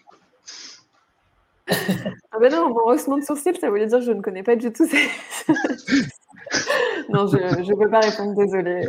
Ah 2.32 2.38
ben 2.40 2.50
non, 2.52 2.68
mon 2.70 2.86
haussement 2.92 3.16
de 3.18 3.24
sourcil, 3.24 3.56
ça 3.60 3.70
voulait 3.70 3.86
dire 3.86 4.00
je 4.00 4.10
ne 4.12 4.20
connais 4.20 4.42
pas 4.42 4.56
du 4.56 4.72
tout 4.72 4.86
ces, 4.86 5.08
non, 7.10 7.26
je 7.26 7.36
ne 7.36 7.78
peux 7.78 7.90
pas 7.90 8.00
répondre, 8.00 8.34
désolé. 8.34 8.86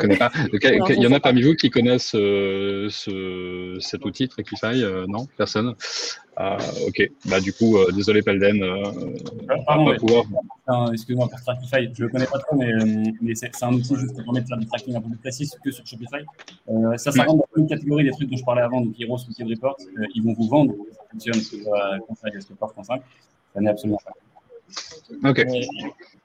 Il 0.89 1.03
y 1.03 1.07
en 1.07 1.11
a 1.11 1.19
parmi 1.19 1.41
vous 1.41 1.53
qui 1.55 1.69
connaissent 1.69 2.15
euh, 2.15 2.87
ce, 2.89 3.77
cet 3.79 4.05
outil 4.05 4.27
Trackify 4.27 4.83
euh, 4.83 5.05
Non 5.07 5.27
Personne? 5.37 5.75
Ah, 6.37 6.57
Ok, 6.87 7.09
bah, 7.25 7.39
du 7.39 7.53
coup, 7.53 7.77
euh, 7.77 7.91
désolé 7.91 8.21
Pelden. 8.21 8.61
Pardon, 9.65 9.93
excuse-moi 10.91 11.29
pour 11.29 11.41
Trackify, 11.41 11.89
je 11.93 12.03
ne 12.03 12.07
le 12.07 12.09
connais 12.09 12.25
pas 12.25 12.39
trop, 12.39 12.57
mais, 12.57 12.71
mais 13.21 13.35
c'est 13.35 13.51
un 13.61 13.73
outil 13.73 13.95
juste 13.95 14.15
qui 14.15 14.21
permet 14.23 14.41
de 14.41 14.47
faire 14.47 14.57
du 14.57 14.65
tracking 14.65 14.95
un 14.95 15.01
peu 15.01 15.09
plus 15.09 15.17
précis 15.17 15.49
que 15.63 15.71
sur 15.71 15.85
Shopify. 15.85 16.25
ça, 16.97 17.11
ça 17.11 17.23
rentre 17.23 17.45
dans 17.55 17.61
une 17.61 17.67
catégorie 17.67 18.03
des 18.03 18.11
trucs 18.11 18.29
dont 18.29 18.37
je 18.37 18.43
parlais 18.43 18.63
avant, 18.63 18.81
donc 18.81 18.95
Heroes 18.99 19.19
ou 19.29 19.33
Kid 19.33 19.47
Report. 19.47 19.77
ils 20.13 20.23
vont 20.23 20.33
vous 20.33 20.47
vendre, 20.47 20.73
ça 20.91 21.03
fonctionne 21.11 21.41
sur 21.41 21.59
Conseil 22.07 22.33
Report 22.49 22.73
5. 22.83 23.01
Ça 23.53 23.61
n'est 23.61 23.69
absolument 23.69 23.99
pas. 24.03 24.11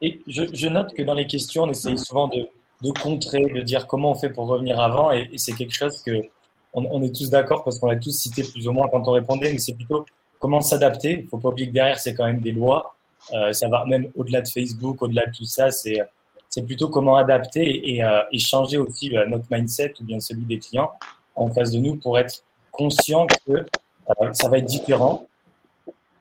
Et, 0.01 0.21
je, 0.27 0.69
note 0.69 0.95
que 0.95 1.03
dans 1.03 1.15
les 1.15 1.27
questions, 1.27 1.65
on 1.65 1.71
essaye 1.71 1.99
souvent 1.99 2.29
de, 2.29 2.49
contrer, 3.03 3.45
de 3.45 3.61
dire 3.61 3.87
comment 3.87 4.13
on 4.13 4.15
fait 4.15 4.31
pour 4.31 4.47
revenir 4.47 4.81
avant, 4.81 5.13
et, 5.13 5.31
c'est 5.37 5.53
quelque 5.53 5.75
chose 5.75 6.03
que 6.03 6.13
on, 6.73 7.03
est 7.03 7.15
tous 7.15 7.31
d'accord 7.31 7.65
parce 7.65 7.79
qu'on 7.79 7.89
l'a 7.89 7.97
tous 7.97 8.17
cité 8.17 8.45
plus 8.45 8.69
ou 8.69 8.73
moins 8.73 8.89
quand 8.89 9.07
on 9.09 9.13
répondait, 9.13 9.53
mais 9.53 9.59
c'est 9.59 9.75
plutôt 9.75 10.07
comment 10.39 10.61
s'adapter. 10.61 11.13
Il 11.13 11.25
ne 11.25 11.29
faut 11.29 11.39
pas 11.39 11.49
oublier 11.49 11.69
que 11.69 11.75
derrière, 11.75 11.99
c'est 11.99 12.15
quand 12.15 12.27
même 12.27 12.41
des 12.41 12.53
lois. 12.53 12.95
Euh, 13.33 13.53
ça 13.53 13.69
va 13.69 13.85
même 13.87 14.09
au-delà 14.15 14.41
de 14.41 14.49
Facebook, 14.49 15.03
au-delà 15.03 15.27
de 15.27 15.33
tout 15.33 15.45
ça, 15.45 15.71
c'est 15.71 15.99
plutôt 16.65 16.89
comment 16.89 17.17
adapter 17.17 17.91
et, 17.93 18.05
euh, 18.05 18.21
changer 18.39 18.79
aussi 18.79 19.17
euh, 19.17 19.27
notre 19.27 19.47
mindset 19.51 19.95
ou 20.01 20.05
bien 20.05 20.21
celui 20.21 20.45
des 20.45 20.59
clients 20.59 20.93
en 21.35 21.49
face 21.51 21.73
de 21.73 21.79
nous 21.79 21.97
pour 21.97 22.19
être 22.19 22.45
conscient 22.71 23.27
que 23.47 23.67
ça 24.33 24.49
va 24.49 24.59
être 24.59 24.65
différent 24.65 25.27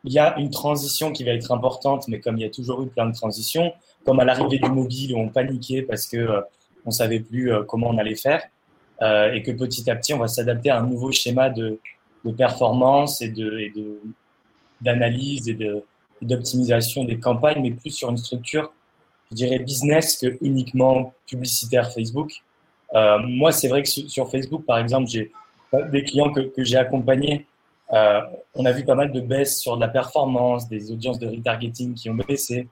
il 0.04 0.14
y 0.14 0.20
a 0.20 0.38
une 0.40 0.50
transition 0.50 1.12
qui 1.12 1.24
va 1.24 1.32
être 1.32 1.52
importante, 1.52 2.08
mais 2.08 2.20
comme 2.20 2.38
il 2.38 2.42
y 2.42 2.46
a 2.46 2.50
toujours 2.50 2.82
eu 2.82 2.88
plein 2.88 3.06
de 3.06 3.14
transitions, 3.14 3.74
comme 4.06 4.20
à 4.20 4.26
l'arrivée 4.26 4.60
du 4.60 4.70
mobile 4.70 5.14
où 5.16 5.20
on 5.20 5.30
paniquait 5.30 5.82
parce 5.82 6.08
que 6.08 6.18
euh, 6.18 6.42
on 6.86 6.92
savait 6.92 7.20
plus 7.20 7.52
euh, 7.52 7.64
comment 7.64 7.90
on 7.90 7.98
allait 7.98 8.16
faire, 8.16 8.44
euh, 9.02 9.34
et 9.34 9.44
que 9.44 9.52
petit 9.52 9.90
à 9.90 9.96
petit 9.96 10.14
on 10.14 10.20
va 10.20 10.28
s'adapter 10.28 10.70
à 10.70 10.80
un 10.80 10.86
nouveau 10.86 11.12
schéma 11.12 11.50
de, 11.50 11.80
de 12.26 12.32
performance 12.32 13.22
et 13.22 13.30
de, 13.30 13.72
d'analyse 14.82 15.48
et 15.50 15.54
de 15.54 15.84
d'optimisation 16.22 17.06
des 17.06 17.18
campagnes, 17.18 17.62
mais 17.62 17.72
plus 17.72 17.92
sur 17.92 18.10
une 18.10 18.18
structure, 18.18 18.74
je 19.32 19.36
dirais 19.38 19.60
business 19.60 20.18
que 20.18 20.38
uniquement 20.42 21.14
publicitaire 21.26 21.94
Facebook. 21.94 22.34
Euh, 22.94 23.20
moi, 23.20 23.54
c'est 23.54 23.70
vrai 23.70 23.84
que 23.84 23.88
sur, 23.88 24.30
Facebook, 24.30 24.66
par 24.66 24.80
exemple, 24.80 25.08
j'ai 25.10 25.32
des 25.92 26.04
clients 26.04 26.32
que, 26.32 26.42
que 26.42 26.64
j'ai 26.66 26.76
accompagnés 26.76 27.46
euh, 27.92 28.22
on 28.54 28.66
a 28.66 28.72
vu 28.72 28.86
pas 28.86 28.96
mal 28.96 29.12
de 29.12 29.22
baisses 29.22 29.60
sur 29.60 29.76
la 29.76 29.88
performance, 29.88 30.68
des 30.68 30.92
audiences 30.92 31.20
de 31.20 31.28
retargeting 31.28 31.96
qui 31.96 32.10
ont 32.10 32.16
baissé 32.16 32.68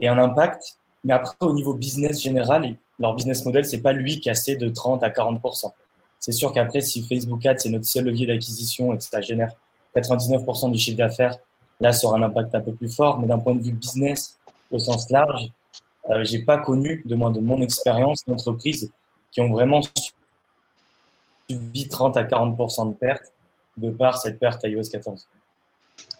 et 0.00 0.08
un 0.08 0.18
impact. 0.18 0.78
Mais 1.04 1.12
après, 1.12 1.36
au 1.40 1.52
niveau 1.52 1.74
business 1.74 2.20
général, 2.20 2.76
leur 2.98 3.14
business 3.14 3.44
model, 3.44 3.64
c'est 3.64 3.80
pas 3.80 3.92
lui 3.92 4.20
assez 4.26 4.56
de 4.56 4.68
30 4.68 5.02
à 5.02 5.10
40% 5.10 5.70
C'est 6.18 6.32
sûr 6.32 6.52
qu'après, 6.52 6.80
si 6.80 7.06
Facebook 7.06 7.44
Ads, 7.46 7.58
c'est 7.58 7.68
notre 7.68 7.84
seul 7.84 8.04
levier 8.04 8.26
d'acquisition 8.26 8.92
et 8.92 8.96
que 8.96 9.04
ça 9.04 9.20
génère 9.20 9.52
99% 9.94 10.72
du 10.72 10.78
chiffre 10.78 10.98
d'affaires, 10.98 11.38
là, 11.80 11.92
ça 11.92 12.08
aura 12.08 12.18
un 12.18 12.22
impact 12.22 12.54
un 12.54 12.60
peu 12.60 12.72
plus 12.72 12.88
fort. 12.88 13.20
Mais 13.20 13.26
d'un 13.26 13.38
point 13.38 13.54
de 13.54 13.62
vue 13.62 13.72
business, 13.72 14.36
au 14.70 14.78
sens 14.78 15.08
large, 15.10 15.48
euh, 16.10 16.24
j'ai 16.24 16.40
pas 16.40 16.58
connu, 16.58 17.02
de 17.04 17.14
moins 17.14 17.30
de 17.30 17.40
mon 17.40 17.60
expérience, 17.60 18.24
d'entreprises 18.26 18.90
qui 19.30 19.40
ont 19.40 19.50
vraiment 19.50 19.80
subi 21.48 21.88
30 21.88 22.16
à 22.16 22.24
40% 22.24 22.90
de 22.90 22.94
pertes 22.94 23.32
de 23.76 23.90
par 23.90 24.18
cette 24.18 24.38
perte 24.38 24.64
iOS 24.64 24.88
14. 24.90 25.28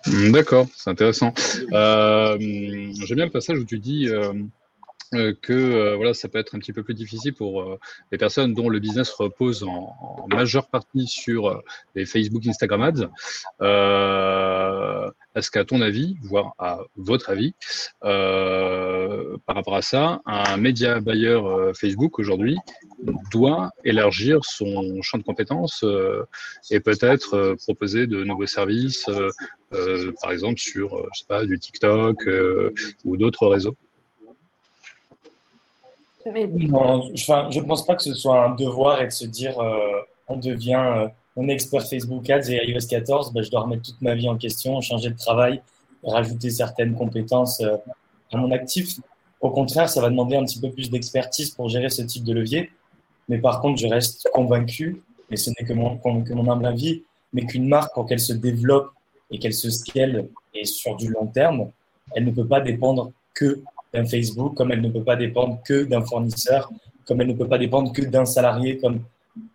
Hmm, 0.06 0.32
d'accord, 0.32 0.66
c'est 0.76 0.90
intéressant. 0.90 1.32
Euh, 1.72 2.36
J'aime 2.38 3.16
bien 3.16 3.26
le 3.26 3.30
passage 3.30 3.58
où 3.58 3.64
tu 3.64 3.78
dis 3.78 4.08
euh, 4.08 4.32
que 5.12 5.52
euh, 5.52 5.96
voilà, 5.96 6.14
ça 6.14 6.28
peut 6.28 6.38
être 6.38 6.54
un 6.54 6.58
petit 6.58 6.72
peu 6.72 6.82
plus 6.82 6.94
difficile 6.94 7.34
pour 7.34 7.62
euh, 7.62 7.78
les 8.12 8.18
personnes 8.18 8.54
dont 8.54 8.68
le 8.68 8.78
business 8.78 9.10
repose 9.10 9.62
en, 9.62 9.94
en 10.00 10.26
majeure 10.28 10.68
partie 10.68 11.06
sur 11.06 11.62
les 11.94 12.06
Facebook, 12.06 12.46
Instagram 12.46 12.82
ads. 12.82 13.10
Est-ce 15.34 15.50
qu'à 15.50 15.64
ton 15.64 15.82
avis, 15.82 16.16
voire 16.22 16.54
à 16.58 16.80
votre 16.96 17.28
avis, 17.30 17.54
par 18.00 19.54
rapport 19.54 19.76
à 19.76 19.82
ça, 19.82 20.22
un 20.24 20.56
média 20.56 21.00
buyer 21.00 21.38
Facebook 21.78 22.18
aujourd'hui 22.18 22.56
doit 23.30 23.70
élargir 23.84 24.44
son 24.44 25.02
champ 25.02 25.18
de 25.18 25.22
compétences 25.22 25.84
et 26.70 26.80
peut-être 26.80 27.56
proposer 27.64 28.06
de 28.06 28.24
nouveaux 28.24 28.46
services, 28.46 29.10
par 29.70 30.32
exemple 30.32 30.58
sur 30.58 30.96
je 31.12 31.18
sais 31.20 31.26
pas, 31.28 31.44
du 31.44 31.58
TikTok 31.58 32.26
ou 33.04 33.16
d'autres 33.18 33.46
réseaux? 33.46 33.76
Non, 36.26 37.10
je 37.14 37.60
ne 37.60 37.64
pense 37.64 37.86
pas 37.86 37.94
que 37.94 38.02
ce 38.02 38.14
soit 38.14 38.44
un 38.44 38.54
devoir 38.54 39.00
et 39.00 39.06
de 39.06 39.12
se 39.12 39.26
dire 39.26 39.58
euh, 39.60 40.00
on 40.28 40.36
devient 40.36 40.82
euh, 40.96 41.08
on 41.36 41.48
expert 41.48 41.86
Facebook 41.86 42.28
Ads 42.28 42.50
et 42.50 42.70
iOS 42.70 42.86
14, 42.88 43.32
ben, 43.32 43.42
je 43.42 43.50
dois 43.50 43.60
remettre 43.60 43.82
toute 43.82 44.00
ma 44.00 44.14
vie 44.14 44.28
en 44.28 44.36
question, 44.36 44.80
changer 44.80 45.10
de 45.10 45.16
travail, 45.16 45.62
rajouter 46.02 46.50
certaines 46.50 46.94
compétences 46.94 47.60
euh, 47.60 47.76
à 48.32 48.38
mon 48.38 48.50
actif. 48.50 48.98
Au 49.40 49.50
contraire, 49.50 49.88
ça 49.88 50.00
va 50.00 50.08
demander 50.08 50.36
un 50.36 50.44
petit 50.44 50.60
peu 50.60 50.70
plus 50.70 50.90
d'expertise 50.90 51.50
pour 51.50 51.68
gérer 51.68 51.90
ce 51.90 52.02
type 52.02 52.24
de 52.24 52.32
levier. 52.32 52.70
Mais 53.28 53.38
par 53.38 53.60
contre, 53.60 53.78
je 53.78 53.86
reste 53.86 54.28
convaincu, 54.32 55.02
et 55.30 55.36
ce 55.36 55.50
n'est 55.50 55.66
que 55.66 55.74
mon, 55.74 55.98
que 55.98 56.32
mon 56.32 56.50
humble 56.50 56.66
avis, 56.66 57.02
mais 57.32 57.44
qu'une 57.44 57.68
marque, 57.68 57.92
pour 57.94 58.06
qu'elle 58.06 58.20
se 58.20 58.32
développe 58.32 58.90
et 59.30 59.38
qu'elle 59.38 59.54
se 59.54 59.68
scale 59.68 60.28
et 60.54 60.64
sur 60.64 60.96
du 60.96 61.08
long 61.08 61.26
terme, 61.26 61.70
elle 62.14 62.24
ne 62.24 62.30
peut 62.30 62.46
pas 62.46 62.60
dépendre 62.60 63.12
que 63.34 63.62
Facebook, 64.04 64.54
comme 64.54 64.72
elle 64.72 64.82
ne 64.82 64.90
peut 64.90 65.02
pas 65.02 65.16
dépendre 65.16 65.60
que 65.64 65.84
d'un 65.84 66.04
fournisseur, 66.04 66.70
comme 67.06 67.20
elle 67.20 67.28
ne 67.28 67.34
peut 67.34 67.48
pas 67.48 67.58
dépendre 67.58 67.92
que 67.92 68.02
d'un 68.02 68.26
salarié. 68.26 68.78
Comme 68.78 69.00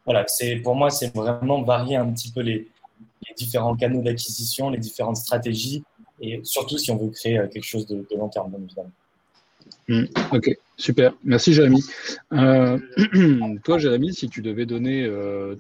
voilà, 0.05 0.25
pour 0.63 0.75
moi, 0.75 0.89
c'est 0.89 1.13
vraiment 1.15 1.61
varier 1.61 1.97
un 1.97 2.11
petit 2.11 2.31
peu 2.31 2.41
les, 2.41 2.67
différents 3.37 3.75
canaux 3.75 4.01
d'acquisition, 4.01 4.69
les 4.69 4.77
différentes 4.77 5.15
stratégies, 5.15 5.83
et 6.19 6.41
surtout 6.43 6.77
si 6.77 6.91
on 6.91 6.97
veut 6.97 7.11
créer 7.11 7.37
euh, 7.37 7.47
quelque 7.47 7.63
chose 7.63 7.87
de, 7.87 8.05
long 8.17 8.27
terme, 8.27 8.53
évidemment. 8.61 8.91
Hmm, 9.87 10.03
ok, 10.33 10.57
super. 10.75 11.13
Merci, 11.23 11.53
Jérémy. 11.53 11.81
Euh, 12.33 12.77
toi, 13.63 13.77
Jérémy, 13.77 14.13
si 14.13 14.27
tu 14.27 14.41
devais 14.41 14.65
donner 14.65 15.05
euh, 15.05 15.55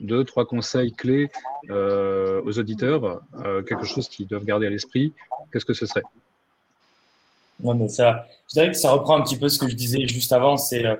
deux, 0.00 0.22
trois 0.24 0.46
conseils 0.46 0.92
clés 0.92 1.30
aux 1.68 2.58
auditeurs, 2.58 3.22
quelque 3.66 3.84
chose 3.84 4.08
qu'ils 4.08 4.26
doivent 4.26 4.44
garder 4.44 4.66
à 4.66 4.70
l'esprit, 4.70 5.12
qu'est-ce 5.52 5.64
que 5.64 5.74
ce 5.74 5.86
serait? 5.86 6.02
Non, 7.62 7.74
mais 7.74 7.88
ça, 7.88 8.26
je 8.48 8.54
dirais 8.54 8.68
que 8.68 8.76
ça 8.76 8.90
reprend 8.92 9.18
un 9.18 9.22
petit 9.22 9.36
peu 9.36 9.48
ce 9.48 9.58
que 9.58 9.68
je 9.68 9.74
disais 9.74 10.06
juste 10.06 10.32
avant, 10.32 10.56
c'est 10.56 10.84
euh, 10.86 10.96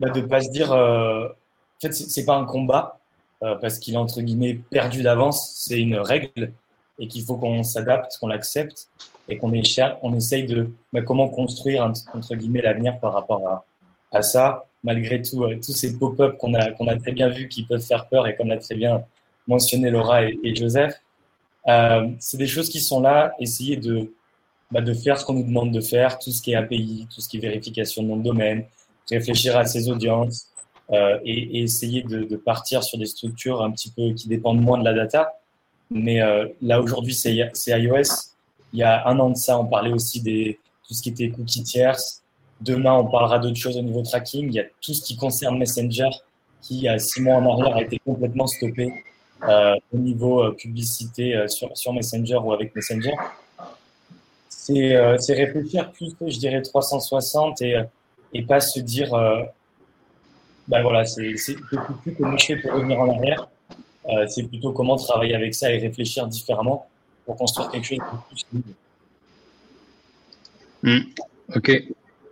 bah, 0.00 0.10
de 0.10 0.20
ne 0.20 0.26
pas 0.26 0.40
se 0.40 0.50
dire, 0.50 0.72
euh, 0.72 1.28
en 1.28 1.80
fait, 1.80 1.92
c'est 1.92 2.24
pas 2.24 2.36
un 2.36 2.44
combat, 2.44 2.98
euh, 3.42 3.54
parce 3.56 3.78
qu'il 3.78 3.94
est 3.94 3.98
entre 3.98 4.20
guillemets 4.20 4.54
perdu 4.70 5.02
d'avance, 5.02 5.54
c'est 5.56 5.78
une 5.78 5.96
règle, 5.96 6.52
et 6.98 7.06
qu'il 7.08 7.24
faut 7.24 7.36
qu'on 7.36 7.62
s'adapte, 7.62 8.18
qu'on 8.18 8.28
l'accepte, 8.28 8.88
et 9.28 9.36
qu'on 9.38 9.52
on 10.02 10.14
essaye 10.14 10.46
de 10.46 10.70
bah, 10.92 11.02
comment 11.02 11.28
construire 11.28 11.84
entre 12.14 12.34
guillemets 12.34 12.62
l'avenir 12.62 12.98
par 12.98 13.12
rapport 13.12 13.46
à, 13.46 13.64
à 14.12 14.22
ça, 14.22 14.64
malgré 14.82 15.20
tout, 15.22 15.46
tous 15.56 15.72
ces 15.72 15.98
pop-up 15.98 16.38
qu'on 16.38 16.54
a, 16.54 16.70
qu'on 16.72 16.88
a 16.88 16.96
très 16.96 17.12
bien 17.12 17.28
vus 17.28 17.48
qui 17.48 17.64
peuvent 17.64 17.84
faire 17.84 18.08
peur, 18.08 18.26
et 18.26 18.36
comme 18.36 18.48
l'a 18.48 18.58
très 18.58 18.74
bien 18.74 19.04
mentionné 19.46 19.90
Laura 19.90 20.24
et, 20.24 20.38
et 20.42 20.54
Joseph, 20.54 20.94
c'est 22.18 22.38
des 22.38 22.46
choses 22.46 22.70
qui 22.70 22.80
sont 22.80 23.00
là, 23.00 23.34
essayer 23.38 23.76
de 23.76 24.10
bah, 24.70 24.80
de 24.80 24.92
faire 24.94 25.18
ce 25.18 25.24
qu'on 25.24 25.34
nous 25.34 25.44
demande 25.44 25.72
de 25.72 25.80
faire, 25.80 26.18
tout 26.18 26.30
ce 26.30 26.42
qui 26.42 26.52
est 26.52 26.56
API, 26.56 27.06
tout 27.14 27.20
ce 27.20 27.28
qui 27.28 27.38
est 27.38 27.40
vérification 27.40 28.02
de 28.02 28.08
nom 28.08 28.16
de 28.16 28.22
domaine, 28.22 28.64
réfléchir 29.10 29.56
à 29.56 29.64
ses 29.64 29.88
audiences 29.88 30.48
euh, 30.90 31.18
et, 31.24 31.58
et, 31.58 31.62
essayer 31.62 32.02
de, 32.02 32.24
de, 32.24 32.36
partir 32.36 32.82
sur 32.82 32.98
des 32.98 33.06
structures 33.06 33.62
un 33.62 33.70
petit 33.70 33.90
peu 33.90 34.12
qui 34.14 34.28
dépendent 34.28 34.60
moins 34.60 34.78
de 34.78 34.84
la 34.84 34.94
data. 34.94 35.34
Mais 35.90 36.20
euh, 36.20 36.46
là, 36.60 36.80
aujourd'hui, 36.80 37.14
c'est 37.14 37.34
iOS. 37.34 38.34
Il 38.72 38.80
y 38.80 38.82
a 38.82 39.06
un 39.08 39.18
an 39.18 39.30
de 39.30 39.36
ça, 39.36 39.58
on 39.58 39.66
parlait 39.66 39.92
aussi 39.92 40.20
des 40.20 40.58
tout 40.86 40.94
ce 40.94 41.02
qui 41.02 41.10
était 41.10 41.28
cookies 41.30 41.62
tierces. 41.62 42.22
Demain, 42.60 42.94
on 42.94 43.06
parlera 43.06 43.38
d'autres 43.38 43.56
choses 43.56 43.76
au 43.76 43.82
niveau 43.82 44.02
tracking. 44.02 44.48
Il 44.48 44.54
y 44.54 44.60
a 44.60 44.64
tout 44.80 44.94
ce 44.94 45.02
qui 45.02 45.16
concerne 45.16 45.58
Messenger 45.58 46.08
qui, 46.60 46.76
il 46.76 46.82
y 46.82 46.88
a 46.88 46.98
six 46.98 47.20
mois 47.20 47.36
en 47.36 47.60
arrière, 47.60 47.76
a 47.76 47.82
été 47.82 47.98
complètement 47.98 48.46
stoppé 48.46 48.92
euh, 49.48 49.76
au 49.92 49.98
niveau 49.98 50.42
euh, 50.42 50.52
publicité 50.52 51.36
euh, 51.36 51.46
sur, 51.46 51.76
sur 51.76 51.92
Messenger 51.92 52.36
ou 52.36 52.52
avec 52.52 52.74
Messenger. 52.74 53.12
Euh, 54.70 55.16
c'est 55.18 55.34
réfléchir 55.34 55.90
plus, 55.92 56.14
je 56.20 56.38
dirais, 56.38 56.62
360 56.62 57.62
et, 57.62 57.80
et 58.34 58.42
pas 58.42 58.60
se 58.60 58.80
dire, 58.80 59.14
euh, 59.14 59.42
ben 60.66 60.82
voilà, 60.82 61.04
c'est 61.06 61.34
plus 62.02 62.14
comment 62.16 62.36
je 62.36 62.46
fais 62.46 62.56
pour 62.56 62.72
revenir 62.72 63.00
en 63.00 63.16
arrière. 63.16 63.48
Euh, 64.08 64.26
c'est 64.28 64.42
plutôt 64.44 64.72
comment 64.72 64.96
travailler 64.96 65.34
avec 65.34 65.54
ça 65.54 65.70
et 65.72 65.78
réfléchir 65.78 66.26
différemment 66.26 66.86
pour 67.24 67.36
construire 67.36 67.70
quelque 67.70 67.86
chose 67.86 67.98
de 67.98 68.60
plus. 68.60 68.62
Mmh. 70.82 71.00
Ok. 71.56 71.82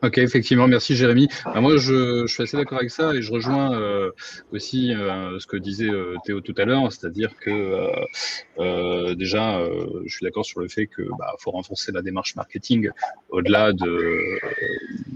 Ok, 0.07 0.19
effectivement, 0.19 0.69
merci 0.69 0.95
Jérémy. 0.95 1.27
Bah, 1.45 1.61
moi, 1.61 1.77
je, 1.79 2.29
suis 2.29 2.41
assez 2.41 2.57
d'accord 2.57 2.79
avec 2.79 2.93
ça 2.93 3.13
et 3.13 3.23
je 3.23 3.33
rejoins 3.33 3.77
euh, 3.77 4.13
aussi 4.53 4.95
euh, 4.95 5.41
ce 5.41 5.49
que 5.49 5.57
disait 5.57 5.91
euh, 5.91 6.15
Théo 6.25 6.41
tout 6.41 6.55
à 6.59 6.65
l'heure, 6.65 6.93
c'est-à-dire 6.93 7.35
que 7.41 7.91
déjà, 9.15 9.61
je 10.05 10.15
suis 10.15 10.25
d'accord 10.25 10.45
sur 10.45 10.61
le 10.61 10.69
fait 10.69 10.87
que 10.87 11.03
bah, 11.19 11.35
faut 11.41 11.51
renforcer 11.51 11.91
la 11.91 12.03
démarche 12.03 12.37
marketing 12.37 12.91
au-delà 13.31 13.73
de, 13.73 14.39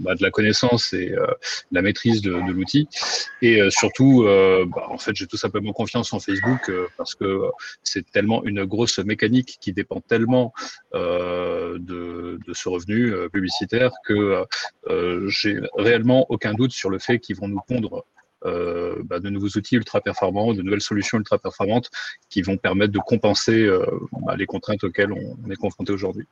bah, 0.01 0.15
de 0.15 0.21
la 0.21 0.31
connaissance 0.31 0.93
et 0.93 1.15
la 1.71 1.81
maîtrise 1.81 2.21
de, 2.21 2.31
l'outil. 2.31 2.87
Et 3.41 3.59
surtout, 3.69 4.23
bah, 4.23 4.87
en 4.89 4.97
fait, 4.97 5.15
j'ai 5.15 5.27
tout 5.27 5.37
simplement 5.37 5.73
confiance 5.73 6.13
en 6.13 6.19
Facebook 6.19 6.71
parce 6.97 7.15
que 7.15 7.41
c'est 7.83 8.09
tellement 8.11 8.43
une 8.43 8.65
grosse 8.65 8.99
mécanique 8.99 9.57
qui 9.59 9.73
dépend 9.73 10.01
tellement 10.01 10.53
de, 10.93 12.39
ce 12.53 12.69
revenu 12.69 13.13
publicitaire 13.31 13.91
que 14.05 14.45
euh, 14.87 15.27
j'ai 15.27 15.59
réellement 15.75 16.25
aucun 16.29 16.53
doute 16.53 16.71
sur 16.71 16.89
le 16.89 16.99
fait 16.99 17.19
qu'ils 17.19 17.35
vont 17.35 17.47
nous 17.47 17.61
pondre 17.67 18.05
euh, 18.45 19.01
bah, 19.03 19.19
de 19.19 19.29
nouveaux 19.29 19.49
outils 19.49 19.75
ultra 19.75 20.01
performants, 20.01 20.53
de 20.53 20.63
nouvelles 20.63 20.81
solutions 20.81 21.19
ultra 21.19 21.37
performantes 21.37 21.91
qui 22.29 22.41
vont 22.41 22.57
permettre 22.57 22.91
de 22.91 22.99
compenser 22.99 23.63
euh, 23.65 23.85
les 24.35 24.47
contraintes 24.47 24.83
auxquelles 24.83 25.11
on, 25.11 25.51
est 25.51 25.55
confronté 25.55 25.93
aujourd'hui. 25.93 26.27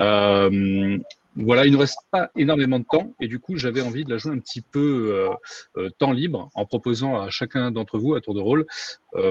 Euh, 0.00 0.98
voilà, 1.36 1.66
il 1.66 1.72
ne 1.72 1.76
reste 1.76 1.98
pas 2.10 2.30
énormément 2.36 2.78
de 2.78 2.84
temps 2.84 3.14
et 3.20 3.28
du 3.28 3.38
coup, 3.38 3.56
j'avais 3.56 3.80
envie 3.80 4.04
de 4.04 4.10
la 4.10 4.18
jouer 4.18 4.32
un 4.32 4.38
petit 4.38 4.62
peu 4.62 5.28
euh, 5.76 5.90
temps 5.98 6.12
libre 6.12 6.50
en 6.54 6.66
proposant 6.66 7.20
à 7.20 7.30
chacun 7.30 7.70
d'entre 7.70 7.98
vous, 7.98 8.14
à 8.14 8.20
tour 8.20 8.34
de 8.34 8.40
rôle, 8.40 8.66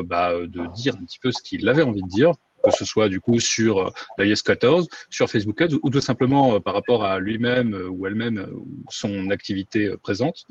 bah, 0.04 0.34
de 0.34 0.74
dire 0.74 0.96
un 0.96 1.06
petit 1.06 1.20
peu 1.20 1.32
ce 1.32 1.42
qu'il 1.42 1.68
avait 1.68 1.84
envie 1.84 2.02
de 2.02 2.08
dire 2.08 2.34
que 2.64 2.72
ce 2.72 2.86
soit 2.86 3.10
du 3.10 3.20
coup 3.20 3.40
sur 3.40 3.80
euh, 3.80 3.90
l'iOS 4.18 4.44
14, 4.46 4.88
sur 5.10 5.30
Facebook 5.30 5.62
Ads 5.62 5.76
ou 5.82 5.90
tout 5.90 6.02
simplement 6.02 6.56
euh, 6.56 6.60
par 6.60 6.74
rapport 6.74 7.04
à 7.04 7.20
lui-même 7.20 7.74
euh, 7.74 7.90
ou 7.90 8.06
elle-même 8.06 8.48
son 8.90 9.30
activité 9.30 9.96
présente. 10.02 10.46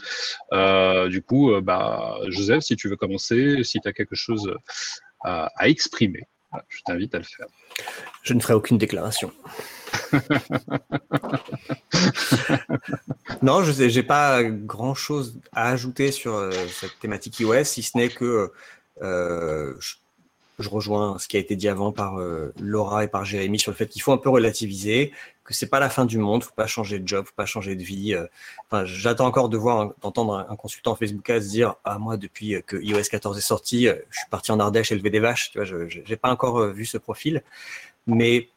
du 1.08 1.22
coup, 1.22 1.52
bah, 1.60 2.18
Joseph, 2.28 2.62
si 2.62 2.76
tu 2.76 2.88
veux 2.88 2.96
commencer, 2.96 3.62
si 3.64 3.80
tu 3.80 3.88
as 3.88 3.92
quelque 3.92 4.14
chose 4.14 4.52
à, 5.24 5.50
exprimer, 5.62 6.22
je 6.68 6.80
t'invite 6.84 7.14
à 7.14 7.18
le 7.18 7.24
faire. 7.24 7.46
Je 8.22 8.34
ne 8.34 8.40
ferai 8.40 8.54
aucune 8.54 8.78
déclaration. 8.78 9.32
non, 13.42 13.62
je 13.62 13.84
n'ai 13.84 14.02
pas 14.02 14.42
grand-chose 14.44 15.38
à 15.52 15.70
ajouter 15.70 16.12
sur 16.12 16.50
cette 16.70 16.98
thématique 17.00 17.40
iOS, 17.40 17.64
si 17.64 17.82
ce 17.82 17.96
n'est 17.96 18.08
que 18.08 18.52
je 20.58 20.68
rejoins 20.68 21.18
ce 21.18 21.28
qui 21.28 21.36
a 21.36 21.40
été 21.40 21.56
dit 21.56 21.68
avant 21.68 21.92
par 21.92 22.18
euh, 22.18 22.52
Laura 22.60 23.04
et 23.04 23.08
par 23.08 23.24
Jérémy 23.24 23.58
sur 23.58 23.70
le 23.70 23.76
fait 23.76 23.86
qu'il 23.86 24.02
faut 24.02 24.12
un 24.12 24.18
peu 24.18 24.28
relativiser, 24.28 25.12
que 25.48 25.54
c'est 25.54 25.68
pas 25.68 25.80
la 25.80 25.88
fin 25.88 26.04
du 26.04 26.18
monde, 26.18 26.44
faut 26.44 26.52
pas 26.54 26.66
changer 26.66 26.98
de 26.98 27.08
job, 27.08 27.24
faut 27.24 27.34
pas 27.34 27.46
changer 27.46 27.74
de 27.74 27.82
vie. 27.82 28.12
Euh. 28.12 28.26
Enfin, 28.66 28.84
j'attends 28.84 29.24
encore 29.24 29.48
de 29.48 29.56
voir, 29.56 29.94
d'entendre 30.02 30.46
un, 30.46 30.56
consultant 30.56 30.94
Facebook 30.94 31.26
se 31.26 31.48
dire 31.48 31.76
ah 31.84 31.98
moi 31.98 32.18
depuis 32.18 32.62
que 32.66 32.76
iOS 32.76 33.04
14 33.10 33.38
est 33.38 33.40
sorti, 33.40 33.88
euh, 33.88 33.94
je 34.10 34.18
suis 34.18 34.28
parti 34.28 34.52
en 34.52 34.60
Ardèche 34.60 34.92
élever 34.92 35.08
des 35.08 35.20
vaches. 35.20 35.50
Tu 35.50 35.56
vois, 35.56 35.64
je 35.64 35.76
n'ai 36.06 36.16
pas 36.16 36.30
encore 36.30 36.66
vu 36.66 36.84
ce 36.84 36.98
profil, 36.98 37.42
mais 38.06 38.50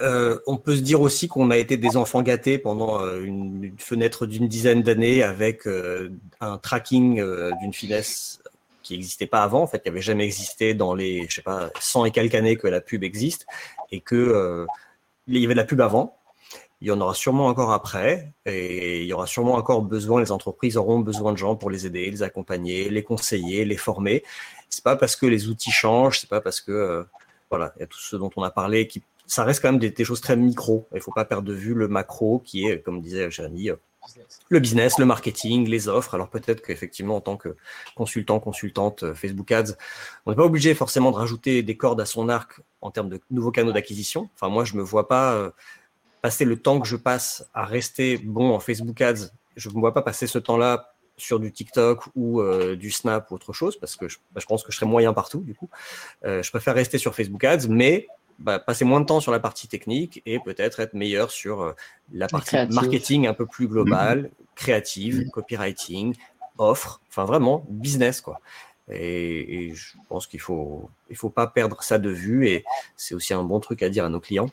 on 0.00 0.56
peut 0.56 0.74
se 0.74 0.80
dire 0.80 1.00
aussi 1.00 1.28
qu'on 1.28 1.52
a 1.52 1.56
été 1.56 1.76
des 1.76 1.96
enfants 1.96 2.22
gâtés 2.22 2.58
pendant 2.58 2.98
une, 3.20 3.72
fenêtre 3.78 4.26
d'une 4.26 4.48
dizaine 4.48 4.82
d'années 4.82 5.22
avec 5.22 5.68
un 6.40 6.58
tracking 6.58 7.22
d'une 7.60 7.72
finesse 7.72 8.42
qui 8.82 8.94
n'existait 8.94 9.26
pas 9.26 9.42
avant, 9.42 9.62
en 9.62 9.66
fait, 9.66 9.80
qui 9.80 9.88
n'avait 9.88 10.02
jamais 10.02 10.24
existé 10.24 10.74
dans 10.74 10.94
les, 10.94 11.26
je 11.28 11.36
sais 11.36 11.42
pas, 11.42 11.70
100 11.78 12.06
et 12.06 12.10
quelques 12.10 12.34
années 12.34 12.56
que 12.56 12.66
la 12.66 12.80
pub 12.80 13.04
existe, 13.04 13.46
et 13.90 14.00
que 14.00 14.16
euh, 14.16 14.66
il 15.26 15.38
y 15.38 15.44
avait 15.44 15.54
de 15.54 15.60
la 15.60 15.64
pub 15.64 15.80
avant. 15.80 16.18
Il 16.80 16.88
y 16.88 16.90
en 16.90 17.00
aura 17.00 17.14
sûrement 17.14 17.46
encore 17.46 17.72
après, 17.72 18.34
et 18.44 19.02
il 19.02 19.06
y 19.06 19.12
aura 19.12 19.28
sûrement 19.28 19.54
encore 19.54 19.82
besoin. 19.82 20.20
Les 20.20 20.32
entreprises 20.32 20.76
auront 20.76 20.98
besoin 20.98 21.32
de 21.32 21.38
gens 21.38 21.54
pour 21.54 21.70
les 21.70 21.86
aider, 21.86 22.10
les 22.10 22.24
accompagner, 22.24 22.88
les 22.90 23.04
conseiller, 23.04 23.64
les 23.64 23.76
former. 23.76 24.24
C'est 24.68 24.82
pas 24.82 24.96
parce 24.96 25.14
que 25.14 25.26
les 25.26 25.48
outils 25.48 25.70
changent, 25.70 26.18
c'est 26.18 26.28
pas 26.28 26.40
parce 26.40 26.60
que 26.60 26.72
euh, 26.72 27.04
voilà, 27.50 27.72
il 27.76 27.80
y 27.80 27.82
a 27.84 27.86
tout 27.86 28.00
ce 28.00 28.16
dont 28.16 28.30
on 28.36 28.42
a 28.42 28.50
parlé 28.50 28.88
qui 28.88 29.02
ça 29.26 29.44
reste 29.44 29.62
quand 29.62 29.70
même 29.70 29.80
des, 29.80 29.90
des 29.90 30.04
choses 30.04 30.20
très 30.20 30.36
micro. 30.36 30.86
Il 30.94 31.00
faut 31.00 31.12
pas 31.12 31.24
perdre 31.24 31.48
de 31.48 31.54
vue 31.54 31.72
le 31.72 31.88
macro 31.88 32.40
qui 32.44 32.66
est, 32.66 32.82
comme 32.82 33.00
disait 33.00 33.30
Jérémy, 33.30 33.70
le 34.48 34.60
business, 34.60 34.98
le 34.98 35.06
marketing, 35.06 35.68
les 35.68 35.88
offres. 35.88 36.14
Alors 36.14 36.28
peut-être 36.28 36.60
qu'effectivement, 36.62 37.16
en 37.16 37.20
tant 37.20 37.36
que 37.36 37.56
consultant, 37.94 38.40
consultante 38.40 39.04
euh, 39.04 39.14
Facebook 39.14 39.50
Ads, 39.52 39.76
on 40.26 40.30
n'est 40.30 40.36
pas 40.36 40.44
obligé 40.44 40.74
forcément 40.74 41.10
de 41.10 41.16
rajouter 41.16 41.62
des 41.62 41.76
cordes 41.76 42.00
à 42.00 42.06
son 42.06 42.28
arc 42.28 42.60
en 42.82 42.90
termes 42.90 43.08
de 43.08 43.20
nouveaux 43.30 43.50
canaux 43.50 43.72
d'acquisition. 43.72 44.28
Enfin, 44.34 44.48
moi, 44.48 44.64
je 44.64 44.76
me 44.76 44.82
vois 44.82 45.08
pas 45.08 45.34
euh, 45.34 45.50
passer 46.20 46.44
le 46.44 46.56
temps 46.56 46.80
que 46.80 46.86
je 46.86 46.96
passe 46.96 47.48
à 47.54 47.64
rester 47.64 48.18
bon 48.18 48.54
en 48.54 48.60
Facebook 48.60 49.00
Ads. 49.00 49.30
Je 49.56 49.68
ne 49.68 49.74
me 49.74 49.80
vois 49.80 49.94
pas 49.94 50.02
passer 50.02 50.26
ce 50.26 50.38
temps-là 50.38 50.94
sur 51.16 51.40
du 51.40 51.52
TikTok 51.52 52.04
ou 52.14 52.40
euh, 52.40 52.76
du 52.76 52.90
Snap 52.90 53.30
ou 53.30 53.34
autre 53.34 53.52
chose 53.52 53.78
parce 53.78 53.96
que 53.96 54.08
je, 54.08 54.18
bah, 54.32 54.40
je, 54.40 54.46
pense 54.46 54.62
que 54.62 54.72
je 54.72 54.76
serais 54.76 54.86
moyen 54.86 55.12
partout 55.12 55.40
du 55.40 55.54
coup. 55.54 55.68
je 56.24 56.50
préfère 56.50 56.74
rester 56.74 56.98
sur 56.98 57.14
Facebook 57.14 57.44
Ads, 57.44 57.68
mais 57.68 58.08
bah, 58.42 58.58
passer 58.58 58.84
moins 58.84 59.00
de 59.00 59.06
temps 59.06 59.20
sur 59.20 59.30
la 59.30 59.38
partie 59.38 59.68
technique 59.68 60.20
et 60.26 60.40
peut-être 60.40 60.80
être 60.80 60.94
meilleur 60.94 61.30
sur 61.30 61.62
euh, 61.62 61.72
la 62.12 62.26
partie 62.26 62.56
marketing 62.70 63.26
un 63.26 63.34
peu 63.34 63.46
plus 63.46 63.68
globale, 63.68 64.22
mhm. 64.22 64.30
créative, 64.56 65.18
mhm. 65.20 65.30
copywriting, 65.30 66.14
offre, 66.58 67.00
enfin 67.08 67.24
vraiment 67.24 67.64
business 67.68 68.20
quoi. 68.20 68.40
Et, 68.90 69.72
je 69.74 69.94
pense 70.08 70.26
qu'il 70.26 70.40
faut 70.40 70.90
il 71.08 71.16
faut 71.16 71.30
pas 71.30 71.46
perdre 71.46 71.82
ça 71.82 71.98
de 71.98 72.10
vue 72.10 72.48
et 72.48 72.64
c'est 72.96 73.14
aussi 73.14 73.32
un 73.32 73.44
bon 73.44 73.60
truc 73.60 73.82
à 73.82 73.88
dire 73.88 74.04
à 74.04 74.08
nos 74.08 74.20
clients 74.20 74.50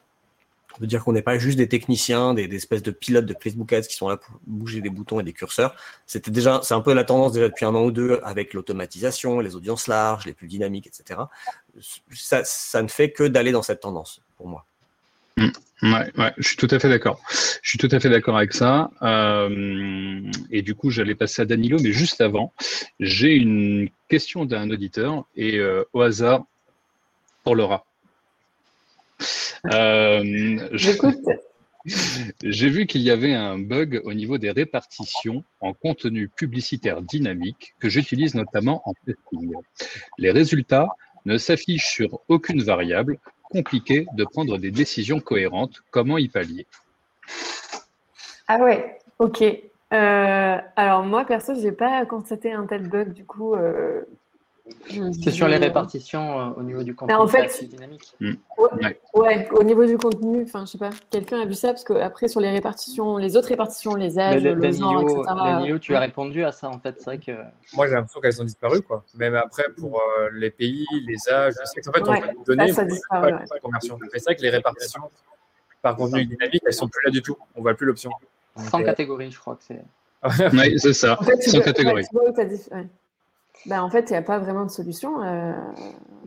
de 0.79 0.85
dire 0.85 1.03
qu'on 1.03 1.13
n'est 1.13 1.21
pas 1.21 1.37
juste 1.37 1.57
des 1.57 1.67
techniciens, 1.67 2.33
des, 2.33 2.43
espèces 2.55 2.83
de 2.83 2.91
pilotes 2.91 3.25
de 3.25 3.35
Facebook 3.39 3.73
Ads 3.73 3.81
qui 3.81 3.95
sont 3.95 4.07
là 4.07 4.17
pour 4.17 4.39
bouger 4.45 4.81
des 4.81 4.89
boutons 4.89 5.19
et 5.19 5.23
des 5.23 5.33
curseurs. 5.33 5.75
C'était 6.05 6.31
déjà, 6.31 6.61
c'est 6.63 6.73
un 6.73 6.81
peu 6.81 6.93
la 6.93 7.03
tendance 7.03 7.33
déjà 7.33 7.49
depuis 7.49 7.65
un 7.65 7.75
an 7.75 7.83
ou 7.83 7.91
deux 7.91 8.19
avec 8.23 8.53
l'automatisation, 8.53 9.39
les 9.39 9.55
audiences 9.55 9.87
larges, 9.87 10.25
les 10.25 10.33
plus 10.33 10.47
dynamiques, 10.47 10.87
etc. 10.87 11.21
Ça, 12.13 12.43
ça 12.45 12.81
ne 12.81 12.87
fait 12.87 13.11
que 13.11 13.23
d'aller 13.23 13.51
dans 13.51 13.63
cette 13.63 13.81
tendance 13.81 14.21
pour 14.37 14.47
moi. 14.47 14.65
Ouais, 15.81 16.11
ouais, 16.17 16.33
je 16.37 16.47
suis 16.47 16.57
tout 16.57 16.67
à 16.71 16.79
fait 16.79 16.89
d'accord. 16.89 17.21
Je 17.61 17.69
suis 17.69 17.77
tout 17.77 17.87
à 17.91 17.99
fait 17.99 18.09
d'accord 18.09 18.37
avec 18.37 18.53
ça. 18.53 18.91
Euh, 19.01 20.21
et 20.51 20.61
du 20.61 20.75
coup, 20.75 20.89
j'allais 20.89 21.15
passer 21.15 21.41
à 21.41 21.45
Danilo, 21.45 21.77
mais 21.81 21.93
juste 21.93 22.19
avant, 22.19 22.53
j'ai 22.99 23.33
une 23.35 23.89
question 24.09 24.45
d'un 24.45 24.69
auditeur 24.71 25.25
et 25.37 25.57
euh, 25.57 25.83
au 25.93 26.01
hasard 26.01 26.43
pour 27.43 27.55
Laura. 27.55 27.85
Euh, 29.71 30.67
J'ai 32.43 32.69
vu 32.69 32.85
qu'il 32.85 33.01
y 33.01 33.09
avait 33.09 33.33
un 33.33 33.57
bug 33.57 34.01
au 34.03 34.13
niveau 34.13 34.37
des 34.37 34.51
répartitions 34.51 35.43
en 35.61 35.73
contenu 35.73 36.27
publicitaire 36.27 37.01
dynamique 37.01 37.73
que 37.79 37.89
j'utilise 37.89 38.35
notamment 38.35 38.81
en 38.85 38.93
testing. 39.05 39.53
Les 40.17 40.31
résultats 40.31 40.87
ne 41.25 41.37
s'affichent 41.37 41.89
sur 41.89 42.19
aucune 42.27 42.61
variable. 42.61 43.17
Compliqué 43.49 44.05
de 44.13 44.23
prendre 44.23 44.57
des 44.57 44.71
décisions 44.71 45.19
cohérentes. 45.19 45.81
Comment 45.91 46.17
y 46.17 46.27
pallier? 46.27 46.67
Ah 48.47 48.57
ouais, 48.59 48.99
ok. 49.19 49.43
Euh, 49.91 50.57
alors 50.75 51.03
moi 51.03 51.25
perso, 51.25 51.53
j'ai 51.55 51.71
pas 51.71 52.05
constaté 52.05 52.51
un 52.51 52.65
tel 52.65 52.87
bug 52.87 53.13
du 53.13 53.25
coup. 53.25 53.55
Euh, 53.55 54.01
c'est 55.23 55.31
sur 55.31 55.47
les 55.47 55.57
répartitions 55.57 56.39
euh, 56.39 56.49
au 56.57 56.63
niveau 56.63 56.83
du 56.83 56.95
contenu 56.95 57.15
en 57.15 57.27
fait, 57.27 57.63
dynamique. 57.65 58.13
Hmm. 58.19 58.33
Ouais, 59.13 59.47
au 59.51 59.63
niveau 59.63 59.85
du 59.85 59.97
contenu, 59.97 60.43
enfin, 60.43 60.65
je 60.65 60.71
sais 60.71 60.77
pas, 60.77 60.89
quelqu'un 61.09 61.41
a 61.41 61.45
vu 61.45 61.53
ça 61.53 61.69
parce 61.69 61.83
que 61.83 61.93
après 61.93 62.27
sur 62.27 62.39
les 62.39 62.49
répartitions, 62.49 63.17
les 63.17 63.37
autres 63.37 63.49
répartitions, 63.49 63.95
les 63.95 64.19
âges, 64.19 64.43
le 64.43 64.71
genre, 64.71 65.01
etc. 65.01 65.21
Danilo, 65.25 65.79
tu 65.79 65.95
as 65.95 65.99
répondu 65.99 66.43
à 66.43 66.51
ça 66.51 66.69
en 66.69 66.79
fait, 66.79 66.95
c'est 66.97 67.05
vrai 67.05 67.17
que. 67.19 67.31
Moi, 67.75 67.87
j'ai 67.87 67.93
l'impression 67.93 68.21
qu'elles 68.21 68.41
ont 68.41 68.45
disparu, 68.45 68.81
quoi. 68.81 69.03
Même 69.15 69.35
après 69.35 69.65
pour 69.77 70.01
euh, 70.01 70.29
les 70.33 70.49
pays, 70.49 70.85
les 71.07 71.29
âges, 71.29 71.53
sais 71.65 71.81
qu'en 71.81 71.91
fait, 71.91 72.01
on 72.01 72.43
peut 72.43 72.55
donner, 72.55 72.71
ça, 72.71 72.87
ça 72.89 72.97
pas, 73.09 73.31
pas 73.31 73.59
conversion. 73.61 73.97
c'est 74.11 74.23
vrai 74.23 74.35
que 74.35 74.41
les 74.41 74.49
répartitions 74.49 75.03
par 75.81 75.95
contenu 75.95 76.25
dynamique, 76.25 76.61
elles 76.65 76.73
sont 76.73 76.87
plus 76.87 77.05
là 77.05 77.11
du 77.11 77.21
tout. 77.21 77.37
On 77.55 77.61
voit 77.61 77.73
plus 77.73 77.85
l'option. 77.85 78.11
Sans 78.69 78.83
catégorie, 78.83 79.31
je 79.31 79.39
crois 79.39 79.55
que 79.55 79.63
c'est. 79.63 79.83
oui, 80.53 80.77
c'est 80.79 80.93
ça. 80.93 81.17
En 81.19 81.23
fait, 81.23 81.41
Sans 81.41 81.61
catégorie. 81.61 82.05
Ben, 83.65 83.81
en 83.81 83.89
fait, 83.89 84.09
il 84.09 84.13
n'y 84.13 84.17
a 84.17 84.21
pas 84.21 84.39
vraiment 84.39 84.65
de 84.65 84.71
solution. 84.71 85.21
Euh, 85.23 85.53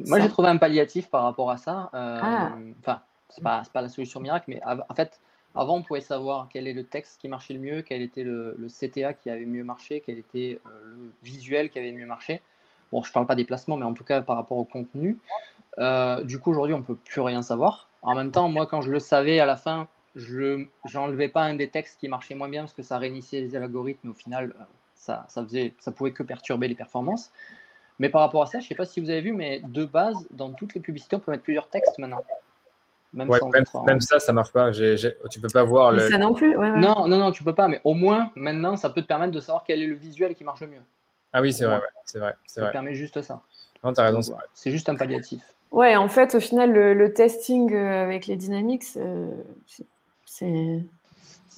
Moi, 0.07 0.21
j'ai 0.21 0.29
trouvé 0.29 0.49
un 0.49 0.57
palliatif 0.57 1.09
par 1.09 1.23
rapport 1.23 1.51
à 1.51 1.57
ça. 1.57 1.91
Euh, 1.95 2.19
ah. 2.23 2.53
Enfin, 2.81 3.01
ce 3.31 3.41
n'est 3.41 3.45
pas, 3.45 3.63
pas, 3.73 3.83
la 3.83 3.89
solution 3.89 4.21
miracle, 4.21 4.45
mais 4.49 4.61
en 4.65 4.95
fait, 4.95 5.21
avant, 5.55 5.77
on 5.77 5.83
pouvait 5.83 6.01
savoir 6.01 6.49
quel 6.51 6.67
est 6.67 6.73
le 6.73 6.85
texte 6.85 7.21
qui 7.21 7.29
marchait 7.29 7.55
le 7.55 7.61
mieux, 7.61 7.83
quel 7.83 8.03
était 8.03 8.25
le, 8.25 8.57
CTA 8.69 9.15
qui 9.15 9.31
avait 9.31 9.47
mieux 9.47 9.65
marché, 9.65 10.03
quel 10.05 10.19
était 10.19 10.61
euh, 10.67 10.71
le 10.85 11.13
visuel 11.23 11.71
qui 11.71 11.79
avait 11.79 11.93
mieux 11.93 12.07
marché. 12.07 12.43
Bon, 12.91 13.03
je 13.03 13.09
ne 13.09 13.15
parle 13.15 13.27
pas 13.27 13.35
des 13.35 13.45
placements, 13.45 13.77
mais 13.77 13.87
en 13.87 13.95
tout 13.95 14.05
cas 14.05 14.21
par 14.21 14.37
rapport 14.37 14.59
au 14.59 14.65
contenu. 14.65 15.19
du 16.25 16.39
coup, 16.39 16.51
aujourd'hui, 16.51 16.75
on 16.75 16.79
ne 16.79 16.85
peut 16.85 16.97
plus 16.97 17.23
rien 17.23 17.43
savoir. 17.43 17.89
En 18.03 18.15
même 18.15 18.31
temps, 18.31 18.49
moi, 18.49 18.67
quand 18.67 18.83
je 18.83 18.91
le 18.91 18.99
savais 18.99 19.41
à 19.41 19.47
la 19.47 19.57
fin, 19.57 19.89
je 20.15 20.67
n'enlevais 20.93 21.29
pas 21.29 21.45
un 21.45 21.55
des 21.55 21.71
textes 21.71 21.99
qui 21.99 22.09
marchait 22.09 22.35
moins 22.35 22.49
bien 22.49 22.63
parce 22.63 22.75
que 22.75 22.83
ça 22.83 22.99
réinitiait 22.99 23.41
les 23.41 23.57
algorithmes. 23.57 24.11
Au 24.11 24.15
final, 24.15 24.55
ça, 25.03 25.25
ça, 25.29 25.43
faisait, 25.43 25.75
ça 25.81 25.91
pouvait 25.91 26.13
que 26.13 26.23
perturber 26.23 26.69
les 26.69 26.77
performances. 26.77 27.33
Mais 27.99 28.09
par 28.09 28.21
rapport 28.21 28.43
à 28.43 28.47
ça, 28.47 28.61
je 28.61 28.65
ne 28.65 28.69
sais 28.69 28.75
pas 28.77 28.85
si 28.85 29.01
vous 29.01 29.11
avez 29.11 29.21
vu, 29.21 29.33
mais 29.33 29.61
de 29.65 29.85
base, 29.85 30.17
dans 30.31 30.53
toutes 30.53 30.75
les 30.75 30.81
publicités, 30.81 31.17
on 31.17 31.19
peut 31.19 31.33
mettre 31.33 31.43
plusieurs 31.43 31.69
textes 31.69 31.99
maintenant. 31.99 32.23
Même, 33.13 33.29
même, 33.85 34.01
ça, 34.01 34.21
ça 34.21 34.33
marche 34.33 34.53
pas. 34.53 34.71
Tu 34.71 34.81
ne 34.81 35.29
tu 35.29 35.41
peux 35.41 35.49
pas 35.53 35.65
voir 35.65 35.93
le. 35.93 36.09
Ça 36.09 36.17
non 36.17 36.33
plus. 36.33 36.57
Non, 36.57 37.07
non, 37.09 37.19
non, 37.19 37.33
tu 37.33 37.45
peux 37.45 37.55
pas. 37.55 37.69
Mais 37.69 37.81
au 37.85 37.93
moins, 37.93 38.31
maintenant, 38.37 38.77
ça 38.77 38.89
peut 38.89 39.03
te 39.03 39.07
permettre 39.07 39.33
de 39.33 39.41
savoir 39.41 39.65
quel 39.67 39.83
est 39.83 39.87
le 39.87 39.97
visuel 39.97 40.35
qui 40.35 40.45
marche 40.45 40.61
le 40.61 40.69
mieux. 40.69 40.83
Ah 41.33 41.43
oui, 41.43 41.53
c'est 41.53 41.67
vrai, 41.67 41.81
c'est 42.05 42.21
vrai, 42.21 42.35
Ça 42.47 42.69
permet 42.69 42.95
juste 42.95 43.21
ça. 43.23 43.43
Non, 43.85 43.93
as 43.93 44.03
raison. 44.03 44.21
C'est 44.55 44.71
juste 44.71 44.89
un 44.89 44.95
palliatif. 44.95 45.43
Ouais, 45.73 45.97
en 45.97 46.09
fait, 46.09 46.35
au 46.35 46.41
final, 46.41 46.73
le, 46.73 47.13
testing 47.13 47.75
euh, 47.75 48.03
avec 48.03 48.27
les 48.27 48.37
dynamics, 48.37 48.85
euh, 48.97 49.31
c'est 50.25 50.85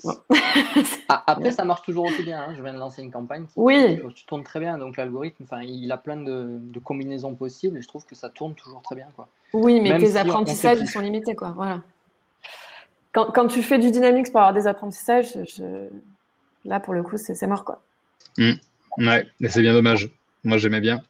Ah, 1.08 1.22
après, 1.26 1.50
ça 1.50 1.64
marche 1.64 1.82
toujours 1.82 2.04
aussi 2.06 2.22
bien. 2.22 2.40
Hein. 2.40 2.54
Je 2.56 2.62
viens 2.62 2.72
de 2.72 2.78
lancer 2.78 3.02
une 3.02 3.10
campagne. 3.10 3.44
Qui, 3.44 3.52
oui. 3.56 4.00
Tu 4.14 4.24
tournes 4.24 4.42
très 4.42 4.60
bien. 4.60 4.78
Donc, 4.78 4.96
l'algorithme, 4.96 5.44
il 5.62 5.90
a 5.92 5.96
plein 5.96 6.16
de, 6.16 6.60
combinaisons 6.82 7.34
possibles. 7.34 7.78
Et 7.78 7.82
je 7.82 7.88
trouve 7.88 8.06
que 8.06 8.14
ça 8.14 8.30
tourne 8.30 8.54
toujours 8.54 8.82
très 8.82 8.94
bien. 8.94 9.08
Quoi. 9.16 9.28
Oui, 9.52 9.80
mais 9.80 9.98
tes 9.98 10.16
apprentissages, 10.16 10.78
ils 10.80 10.88
sont 10.88 11.00
limités. 11.00 11.34
Quoi. 11.34 11.52
Voilà. 11.54 11.82
Quand, 13.12 13.30
quand, 13.32 13.48
tu 13.48 13.62
fais 13.62 13.78
du 13.78 13.90
dynamics 13.90 14.30
pour 14.30 14.40
avoir 14.40 14.54
des 14.54 14.66
apprentissages, 14.66 15.36
là, 16.64 16.80
pour 16.80 16.94
le 16.94 17.02
coup, 17.02 17.16
c'est 17.16 17.46
mort. 17.46 17.64
Quoi. 17.64 17.82
Mmh. 18.38 18.52
Ouais, 18.98 19.26
c'est 19.48 19.60
bien 19.60 19.72
dommage. 19.72 20.10
Moi, 20.44 20.58
j'aimais 20.58 20.80
bien. 20.80 21.02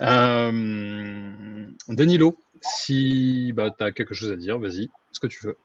Euh... 0.00 1.66
Danilo, 1.88 2.36
si 2.62 3.52
bah, 3.54 3.70
tu 3.76 3.84
as 3.84 3.92
quelque 3.92 4.14
chose 4.14 4.32
à 4.32 4.36
dire, 4.36 4.58
vas-y, 4.58 4.90
ce 5.12 5.20
que 5.20 5.26
tu 5.26 5.44
veux. 5.44 5.56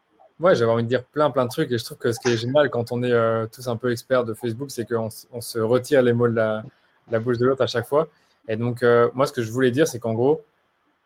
Ouais, 0.42 0.56
j'avais 0.56 0.72
envie 0.72 0.84
de 0.84 0.88
dire 0.88 1.04
plein, 1.04 1.30
plein 1.30 1.46
de 1.46 1.52
trucs. 1.52 1.72
Et 1.72 1.78
je 1.78 1.86
trouve 1.86 2.00
que 2.00 2.12
ce 2.12 2.20
qui 2.20 2.30
est 2.30 2.38
génial 2.38 2.72
quand 2.72 2.92
on 2.92 3.04
est 3.04 3.12
euh, 3.12 3.46
tous 3.46 3.68
un 3.68 3.78
peu 3.78 3.92
experts 3.92 4.24
de 4.26 4.34
Facebook, 4.34 4.72
c'est 4.72 4.86
qu'on 4.86 5.10
on 5.32 5.39
se 5.42 5.60
retire 5.60 6.02
les 6.02 6.14
mots 6.14 6.28
de 6.28 6.34
la, 6.34 6.64
bouche 7.20 7.38
de 7.38 7.46
l'autre 7.46 7.62
à 7.62 7.68
chaque 7.68 7.86
fois. 7.86 8.08
Et 8.48 8.56
donc, 8.56 8.82
euh, 8.82 9.10
moi, 9.14 9.28
ce 9.28 9.34
que 9.34 9.44
je 9.44 9.52
voulais 9.52 9.70
dire, 9.70 9.88
c'est 9.88 10.00
qu'en 10.00 10.14
gros, 10.14 10.42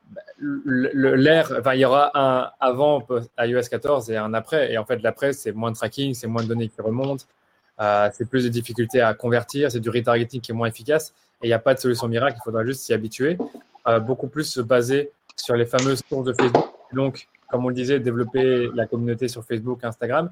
bah, 0.10 0.22
l'air, 0.38 1.54
enfin, 1.60 1.74
il 1.74 1.82
y 1.82 1.86
aura 1.86 2.12
un 2.14 2.50
avant 2.62 3.06
iOS 3.38 3.64
14 3.70 4.10
et 4.10 4.16
un 4.16 4.34
après. 4.34 4.72
Et 4.72 4.78
en 4.78 4.86
fait, 4.86 5.02
l'après, 5.04 5.34
c'est 5.34 5.52
moins 5.52 5.72
de 5.72 5.76
tracking, 5.76 6.14
c'est 6.14 6.28
moins 6.28 6.44
de 6.44 6.48
données 6.48 6.70
qui 6.70 6.82
remontent, 6.82 7.26
euh, 7.82 8.10
c'est 8.14 8.30
plus 8.30 8.46
de 8.46 8.50
difficultés 8.50 9.02
à 9.02 9.14
convertir, 9.14 9.70
c'est 9.70 9.82
du 9.82 9.90
retargeting 9.90 10.40
qui 10.40 10.52
est 10.54 10.56
moins 10.56 10.70
efficace. 10.70 11.14
Et 11.42 11.48
il 11.48 11.50
n'y 11.50 11.54
a 11.54 11.60
pas 11.60 11.74
de 11.74 11.80
solution 11.80 12.08
miracle, 12.08 12.38
il 12.40 12.44
faudra 12.44 12.64
juste 12.64 12.82
s'y 12.84 12.94
habituer. 12.94 13.38
beaucoup 14.02 14.28
plus 14.28 14.46
se 14.46 14.62
baser 14.62 15.12
sur 15.36 15.56
les 15.56 15.66
fameuses 15.66 16.02
sources 16.08 16.26
de 16.26 16.34
Facebook. 16.34 16.66
Donc, 16.94 17.28
comme 17.50 17.66
on 17.66 17.70
le 17.70 17.76
disait, 17.76 18.00
développer 18.00 18.70
la 18.74 18.86
communauté 18.86 19.28
sur 19.28 19.44
Facebook, 19.44 19.84
Instagram. 19.84 20.32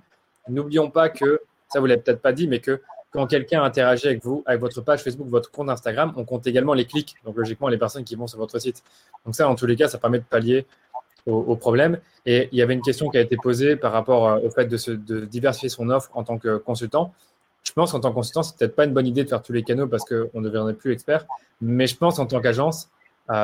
N'oublions 0.49 0.89
pas 0.89 1.09
que, 1.09 1.41
ça 1.69 1.79
vous 1.79 1.85
l'avez 1.85 2.01
peut-être 2.01 2.21
pas 2.21 2.33
dit, 2.33 2.47
mais 2.47 2.59
que 2.59 2.81
quand 3.11 3.27
quelqu'un 3.27 3.63
interagit 3.63 4.07
avec 4.07 4.23
vous, 4.23 4.43
avec 4.45 4.59
votre 4.59 4.81
page 4.81 5.03
Facebook, 5.03 5.27
votre 5.29 5.51
compte 5.51 5.69
Instagram, 5.69 6.13
on 6.15 6.25
compte 6.25 6.47
également 6.47 6.73
les 6.73 6.85
clics, 6.85 7.15
donc 7.23 7.37
logiquement 7.37 7.67
les 7.67 7.77
personnes 7.77 8.03
qui 8.03 8.15
vont 8.15 8.27
sur 8.27 8.39
votre 8.39 8.57
site. 8.59 8.83
Donc 9.25 9.35
ça, 9.35 9.47
en 9.47 9.55
tous 9.55 9.67
les 9.67 9.75
cas, 9.75 9.87
ça 9.87 9.99
permet 9.99 10.19
de 10.19 10.23
pallier 10.23 10.65
au, 11.25 11.55
problème. 11.55 11.99
Et 12.25 12.49
il 12.51 12.57
y 12.57 12.61
avait 12.61 12.73
une 12.73 12.81
question 12.81 13.09
qui 13.09 13.17
a 13.17 13.21
été 13.21 13.37
posée 13.37 13.75
par 13.75 13.93
rapport 13.93 14.27
euh, 14.27 14.39
au 14.39 14.49
fait 14.49 14.65
de, 14.65 14.95
de 14.95 15.25
diversifier 15.25 15.69
son 15.69 15.89
offre 15.89 16.09
en 16.15 16.23
tant 16.23 16.37
que 16.37 16.57
consultant. 16.57 17.13
Je 17.63 17.71
pense 17.71 17.93
qu'en 17.93 18.01
tant 18.01 18.09
que 18.09 18.15
consultant, 18.15 18.43
c'est 18.43 18.57
peut-être 18.57 18.75
pas 18.75 18.83
une 18.85 18.93
bonne 18.93 19.07
idée 19.07 19.23
de 19.23 19.29
faire 19.29 19.41
tous 19.41 19.53
les 19.53 19.63
canaux 19.63 19.87
parce 19.87 20.03
qu'on 20.03 20.41
ne 20.41 20.45
deviendrait 20.49 20.73
plus 20.73 20.91
expert. 20.91 21.25
Mais 21.61 21.87
je 21.87 21.95
pense 21.95 22.19
en 22.19 22.25
tant 22.25 22.41
qu'agence, 22.41 22.89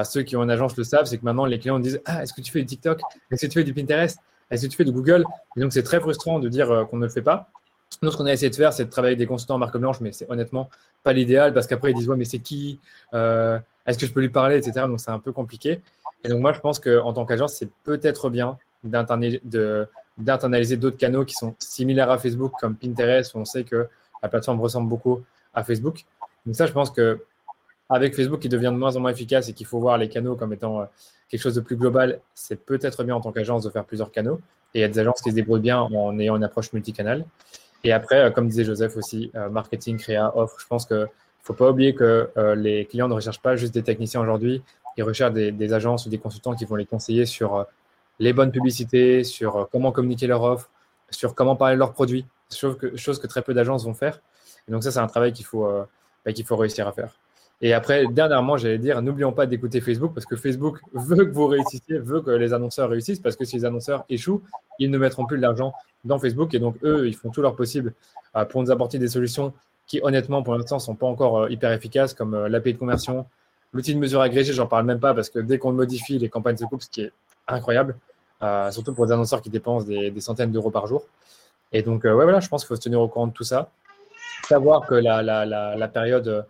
ceux 0.03 0.23
qui 0.23 0.35
ont 0.35 0.43
une 0.43 0.51
agence 0.51 0.75
le 0.77 0.83
savent, 0.83 1.05
c'est 1.05 1.17
que 1.17 1.25
maintenant 1.25 1.45
les 1.45 1.59
clients 1.59 1.79
disent 1.79 2.01
Ah, 2.05 2.23
est-ce 2.23 2.33
que 2.33 2.41
tu 2.41 2.51
fais 2.51 2.59
du 2.59 2.65
TikTok? 2.65 2.99
Est-ce 3.31 3.45
que 3.45 3.51
tu 3.51 3.59
fais 3.59 3.63
du 3.63 3.73
Pinterest? 3.73 4.19
Est-ce 4.51 4.65
que 4.65 4.71
tu 4.71 4.77
fais 4.77 4.85
du 4.85 4.91
Google? 4.91 5.23
Et 5.55 5.61
donc 5.61 5.73
c'est 5.73 5.83
très 5.83 5.99
frustrant 5.99 6.39
de 6.39 6.49
dire 6.49 6.71
euh, 6.71 6.85
qu'on 6.85 6.97
ne 6.97 7.05
le 7.05 7.09
fait 7.11 7.21
pas. 7.21 7.49
Nous, 8.01 8.11
ce 8.11 8.17
qu'on 8.17 8.25
a 8.25 8.33
essayé 8.33 8.49
de 8.49 8.55
faire, 8.55 8.71
c'est 8.71 8.85
de 8.85 8.89
travailler 8.89 9.11
avec 9.11 9.19
des 9.19 9.25
consultants 9.25 9.55
en 9.55 9.59
marque 9.59 9.77
blanche, 9.77 9.99
mais 9.99 10.11
c'est 10.11 10.29
honnêtement 10.29 10.69
pas 11.03 11.13
l'idéal 11.13 11.53
parce 11.53 11.67
qu'après 11.67 11.91
ils 11.91 11.95
disent 11.95 12.09
Ouais, 12.09 12.17
mais 12.17 12.25
c'est 12.25 12.39
qui? 12.39 12.79
Euh, 13.13 13.59
Est-ce 13.85 13.97
que 13.97 14.05
je 14.05 14.13
peux 14.13 14.21
lui 14.21 14.29
parler? 14.29 14.57
Etc. 14.57 14.71
Donc 14.87 14.99
c'est 14.99 15.11
un 15.11 15.19
peu 15.19 15.31
compliqué. 15.31 15.81
Et 16.23 16.29
donc 16.29 16.41
moi, 16.41 16.53
je 16.53 16.59
pense 16.59 16.79
qu'en 16.79 17.13
tant 17.13 17.25
qu'agence, 17.25 17.53
c'est 17.53 17.69
peut-être 17.83 18.29
bien 18.29 18.57
d'internaliser 18.83 20.77
d'autres 20.77 20.97
canaux 20.97 21.25
qui 21.25 21.33
sont 21.33 21.55
similaires 21.59 22.11
à 22.11 22.17
Facebook, 22.17 22.53
comme 22.59 22.75
Pinterest, 22.75 23.33
où 23.35 23.39
on 23.39 23.45
sait 23.45 23.63
que 23.63 23.87
la 24.21 24.29
plateforme 24.29 24.59
ressemble 24.59 24.89
beaucoup 24.89 25.21
à 25.53 25.63
Facebook. 25.63 26.05
Donc 26.45 26.55
ça, 26.55 26.65
je 26.65 26.73
pense 26.73 26.91
que 26.91 27.23
avec 27.89 28.15
Facebook 28.15 28.39
qui 28.39 28.49
devient 28.49 28.71
de 28.71 28.77
moins 28.77 28.95
en 28.95 28.99
moins 28.99 29.11
efficace 29.11 29.49
et 29.49 29.53
qu'il 29.53 29.65
faut 29.65 29.79
voir 29.79 29.97
les 29.97 30.07
canaux 30.07 30.35
comme 30.35 30.53
étant 30.53 30.81
euh, 30.81 30.85
quelque 31.27 31.41
chose 31.41 31.55
de 31.55 31.61
plus 31.61 31.75
global, 31.75 32.21
c'est 32.35 32.63
peut-être 32.63 33.03
bien 33.03 33.15
en 33.15 33.21
tant 33.21 33.31
qu'agence 33.31 33.63
de 33.63 33.69
faire 33.69 33.83
plusieurs 33.83 34.11
canaux. 34.11 34.39
Et 34.73 34.79
il 34.79 34.81
y 34.81 34.83
a 34.83 34.87
des 34.87 34.99
agences 34.99 35.21
qui 35.21 35.31
se 35.31 35.35
débrouillent 35.35 35.59
bien 35.59 35.79
en 35.79 36.17
ayant 36.19 36.35
une 36.35 36.43
approche 36.43 36.71
multicanal. 36.71 37.25
Et 37.83 37.91
après, 37.91 38.19
euh, 38.19 38.29
comme 38.29 38.47
disait 38.47 38.63
Joseph 38.63 38.95
aussi, 38.95 39.31
euh, 39.35 39.49
marketing, 39.49 39.97
créa, 39.97 40.31
offre, 40.37 40.57
je 40.59 40.67
pense 40.67 40.85
qu'il 40.85 40.97
ne 40.97 41.07
faut 41.41 41.53
pas 41.53 41.71
oublier 41.71 41.95
que 41.95 42.29
les 42.55 42.85
clients 42.85 43.07
ne 43.07 43.13
recherchent 43.15 43.41
pas 43.41 43.55
juste 43.55 43.73
des 43.73 43.83
techniciens 43.83 44.21
aujourd'hui, 44.21 44.61
ils 44.97 45.03
recherchent 45.03 45.33
des, 45.33 45.73
agences 45.73 46.05
ou 46.05 46.09
des 46.09 46.17
consultants 46.17 46.53
qui 46.53 46.65
vont 46.65 46.75
les 46.75 46.85
conseiller 46.85 47.25
sur 47.25 47.65
les 48.19 48.33
bonnes 48.33 48.51
publicités, 48.51 49.23
sur 49.23 49.69
comment 49.71 49.91
communiquer 49.91 50.27
leur 50.27 50.43
offre, 50.43 50.69
sur 51.09 51.33
comment 51.33 51.55
parler 51.55 51.75
de 51.75 51.79
leurs 51.79 51.93
produits, 51.93 52.25
chose 52.53 52.77
que, 52.77 52.97
chose 52.97 53.17
que 53.17 53.27
très 53.27 53.41
peu 53.41 53.53
d'agences 53.53 53.85
vont 53.85 53.93
faire. 53.93 54.19
Et 54.67 54.71
donc 54.71 54.83
ça, 54.83 54.91
c'est 54.91 54.99
un 54.99 55.07
travail 55.07 55.31
qu'il 55.31 55.45
faut, 55.45 55.67
bah, 56.25 56.33
qu'il 56.33 56.45
faut 56.45 56.57
réussir 56.57 56.85
à 56.87 56.91
faire. 56.91 57.15
Et 57.61 57.73
après, 57.73 58.07
dernièrement, 58.07 58.55
j'allais 58.55 58.77
dire, 58.77 59.01
n'oublions 59.01 59.33
pas 59.33 59.45
d'écouter 59.45 59.81
Facebook 59.81 60.13
parce 60.13 60.25
que 60.25 60.35
Facebook 60.35 60.79
veut 60.93 61.25
que 61.25 61.31
vous 61.31 61.47
réussissiez, 61.47 61.97
veut 61.97 62.21
que 62.21 62.31
les 62.31 62.53
annonceurs 62.53 62.89
réussissent 62.89 63.19
parce 63.19 63.35
que 63.35 63.43
si 63.45 63.57
les 63.57 63.65
annonceurs 63.65 64.05
échouent, 64.09 64.41
ils 64.79 64.89
ne 64.89 64.97
mettront 64.97 65.25
plus 65.25 65.37
de 65.37 65.41
l'argent 65.41 65.73
dans 66.05 66.17
Facebook 66.19 66.53
et 66.53 66.59
donc 66.59 66.75
eux, 66.83 67.07
ils 67.07 67.15
font 67.15 67.29
tout 67.29 67.41
leur 67.41 67.55
possible 67.55 67.93
euh, 68.35 68.45
pour 68.45 68.61
nous 68.61 68.71
apporter 68.71 68.97
des 68.97 69.09
solutions 69.09 69.53
qui, 69.87 69.99
honnêtement, 70.03 70.41
pour 70.41 70.55
l'instant, 70.55 70.75
ne 70.75 70.81
sont 70.81 70.95
pas 70.95 71.07
encore 71.07 71.39
euh, 71.39 71.49
hyper 71.49 71.71
efficaces 71.71 72.13
comme 72.13 72.33
euh, 72.33 72.47
l'API 72.47 72.73
de 72.73 72.79
conversion. 72.79 73.25
L'outil 73.73 73.93
de 73.93 73.99
mesure 73.99 74.21
agrégée, 74.21 74.53
j'en 74.53 74.67
parle 74.67 74.85
même 74.85 74.99
pas 74.99 75.13
parce 75.13 75.29
que 75.29 75.39
dès 75.39 75.57
qu'on 75.57 75.71
le 75.71 75.75
modifie, 75.75 76.17
les 76.17 76.29
campagnes 76.29 76.57
se 76.57 76.65
coupent, 76.65 76.81
ce 76.81 76.89
qui 76.89 77.01
est 77.01 77.11
incroyable, 77.47 77.97
surtout 78.71 78.93
pour 78.93 79.05
des 79.05 79.11
annonceurs 79.11 79.41
qui 79.41 79.49
dépensent 79.49 79.85
des, 79.85 80.13
centaines 80.21 80.51
d'euros 80.51 80.71
par 80.71 80.87
jour. 80.87 81.03
Et 81.71 81.83
donc, 81.83 82.03
ouais, 82.03 82.11
voilà, 82.11 82.39
je 82.39 82.47
pense 82.47 82.63
qu'il 82.63 82.67
faut 82.67 82.75
se 82.75 82.81
tenir 82.81 82.99
au 82.99 83.07
courant 83.07 83.27
de 83.27 83.33
tout 83.33 83.43
ça. 83.43 83.69
Savoir 84.47 84.87
que 84.87 84.95
la, 84.95 85.87
période 85.87 86.47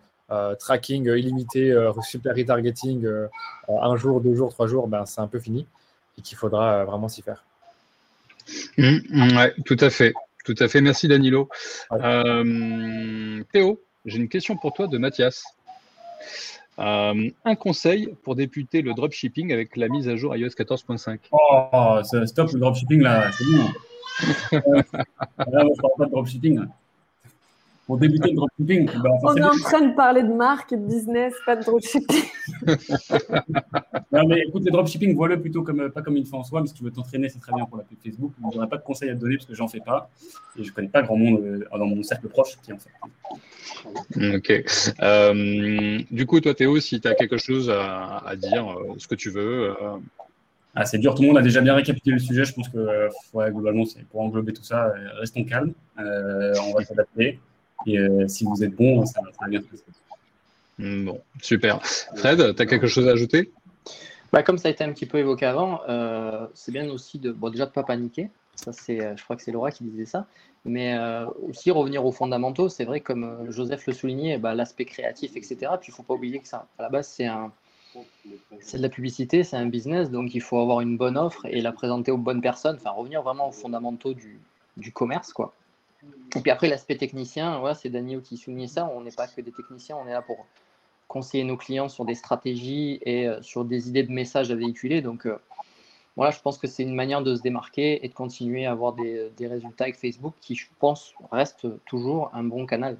tracking 0.58 1.06
illimité, 1.06 1.72
euh, 1.72 1.92
super 2.02 2.34
retargeting, 2.34 3.04
euh, 3.04 3.26
un 3.68 3.96
jour, 3.96 4.20
deux 4.20 4.34
jours, 4.34 4.52
trois 4.52 4.66
jours, 4.66 4.86
ben, 4.88 5.04
c'est 5.06 5.20
un 5.20 5.26
peu 5.26 5.40
fini 5.40 5.66
et 6.18 6.22
qu'il 6.22 6.38
faudra 6.38 6.84
vraiment 6.84 7.08
s'y 7.08 7.22
faire. 7.22 7.44
Mmh, 8.78 8.98
mmh, 9.10 9.36
ouais, 9.36 9.54
tout 9.64 9.76
à 9.80 9.90
fait. 9.90 10.14
Tout 10.44 10.54
à 10.58 10.68
fait. 10.68 10.80
Merci 10.80 11.06
Danilo. 11.06 11.48
Théo, 13.52 13.80
j'ai 14.06 14.18
une 14.18 14.28
question 14.28 14.56
pour 14.56 14.72
toi 14.72 14.86
de 14.86 14.98
Mathias. 14.98 15.44
un 16.78 17.54
conseil 17.58 18.14
pour 18.22 18.34
débuter 18.36 18.82
le 18.82 18.94
dropshipping 18.94 19.52
avec 19.52 19.76
la 19.76 19.88
mise 19.88 20.08
à 20.08 20.16
jour 20.16 20.34
iOS 20.36 20.48
14.5 20.48 21.18
Oh, 21.32 22.00
stop 22.26 22.52
le 22.52 22.60
dropshipping 22.60 23.02
là, 23.02 23.30
c'est 23.32 23.44
bon. 23.44 23.68
là, 24.52 25.64
je 25.74 25.80
parle 25.80 25.92
pas 25.98 26.06
de 26.06 26.10
dropshipping 26.10 26.66
pour 27.90 27.98
débuter 27.98 28.30
le 28.30 28.36
dropshipping 28.36 28.86
bah, 29.02 29.10
On 29.24 29.34
est 29.34 29.42
en 29.42 29.50
train 29.50 29.80
de 29.80 29.96
parler 29.96 30.22
de 30.22 30.32
marque 30.32 30.72
et 30.72 30.76
de 30.76 30.86
business, 30.86 31.34
pas 31.44 31.56
de 31.56 31.64
dropshipping. 31.64 32.22
non, 34.12 34.28
mais 34.28 34.44
écoute, 34.46 34.62
le 34.64 34.70
dropshipping, 34.70 35.16
vois-le 35.16 35.40
plutôt 35.40 35.64
comme, 35.64 35.90
pas 35.90 36.00
comme 36.00 36.16
une 36.16 36.24
fin 36.24 36.36
en 36.36 36.44
soi, 36.44 36.60
mais 36.60 36.68
si 36.68 36.74
tu 36.74 36.84
veux 36.84 36.92
t'entraîner, 36.92 37.28
c'est 37.28 37.40
très 37.40 37.52
bien 37.52 37.64
pour 37.64 37.78
la 37.78 37.82
pub 37.82 37.98
Facebook. 38.00 38.30
Je 38.38 38.56
n'aurai 38.56 38.68
pas 38.68 38.76
de 38.76 38.84
conseils 38.84 39.10
à 39.10 39.16
te 39.16 39.18
donner 39.18 39.34
parce 39.34 39.46
que 39.46 39.56
j'en 39.56 39.66
fais 39.66 39.80
pas. 39.80 40.08
Et 40.56 40.62
je 40.62 40.70
ne 40.70 40.72
connais 40.72 40.86
pas 40.86 41.02
grand 41.02 41.16
monde 41.16 41.40
euh, 41.40 41.78
dans 41.78 41.86
mon 41.86 42.00
cercle 42.04 42.28
proche 42.28 42.58
qui 42.62 42.72
en 42.72 42.78
fait. 42.78 44.36
Ok. 44.36 44.64
Euh, 45.02 45.98
du 46.12 46.26
coup, 46.26 46.38
toi, 46.38 46.54
Théo, 46.54 46.78
si 46.78 47.00
tu 47.00 47.08
as 47.08 47.16
quelque 47.16 47.38
chose 47.38 47.70
à, 47.70 48.36
dire, 48.36 48.70
euh, 48.70 48.94
ce 48.98 49.08
que 49.08 49.16
tu 49.16 49.30
veux. 49.30 49.74
Ah, 50.76 50.84
c'est 50.84 50.98
dur, 50.98 51.16
tout 51.16 51.22
le 51.22 51.28
monde 51.28 51.38
a 51.38 51.42
déjà 51.42 51.60
bien 51.60 51.74
récapitulé 51.74 52.14
le 52.14 52.22
sujet. 52.22 52.44
Je 52.44 52.54
pense 52.54 52.68
que 52.68 53.08
globalement, 53.50 53.84
c'est 53.84 54.04
pour 54.04 54.20
englober 54.20 54.52
tout 54.52 54.62
ça, 54.62 54.92
restons 55.18 55.42
calmes. 55.42 55.72
on 55.98 56.72
va 56.72 56.84
s'adapter. 56.84 57.40
Et 57.86 57.98
euh, 57.98 58.28
si 58.28 58.44
vous 58.44 58.62
êtes 58.62 58.74
bon, 58.74 59.04
ça, 59.06 59.20
va 59.40 59.48
bien 59.48 59.60
se 59.60 59.66
passer. 59.66 59.84
Hmm, 60.78 61.06
bon, 61.06 61.20
super. 61.42 61.80
Fred, 62.16 62.54
tu 62.54 62.62
as 62.62 62.66
quelque 62.66 62.86
chose 62.86 63.08
à 63.08 63.12
ajouter? 63.12 63.50
Bah, 64.32 64.42
Comme 64.42 64.58
ça 64.58 64.68
a 64.68 64.70
été 64.70 64.84
un 64.84 64.92
petit 64.92 65.06
peu 65.06 65.18
évoqué 65.18 65.46
avant, 65.46 65.80
euh, 65.88 66.46
c'est 66.54 66.72
bien 66.72 66.88
aussi 66.90 67.18
de, 67.18 67.32
bon, 67.32 67.50
déjà 67.50 67.64
de 67.64 67.70
ne 67.70 67.74
pas 67.74 67.82
paniquer. 67.82 68.30
Ça, 68.54 68.72
c'est, 68.72 69.00
euh, 69.00 69.16
je 69.16 69.24
crois 69.24 69.36
que 69.36 69.42
c'est 69.42 69.52
Laura 69.52 69.70
qui 69.70 69.84
disait 69.84 70.06
ça. 70.06 70.26
Mais 70.66 70.94
aussi 71.48 71.70
revenir 71.70 72.04
aux 72.04 72.12
fondamentaux. 72.12 72.68
C'est 72.68 72.84
vrai, 72.84 73.00
comme 73.00 73.50
Joseph 73.50 73.86
le 73.86 73.94
soulignait, 73.94 74.36
bah, 74.36 74.54
l'aspect 74.54 74.84
créatif, 74.84 75.34
etc. 75.34 75.56
Puis 75.80 75.88
il 75.88 75.92
ne 75.92 75.94
faut 75.94 76.02
pas 76.02 76.12
oublier 76.12 76.38
que 76.38 76.48
ça, 76.48 76.66
à 76.78 76.82
la 76.82 76.90
base, 76.90 77.08
c'est 77.08 77.24
un, 77.24 77.50
c'est 78.60 78.78
de 78.78 78.82
la 78.82 78.88
publicité, 78.88 79.42
c'est 79.42 79.56
un 79.56 79.66
business, 79.66 80.10
donc 80.10 80.34
il 80.34 80.40
faut 80.40 80.58
avoir 80.58 80.80
une 80.80 80.96
bonne 80.96 81.16
offre 81.16 81.46
et 81.46 81.60
la 81.60 81.72
présenter 81.72 82.10
aux 82.10 82.18
bonnes 82.18 82.40
personnes, 82.40 82.76
enfin 82.76 82.90
revenir 82.90 83.22
vraiment 83.22 83.48
aux 83.48 83.52
fondamentaux 83.52 84.14
du, 84.14 84.38
du 84.76 84.92
commerce, 84.92 85.32
quoi. 85.32 85.54
Et 86.36 86.40
puis 86.40 86.50
après, 86.50 86.68
l'aspect 86.68 86.96
technicien, 86.96 87.62
c'est 87.74 87.90
Daniel 87.90 88.22
qui 88.22 88.36
soulignait 88.36 88.68
ça. 88.68 88.90
On 88.94 89.02
n'est 89.02 89.10
pas 89.10 89.26
que 89.26 89.40
des 89.40 89.52
techniciens, 89.52 89.96
on 89.96 90.06
est 90.06 90.12
là 90.12 90.22
pour 90.22 90.46
conseiller 91.08 91.44
nos 91.44 91.56
clients 91.56 91.88
sur 91.88 92.04
des 92.04 92.14
stratégies 92.14 93.00
et 93.02 93.26
euh, 93.26 93.42
sur 93.42 93.64
des 93.64 93.88
idées 93.88 94.04
de 94.04 94.12
messages 94.12 94.50
à 94.50 94.54
véhiculer. 94.54 95.02
Donc, 95.02 95.26
euh, 95.26 95.36
voilà, 96.16 96.30
je 96.30 96.40
pense 96.40 96.56
que 96.56 96.68
c'est 96.68 96.84
une 96.84 96.94
manière 96.94 97.22
de 97.22 97.34
se 97.34 97.42
démarquer 97.42 98.04
et 98.04 98.08
de 98.08 98.14
continuer 98.14 98.64
à 98.64 98.72
avoir 98.72 98.92
des, 98.94 99.30
résultats 99.40 99.84
avec 99.84 99.96
Facebook 99.96 100.34
qui, 100.40 100.54
je 100.54 100.66
pense, 100.78 101.14
reste 101.32 101.66
toujours 101.84 102.30
un 102.32 102.44
bon 102.44 102.64
canal. 102.64 102.96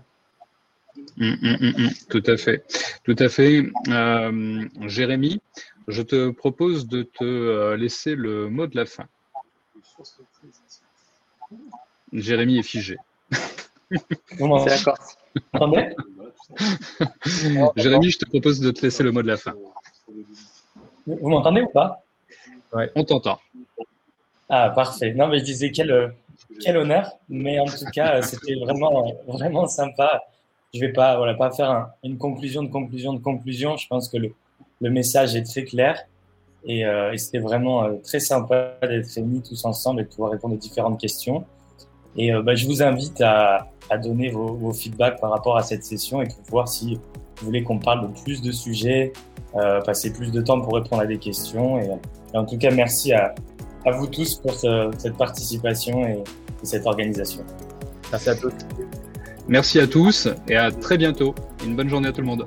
Hum, 1.20 1.38
hum, 1.42 1.57
hum, 1.62 1.90
tout 2.09 2.22
à 2.26 2.36
fait, 2.36 2.64
tout 3.05 3.16
à 3.18 3.28
fait. 3.28 3.62
Euh, 3.88 4.68
Jérémy, 4.86 5.40
je 5.86 6.03
te 6.03 6.30
propose 6.30 6.88
de 6.88 7.05
te 7.05 7.74
laisser 7.74 8.16
le 8.16 8.48
mot 8.48 8.66
de 8.66 8.76
la 8.76 8.86
fin. 8.86 9.07
Jérémy 12.12 12.58
est 12.58 12.62
figé. 12.62 12.96
D'accord. 14.40 14.98
Jérémy, 17.76 18.11
je 18.11 18.18
te 18.18 18.24
propose 18.26 18.61
de 18.61 18.70
te 18.70 18.82
laisser 18.82 19.02
le 19.02 19.12
mot 19.12 19.22
de 19.22 19.28
la 19.28 19.36
fin. 19.36 19.54
Vous 21.06 21.28
m'entendez 21.28 21.62
ou 21.62 21.68
pas? 21.68 22.02
On 22.94 23.04
t'entend. 23.04 23.38
Ah, 24.48 24.70
parfait. 24.70 25.14
Non, 25.14 25.28
mais 25.28 25.38
je 25.38 25.44
disais 25.44 25.70
quel, 25.70 26.14
quel 26.61 26.76
honneur. 26.76 27.12
Mais 27.28 27.58
en 27.61 27.66
tout 27.66 27.84
cas, 27.92 28.22
c'était 28.22 28.54
vraiment, 28.56 29.12
vraiment 29.26 29.66
sympa. 29.66 30.22
Je 30.74 30.80
vais 30.80 30.92
pas, 30.92 31.16
voilà, 31.16 31.34
pas 31.34 31.50
faire 31.50 31.88
une 32.04 32.18
conclusion 32.18 32.62
de 32.62 32.68
conclusion 32.68 33.12
de 33.12 33.18
conclusion. 33.20 33.76
Je 33.76 33.86
pense 33.88 34.08
que 34.08 34.16
le, 34.16 34.34
le 34.80 34.90
message 34.90 35.34
est 35.36 35.42
très 35.42 35.64
clair. 35.64 36.04
Et, 36.64 36.84
euh, 36.84 37.12
et 37.12 37.18
c'était 37.18 37.38
vraiment 37.38 37.84
euh, 37.84 37.94
très 38.04 38.20
sympa 38.20 38.76
d'être 38.82 39.11
réunis 39.14 39.42
tous 39.42 39.64
ensemble 39.64 40.02
et 40.02 40.04
de 40.04 40.08
pouvoir 40.08 40.30
répondre 40.32 40.54
aux 40.54 40.58
différentes 40.58 41.00
questions. 41.00 41.44
Et 42.16 42.32
euh, 42.32 42.42
bah, 42.42 42.54
je 42.54 42.66
vous 42.66 42.82
invite 42.82 43.20
à, 43.20 43.68
à 43.88 43.98
donner 43.98 44.30
vos, 44.30 44.54
vos, 44.54 44.72
feedbacks 44.72 45.20
par 45.20 45.30
rapport 45.30 45.56
à 45.56 45.62
cette 45.62 45.84
session 45.84 46.22
et 46.22 46.26
pour 46.26 46.44
voir 46.50 46.68
si 46.68 46.94
vous 47.38 47.46
voulez 47.46 47.62
qu'on 47.62 47.78
parle 47.78 48.08
de 48.08 48.20
plus 48.22 48.42
de 48.42 48.52
sujets, 48.52 49.12
euh, 49.56 49.80
passer 49.80 50.12
plus 50.12 50.30
de 50.30 50.40
temps 50.40 50.61
pour 50.61 50.74
répondre 50.74 51.02
à 51.02 51.06
des 51.06 51.18
questions. 51.18 51.78
Et, 51.78 51.88
et 52.34 52.36
en 52.36 52.44
tout 52.44 52.58
cas, 52.58 52.70
merci 52.70 53.12
à, 53.12 53.34
à 53.86 53.92
vous 53.92 54.06
tous 54.06 54.34
pour 54.36 54.54
ce, 54.54 54.90
cette 54.98 55.16
participation 55.16 56.06
et, 56.06 56.22
et 56.62 56.66
cette 56.66 56.86
organisation. 56.86 57.44
Merci 58.11 58.30
à 58.30 58.34
tous. 58.34 58.52
Merci 59.48 59.80
à 59.80 59.86
tous 59.86 60.28
et 60.48 60.56
à 60.56 60.70
très 60.70 60.98
bientôt. 60.98 61.34
Une 61.64 61.74
bonne 61.74 61.88
journée 61.88 62.08
à 62.08 62.12
tout 62.12 62.20
le 62.20 62.26
monde. 62.26 62.44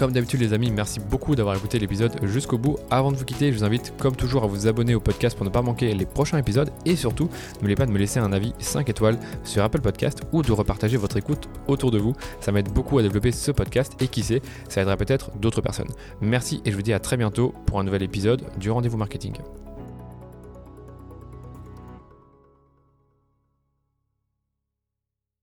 Comme 0.00 0.12
d'habitude 0.12 0.40
les 0.40 0.54
amis, 0.54 0.70
merci 0.70 0.98
beaucoup 0.98 1.36
d'avoir 1.36 1.54
écouté 1.54 1.78
l'épisode 1.78 2.18
jusqu'au 2.22 2.56
bout. 2.56 2.78
Avant 2.90 3.12
de 3.12 3.18
vous 3.18 3.26
quitter, 3.26 3.52
je 3.52 3.58
vous 3.58 3.64
invite 3.64 3.92
comme 3.98 4.16
toujours 4.16 4.44
à 4.44 4.46
vous 4.46 4.66
abonner 4.66 4.94
au 4.94 5.00
podcast 5.00 5.36
pour 5.36 5.44
ne 5.44 5.50
pas 5.50 5.60
manquer 5.60 5.92
les 5.92 6.06
prochains 6.06 6.38
épisodes 6.38 6.70
et 6.86 6.96
surtout, 6.96 7.28
n'oubliez 7.56 7.74
pas 7.74 7.84
de 7.84 7.90
me 7.90 7.98
laisser 7.98 8.18
un 8.18 8.32
avis 8.32 8.54
5 8.60 8.88
étoiles 8.88 9.18
sur 9.44 9.62
Apple 9.62 9.82
Podcast 9.82 10.22
ou 10.32 10.40
de 10.40 10.52
repartager 10.52 10.96
votre 10.96 11.18
écoute 11.18 11.50
autour 11.68 11.90
de 11.90 11.98
vous. 11.98 12.14
Ça 12.40 12.50
m'aide 12.50 12.72
beaucoup 12.72 12.98
à 12.98 13.02
développer 13.02 13.30
ce 13.30 13.50
podcast 13.50 13.92
et 14.00 14.08
qui 14.08 14.22
sait, 14.22 14.40
ça 14.70 14.80
aidera 14.80 14.96
peut-être 14.96 15.32
d'autres 15.36 15.60
personnes. 15.60 15.90
Merci 16.22 16.62
et 16.64 16.70
je 16.70 16.76
vous 16.76 16.82
dis 16.82 16.94
à 16.94 16.98
très 16.98 17.18
bientôt 17.18 17.52
pour 17.66 17.78
un 17.78 17.84
nouvel 17.84 18.02
épisode 18.02 18.42
du 18.58 18.70
Rendez-vous 18.70 18.96
Marketing. 18.96 19.34